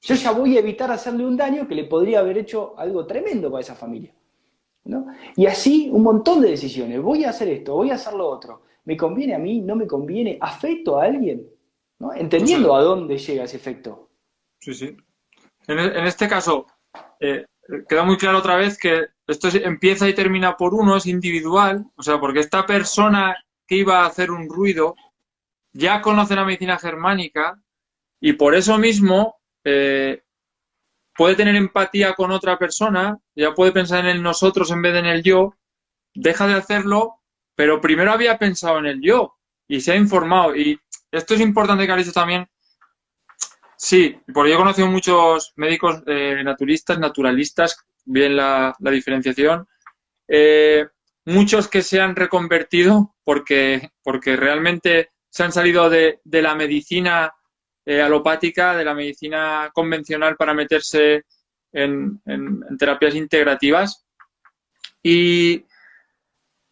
Yo 0.03 0.15
ya 0.15 0.31
voy 0.31 0.57
a 0.57 0.59
evitar 0.59 0.91
hacerle 0.91 1.25
un 1.25 1.37
daño 1.37 1.65
que 1.65 1.75
le 1.75 1.85
podría 1.85 2.19
haber 2.19 2.37
hecho 2.37 2.77
algo 2.77 3.05
tremendo 3.05 3.49
para 3.49 3.61
esa 3.61 3.73
familia. 3.73 4.13
Y 5.37 5.45
así 5.45 5.89
un 5.89 6.03
montón 6.03 6.41
de 6.41 6.49
decisiones. 6.49 7.01
Voy 7.01 7.23
a 7.23 7.29
hacer 7.29 7.47
esto, 7.47 7.73
voy 7.73 7.89
a 7.89 7.95
hacer 7.95 8.13
lo 8.13 8.27
otro. 8.27 8.63
¿Me 8.83 8.97
conviene 8.97 9.33
a 9.33 9.39
mí? 9.39 9.61
¿No 9.61 9.77
me 9.77 9.87
conviene? 9.87 10.37
¿Afecto 10.41 10.99
a 10.99 11.05
alguien? 11.05 11.47
¿No? 11.99 12.13
Entendiendo 12.13 12.75
a 12.75 12.83
dónde 12.83 13.17
llega 13.17 13.45
ese 13.45 13.55
efecto. 13.55 14.09
Sí, 14.59 14.73
sí. 14.73 14.97
En, 15.67 15.79
e, 15.79 16.05
este 16.05 16.27
caso, 16.27 16.67
eh, 17.21 17.45
queda 17.87 18.03
muy 18.03 18.17
claro 18.17 18.39
otra 18.39 18.57
vez 18.57 18.77
que 18.77 19.05
esto 19.25 19.47
empieza 19.53 20.09
y 20.09 20.13
termina 20.13 20.57
por 20.57 20.73
uno, 20.73 20.97
es 20.97 21.05
individual, 21.05 21.85
o 21.95 22.03
sea, 22.03 22.19
porque 22.19 22.41
esta 22.41 22.65
persona 22.65 23.37
que 23.65 23.77
iba 23.77 24.01
a 24.01 24.07
hacer 24.07 24.31
un 24.31 24.49
ruido 24.49 24.95
ya 25.71 26.01
conoce 26.01 26.35
la 26.35 26.43
medicina 26.43 26.77
germánica 26.77 27.57
y 28.19 28.33
por 28.33 28.53
eso 28.53 28.77
mismo 28.77 29.37
eh, 29.63 30.23
puede 31.15 31.35
tener 31.35 31.55
empatía 31.55 32.13
con 32.13 32.31
otra 32.31 32.57
persona, 32.57 33.19
ya 33.35 33.53
puede 33.53 33.71
pensar 33.71 33.99
en 33.99 34.07
el 34.07 34.23
nosotros 34.23 34.71
en 34.71 34.81
vez 34.81 34.93
de 34.93 34.99
en 34.99 35.05
el 35.05 35.23
yo, 35.23 35.55
deja 36.13 36.47
de 36.47 36.55
hacerlo, 36.55 37.21
pero 37.55 37.81
primero 37.81 38.11
había 38.11 38.37
pensado 38.37 38.79
en 38.79 38.85
el 38.85 39.01
yo 39.01 39.37
y 39.67 39.81
se 39.81 39.93
ha 39.93 39.95
informado. 39.95 40.55
Y 40.55 40.79
esto 41.11 41.33
es 41.33 41.41
importante 41.41 41.85
que 41.85 41.91
ha 41.91 41.97
dicho 41.97 42.11
también. 42.11 42.47
Sí, 43.77 44.17
porque 44.33 44.51
yo 44.51 44.55
he 44.55 44.59
conocido 44.59 44.87
muchos 44.87 45.53
médicos 45.57 46.01
eh, 46.07 46.41
naturistas, 46.43 46.99
naturalistas, 46.99 47.77
bien 48.05 48.35
la, 48.35 48.75
diferenciación. 48.79 49.67
Eh, 50.27 50.87
muchos 51.25 51.67
que 51.67 51.81
se 51.81 51.99
han 51.99 52.15
reconvertido 52.15 53.15
porque, 53.23 53.89
porque 54.03 54.35
realmente 54.35 55.11
se 55.29 55.43
han 55.43 55.51
salido 55.51 55.89
de, 55.89 56.21
la 56.23 56.55
medicina 56.55 57.33
eh, 57.85 58.01
alopática, 58.01 58.75
de 58.75 58.85
la 58.85 58.93
medicina 58.93 59.69
convencional 59.73 60.35
para 60.35 60.53
meterse 60.53 61.23
en, 61.71 62.21
terapias 62.77 63.15
integrativas. 63.15 64.05
Y 65.01 65.65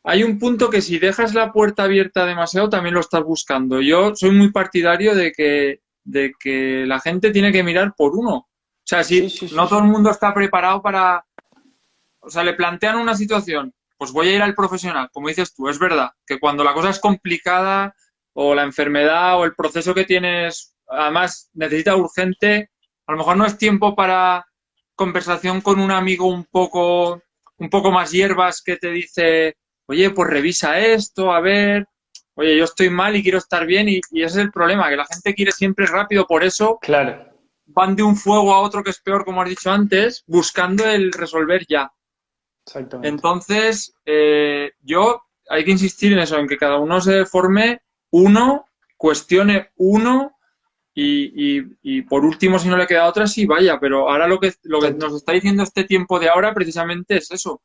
hay 0.03 0.23
un 0.23 0.39
punto 0.39 0.69
que 0.69 0.81
si 0.81 0.99
dejas 0.99 1.33
la 1.33 1.51
puerta 1.51 1.83
abierta 1.83 2.25
demasiado 2.25 2.69
también 2.69 2.95
lo 2.95 3.01
estás 3.01 3.23
buscando. 3.23 3.81
Yo 3.81 4.15
soy 4.15 4.31
muy 4.31 4.51
partidario 4.51 5.15
de 5.15 5.31
que, 5.31 5.81
de 6.03 6.33
que 6.39 6.85
la 6.87 6.99
gente 6.99 7.31
tiene 7.31 7.51
que 7.51 7.63
mirar 7.63 7.93
por 7.95 8.15
uno. 8.15 8.35
O 8.35 8.85
sea, 8.85 9.03
si 9.03 9.27
no 9.53 9.67
todo 9.67 9.79
el 9.79 9.85
mundo 9.85 10.09
está 10.09 10.33
preparado 10.33 10.81
para... 10.81 11.25
O 12.19 12.29
sea, 12.29 12.43
le 12.43 12.53
plantean 12.53 12.97
una 12.97 13.15
situación, 13.15 13.73
pues 13.97 14.11
voy 14.11 14.29
a 14.29 14.35
ir 14.35 14.41
al 14.41 14.55
profesional, 14.55 15.09
como 15.11 15.27
dices 15.27 15.53
tú, 15.55 15.67
es 15.69 15.79
verdad, 15.79 16.11
que 16.25 16.39
cuando 16.39 16.63
la 16.63 16.73
cosa 16.73 16.91
es 16.91 16.99
complicada 16.99 17.95
o 18.33 18.53
la 18.53 18.63
enfermedad 18.63 19.39
o 19.39 19.43
el 19.45 19.55
proceso 19.55 19.93
que 19.93 20.05
tienes, 20.05 20.75
además 20.91 21.49
necesita 21.53 21.95
urgente, 21.95 22.69
a 23.07 23.11
lo 23.11 23.17
mejor 23.17 23.37
no 23.37 23.45
es 23.45 23.57
tiempo 23.57 23.95
para 23.95 24.45
conversación 24.95 25.61
con 25.61 25.79
un 25.79 25.91
amigo 25.91 26.27
un 26.27 26.45
poco, 26.45 27.21
un 27.57 27.69
poco 27.69 27.91
más 27.91 28.11
hierbas 28.11 28.61
que 28.61 28.77
te 28.77 28.91
dice, 28.91 29.57
oye, 29.87 30.11
pues 30.11 30.29
revisa 30.29 30.79
esto, 30.79 31.31
a 31.31 31.39
ver, 31.41 31.87
oye, 32.35 32.57
yo 32.57 32.65
estoy 32.65 32.89
mal 32.89 33.15
y 33.15 33.23
quiero 33.23 33.39
estar 33.39 33.65
bien 33.65 33.89
y, 33.89 33.99
y 34.11 34.23
ese 34.23 34.39
es 34.39 34.45
el 34.45 34.51
problema, 34.51 34.89
que 34.89 34.97
la 34.97 35.05
gente 35.05 35.33
quiere 35.33 35.51
siempre 35.51 35.87
rápido, 35.87 36.27
por 36.27 36.43
eso 36.43 36.77
claro 36.79 37.31
van 37.73 37.95
de 37.95 38.03
un 38.03 38.15
fuego 38.15 38.53
a 38.53 38.59
otro 38.59 38.83
que 38.83 38.91
es 38.91 38.99
peor, 38.99 39.25
como 39.25 39.41
has 39.41 39.49
dicho 39.49 39.71
antes, 39.71 40.23
buscando 40.27 40.85
el 40.85 41.11
resolver 41.11 41.65
ya. 41.67 41.91
Exactamente. 42.65 43.07
Entonces, 43.07 43.93
eh, 44.05 44.71
yo 44.81 45.21
hay 45.49 45.65
que 45.65 45.71
insistir 45.71 46.13
en 46.13 46.19
eso, 46.19 46.37
en 46.37 46.47
que 46.47 46.57
cada 46.57 46.77
uno 46.77 47.01
se 47.01 47.25
forme 47.25 47.81
uno, 48.11 48.65
cuestione 48.97 49.71
uno 49.77 50.37
y, 50.93 52.01
por 52.03 52.25
último, 52.25 52.59
si 52.59 52.67
no 52.67 52.77
le 52.77 52.87
queda 52.87 53.07
otra, 53.07 53.27
sí, 53.27 53.45
vaya. 53.45 53.79
Pero 53.79 54.09
ahora 54.09 54.27
lo 54.27 54.39
que, 54.39 54.53
lo 54.63 54.79
que 54.81 54.91
nos 54.91 55.15
está 55.15 55.31
diciendo 55.31 55.63
este 55.63 55.85
tiempo 55.85 56.19
de 56.19 56.29
ahora 56.29 56.53
precisamente 56.53 57.17
es 57.17 57.31
eso. 57.31 57.61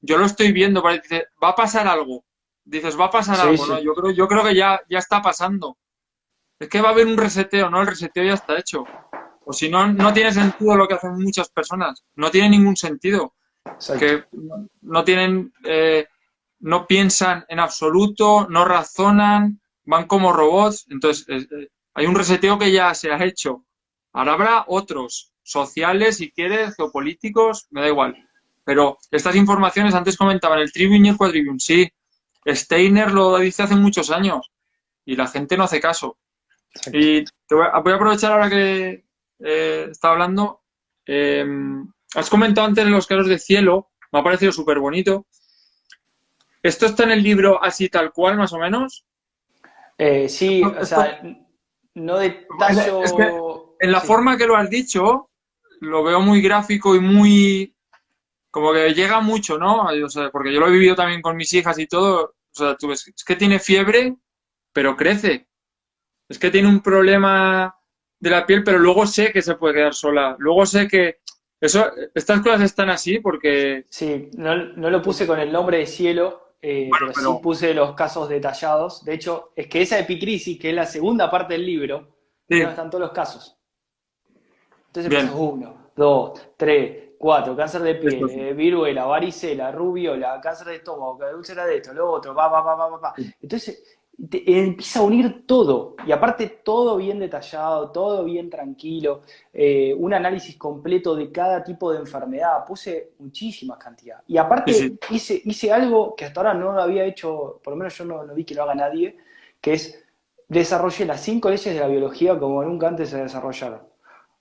Yo 0.00 0.18
lo 0.18 0.26
estoy 0.26 0.52
viendo, 0.52 0.82
dice, 0.90 1.26
va 1.42 1.50
a 1.50 1.54
pasar 1.54 1.86
algo. 1.86 2.24
Dices, 2.64 2.98
va 2.98 3.06
a 3.06 3.10
pasar 3.10 3.40
algo, 3.40 3.66
¿no? 3.66 3.80
Yo 3.80 3.94
creo, 3.94 4.10
yo 4.12 4.28
creo 4.28 4.44
que 4.44 4.54
ya, 4.54 4.80
ya 4.88 4.98
está 4.98 5.20
pasando. 5.20 5.76
Es 6.58 6.68
que 6.68 6.80
va 6.80 6.90
a 6.90 6.92
haber 6.92 7.06
un 7.06 7.16
reseteo, 7.16 7.68
¿no? 7.70 7.80
El 7.80 7.88
reseteo 7.88 8.24
ya 8.24 8.34
está 8.34 8.58
hecho. 8.58 8.84
O 9.44 9.52
si 9.52 9.68
no, 9.68 9.92
no 9.92 10.12
tiene 10.12 10.32
sentido 10.32 10.76
lo 10.76 10.86
que 10.86 10.94
hacen 10.94 11.14
muchas 11.14 11.50
personas. 11.50 12.04
No 12.14 12.30
tiene 12.30 12.50
ningún 12.50 12.76
sentido. 12.76 13.34
Que 13.98 14.24
no 14.82 15.04
tienen, 15.04 15.52
eh, 15.64 16.06
no 16.60 16.86
piensan 16.86 17.44
en 17.48 17.58
absoluto, 17.58 18.46
no 18.48 18.64
razonan, 18.64 19.60
van 19.84 20.06
como 20.06 20.32
robots. 20.32 20.86
Entonces, 20.88 21.26
eh, 21.28 21.68
hay 21.94 22.06
un 22.06 22.14
reseteo 22.14 22.58
que 22.58 22.72
ya 22.72 22.94
se 22.94 23.12
ha 23.12 23.24
hecho. 23.24 23.64
Ahora 24.12 24.34
habrá 24.34 24.64
otros, 24.66 25.32
sociales, 25.42 26.18
si 26.18 26.30
quieres, 26.30 26.76
geopolíticos, 26.76 27.66
me 27.70 27.80
da 27.80 27.88
igual. 27.88 28.28
Pero 28.64 28.98
estas 29.10 29.34
informaciones, 29.36 29.94
antes 29.94 30.16
comentaban 30.16 30.60
el 30.60 30.72
Tribune 30.72 31.08
y 31.08 31.10
el 31.10 31.16
Quadrivium, 31.16 31.58
sí. 31.58 31.90
Steiner 32.46 33.12
lo 33.12 33.38
dice 33.38 33.62
hace 33.62 33.76
muchos 33.76 34.10
años 34.10 34.50
y 35.04 35.16
la 35.16 35.26
gente 35.26 35.56
no 35.56 35.64
hace 35.64 35.80
caso. 35.80 36.18
Y 36.92 37.24
voy 37.50 37.66
a 37.66 37.96
aprovechar 37.96 38.32
ahora 38.32 38.48
que, 38.48 39.04
eh, 39.40 39.88
estaba 39.90 40.14
hablando, 40.14 40.62
eh, 41.06 41.44
has 42.14 42.30
comentado 42.30 42.66
antes 42.66 42.86
los 42.86 43.06
casos 43.06 43.28
de 43.28 43.38
cielo, 43.38 43.90
me 44.12 44.20
ha 44.20 44.24
parecido 44.24 44.52
súper 44.52 44.78
bonito. 44.78 45.26
¿Esto 46.62 46.86
está 46.86 47.02
en 47.04 47.10
el 47.10 47.22
libro 47.22 47.62
así 47.62 47.88
tal 47.88 48.12
cual, 48.12 48.36
más 48.36 48.52
o 48.52 48.58
menos? 48.58 49.04
Eh, 49.98 50.28
sí, 50.28 50.62
o 50.62 50.84
sea, 50.84 51.20
no 51.94 52.18
detallo... 52.18 53.76
en 53.80 53.92
la 53.92 54.00
forma 54.00 54.36
que 54.36 54.46
lo 54.46 54.56
has 54.56 54.70
dicho, 54.70 55.30
lo 55.80 56.02
veo 56.02 56.20
muy 56.20 56.40
gráfico 56.40 56.94
y 56.94 57.00
muy... 57.00 57.76
Como 58.50 58.72
que 58.72 58.92
llega 58.92 59.20
mucho, 59.20 59.58
¿no? 59.58 59.86
porque 60.30 60.52
yo 60.52 60.60
lo 60.60 60.68
he 60.68 60.72
vivido 60.72 60.94
también 60.94 61.22
con 61.22 61.36
mis 61.36 61.52
hijas 61.54 61.78
y 61.78 61.86
todo. 61.86 62.24
O 62.24 62.54
sea, 62.54 62.76
tú 62.76 62.88
ves, 62.88 63.08
es 63.08 63.24
que 63.24 63.36
tiene 63.36 63.58
fiebre, 63.58 64.16
pero 64.72 64.94
crece. 64.94 65.48
Es 66.28 66.38
que 66.38 66.50
tiene 66.50 66.68
un 66.68 66.80
problema 66.80 67.74
de 68.18 68.30
la 68.30 68.46
piel, 68.46 68.62
pero 68.62 68.78
luego 68.78 69.06
sé 69.06 69.32
que 69.32 69.42
se 69.42 69.54
puede 69.54 69.74
quedar 69.74 69.94
sola. 69.94 70.36
Luego 70.38 70.66
sé 70.66 70.86
que 70.86 71.22
eso, 71.62 71.90
estas 72.14 72.40
cosas 72.40 72.62
están 72.62 72.90
así 72.90 73.20
porque... 73.20 73.86
Sí, 73.88 74.30
no, 74.36 74.54
lo 74.56 75.00
puse 75.00 75.26
con 75.26 75.38
el 75.38 75.52
nombre 75.52 75.78
de 75.78 75.86
cielo, 75.86 76.51
eh, 76.62 76.88
pero, 76.96 77.12
sí 77.12 77.42
puse 77.42 77.74
los 77.74 77.92
casos 77.94 78.28
detallados. 78.28 79.04
De 79.04 79.14
hecho, 79.14 79.50
es 79.56 79.66
que 79.66 79.82
esa 79.82 79.98
epicrisis, 79.98 80.58
que 80.58 80.70
es 80.70 80.76
la 80.76 80.86
segunda 80.86 81.28
parte 81.28 81.54
del 81.54 81.66
libro, 81.66 82.08
están 82.48 82.88
todos 82.88 83.02
los 83.02 83.12
casos. 83.12 83.58
Entonces 84.94 85.30
uno, 85.34 85.90
dos, 85.96 86.40
tres, 86.56 87.12
cuatro, 87.18 87.56
cáncer 87.56 87.82
de 87.82 87.94
piel, 87.96 88.30
eh, 88.30 88.52
viruela, 88.52 89.06
varicela, 89.06 89.72
rubiola, 89.72 90.40
cáncer 90.40 90.68
de 90.68 90.76
estómago, 90.76 91.18
úlcera 91.34 91.64
de 91.64 91.76
esto, 91.76 91.94
lo 91.94 92.10
otro, 92.10 92.34
va, 92.34 92.48
va, 92.48 92.60
va, 92.60 92.74
va, 92.76 92.96
va. 92.98 93.14
Entonces, 93.40 93.82
empieza 94.18 95.00
a 95.00 95.02
unir 95.02 95.46
todo, 95.46 95.96
y 96.06 96.12
aparte 96.12 96.46
todo 96.62 96.96
bien 96.96 97.18
detallado, 97.18 97.90
todo 97.90 98.24
bien 98.24 98.50
tranquilo, 98.50 99.22
eh, 99.52 99.94
un 99.98 100.14
análisis 100.14 100.56
completo 100.56 101.16
de 101.16 101.32
cada 101.32 101.64
tipo 101.64 101.92
de 101.92 101.98
enfermedad, 101.98 102.64
puse 102.66 103.12
muchísimas 103.18 103.78
cantidades. 103.78 104.24
Y 104.28 104.36
aparte 104.36 104.98
Hice, 105.10 105.40
hice 105.44 105.72
algo 105.72 106.14
que 106.14 106.26
hasta 106.26 106.40
ahora 106.40 106.54
no 106.54 106.72
lo 106.72 106.82
había 106.82 107.04
hecho, 107.04 107.60
por 107.62 107.72
lo 107.72 107.76
menos 107.76 107.96
yo 107.96 108.04
no, 108.04 108.24
no 108.24 108.34
vi 108.34 108.44
que 108.44 108.54
lo 108.54 108.62
haga 108.62 108.74
nadie, 108.74 109.16
que 109.60 109.72
es 109.74 110.04
desarrollé 110.48 111.06
las 111.06 111.20
cinco 111.20 111.48
leyes 111.48 111.74
de 111.74 111.80
la 111.80 111.88
biología 111.88 112.38
como 112.38 112.62
nunca 112.62 112.88
antes 112.88 113.08
se 113.08 113.22
desarrollaron. 113.22 113.80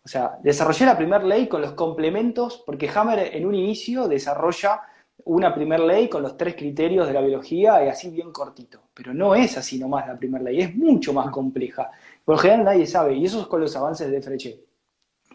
O 0.04 0.08
sea, 0.08 0.38
desarrollé 0.42 0.86
la 0.86 0.98
primera 0.98 1.24
ley 1.24 1.48
con 1.48 1.62
los 1.62 1.74
complementos, 1.74 2.64
porque 2.66 2.90
Hammer 2.94 3.36
en 3.36 3.46
un 3.46 3.56
inicio 3.56 4.08
desarrolla 4.08 4.82
una 5.26 5.54
primera 5.54 5.84
ley 5.84 6.10
con 6.10 6.24
los 6.24 6.38
tres 6.38 6.56
criterios 6.56 7.08
de 7.08 7.14
la 7.14 7.22
biología 7.22 7.84
y 7.84 7.90
así 7.90 8.10
bien 8.10 8.32
cortito. 8.32 8.82
Pero 8.94 9.14
no 9.14 9.36
es 9.36 9.58
así 9.58 9.80
nomás 9.80 10.08
la 10.08 10.18
primera 10.18 10.44
ley, 10.44 10.62
es 10.62 10.76
mucho 10.76 11.14
más 11.14 11.30
compleja. 11.30 11.90
Por 12.24 12.36
lo 12.36 12.40
general 12.40 12.66
nadie 12.66 12.88
sabe, 12.88 13.16
y 13.16 13.26
eso 13.26 13.42
es 13.42 13.48
con 13.48 13.62
los 13.62 13.76
avances 13.76 14.10
de 14.10 14.22
Freche, 14.22 14.64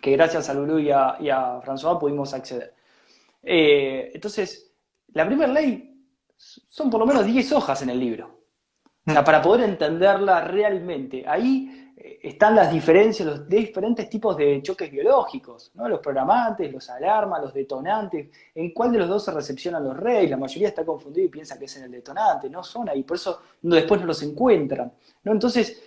que 0.01 0.13
gracias 0.13 0.49
a 0.49 0.55
Lulu 0.55 0.79
y 0.79 0.91
a, 0.91 1.61
François 1.63 1.99
pudimos 1.99 2.35
acceder. 2.35 2.75
Eh, 3.43 4.11
entonces, 4.15 4.73
la 5.13 5.27
primera 5.27 5.53
ley 5.53 5.97
son 6.37 6.91
por 6.91 7.01
lo 7.01 7.07
menos 7.07 7.25
10 7.25 7.53
hojas 7.53 7.83
en 7.83 7.91
el 7.91 8.01
libro. 8.01 8.41
O 9.07 9.13
sea, 9.13 9.23
para 9.23 9.41
poder 9.41 9.69
entenderla 9.69 10.43
realmente. 10.43 11.25
Ahí 11.27 11.86
están 11.97 12.55
las 12.55 12.71
diferencias, 12.71 13.27
los 13.27 13.49
diferentes 13.49 14.11
tipos 14.11 14.37
de 14.37 14.61
choques 14.63 14.91
biológicos, 14.91 15.71
¿no? 15.75 15.89
los 15.89 16.01
programantes, 16.01 16.71
los 16.71 16.91
alarmas, 16.91 17.41
los 17.41 17.55
detonantes, 17.55 18.29
en 18.55 18.73
cuál 18.73 18.93
de 18.93 18.99
los 18.99 19.09
dos 19.09 19.25
se 19.25 19.33
recepcionan 19.33 19.83
los 19.83 19.97
reyes, 19.97 20.31
la 20.31 20.37
mayoría 20.37 20.69
está 20.69 20.85
confundida 20.85 21.25
y 21.25 21.29
piensa 21.29 21.59
que 21.59 21.65
es 21.65 21.77
en 21.79 21.85
el 21.85 21.91
detonante, 21.91 22.51
no 22.51 22.63
son 22.63 22.89
ahí, 22.91 23.03
por 23.03 23.17
eso 23.17 23.41
después 23.63 24.01
no 24.01 24.07
los 24.09 24.23
encuentran. 24.23 24.93
¿no? 25.25 25.33
Entonces, 25.33 25.83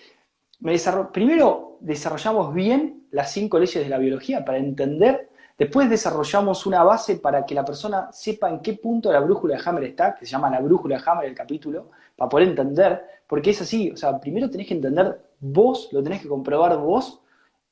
primero 1.11 1.77
desarrollamos 1.79 2.53
bien 2.55 3.07
las 3.11 3.31
cinco 3.31 3.59
leyes 3.59 3.83
de 3.83 3.89
la 3.89 3.99
biología 3.99 4.43
para 4.43 4.57
entender, 4.57 5.29
después 5.59 5.91
desarrollamos 5.91 6.65
una 6.65 6.83
base 6.83 7.17
para 7.17 7.45
que 7.45 7.53
la 7.53 7.63
persona 7.63 8.11
sepa 8.11 8.49
en 8.49 8.61
qué 8.61 8.73
punto 8.73 9.11
la 9.11 9.19
brújula 9.19 9.57
de 9.57 9.63
Hammer 9.63 9.83
está, 9.83 10.15
que 10.15 10.25
se 10.25 10.31
llama 10.31 10.49
la 10.49 10.59
brújula 10.59 10.97
de 10.97 11.03
Hammer 11.05 11.25
el 11.25 11.35
capítulo, 11.35 11.91
para 12.15 12.29
poder 12.29 12.47
entender, 12.47 13.05
porque 13.27 13.51
es 13.51 13.61
así, 13.61 13.91
o 13.91 13.95
sea, 13.95 14.19
primero 14.19 14.49
tenés 14.49 14.67
que 14.67 14.73
entender 14.73 15.28
vos, 15.39 15.89
lo 15.91 16.03
tenés 16.03 16.21
que 16.21 16.27
comprobar 16.27 16.77
vos, 16.77 17.21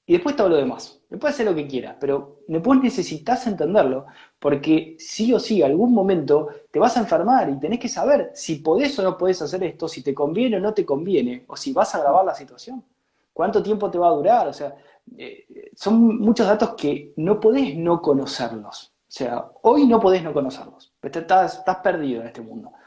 y 0.06 0.14
después 0.14 0.36
todo 0.36 0.50
lo 0.50 0.56
demás. 0.56 1.02
Después 1.10 1.34
hacer 1.34 1.46
lo 1.46 1.54
que 1.54 1.68
quieras, 1.68 1.98
pero 2.00 2.40
después 2.48 2.82
necesitas 2.82 3.46
entenderlo, 3.46 4.06
porque 4.40 4.96
sí 5.00 5.34
o 5.34 5.40
sí, 5.40 5.62
algún 5.62 5.94
momento 5.94 6.48
te 6.72 6.80
vas 6.80 6.96
a 6.96 7.02
enfermar 7.02 7.50
y 7.50 7.60
tenés 7.60 7.80
que 7.80 7.90
saber 7.90 8.32
si 8.34 8.56
podés 8.56 8.98
o 9.00 9.04
no 9.04 9.18
podés 9.18 9.42
hacer 9.42 9.64
esto, 9.64 9.88
si 9.88 10.02
te 10.02 10.14
conviene 10.14 10.58
o 10.58 10.60
no 10.62 10.74
te 10.74 10.86
conviene, 10.86 11.44
o 11.48 11.58
si 11.58 11.74
vas 11.74 11.94
a 11.94 11.98
agravar 12.00 12.26
la 12.26 12.34
situación. 12.34 12.84
¿Cuánto 13.34 13.62
tiempo 13.62 13.92
te 13.92 13.98
va 13.98 14.08
a 14.08 14.12
durar? 14.12 14.48
O 14.48 14.54
sea, 14.54 14.76
eh, 15.18 15.46
son 15.76 16.20
muchos 16.20 16.48
datos 16.48 16.74
que 16.76 17.14
no 17.18 17.40
podés 17.40 17.78
no 17.78 18.02
conocerlos. 18.02 18.94
O 19.08 19.12
sea, 19.12 19.46
hoy 19.62 19.86
no 19.86 20.00
podés 20.00 20.24
no 20.24 20.34
conocerlos. 20.34 20.94
Estás, 21.02 21.60
estás 21.60 21.78
perdido 21.78 22.22
en 22.22 22.28
este 22.28 22.42
mundo. 22.42 22.72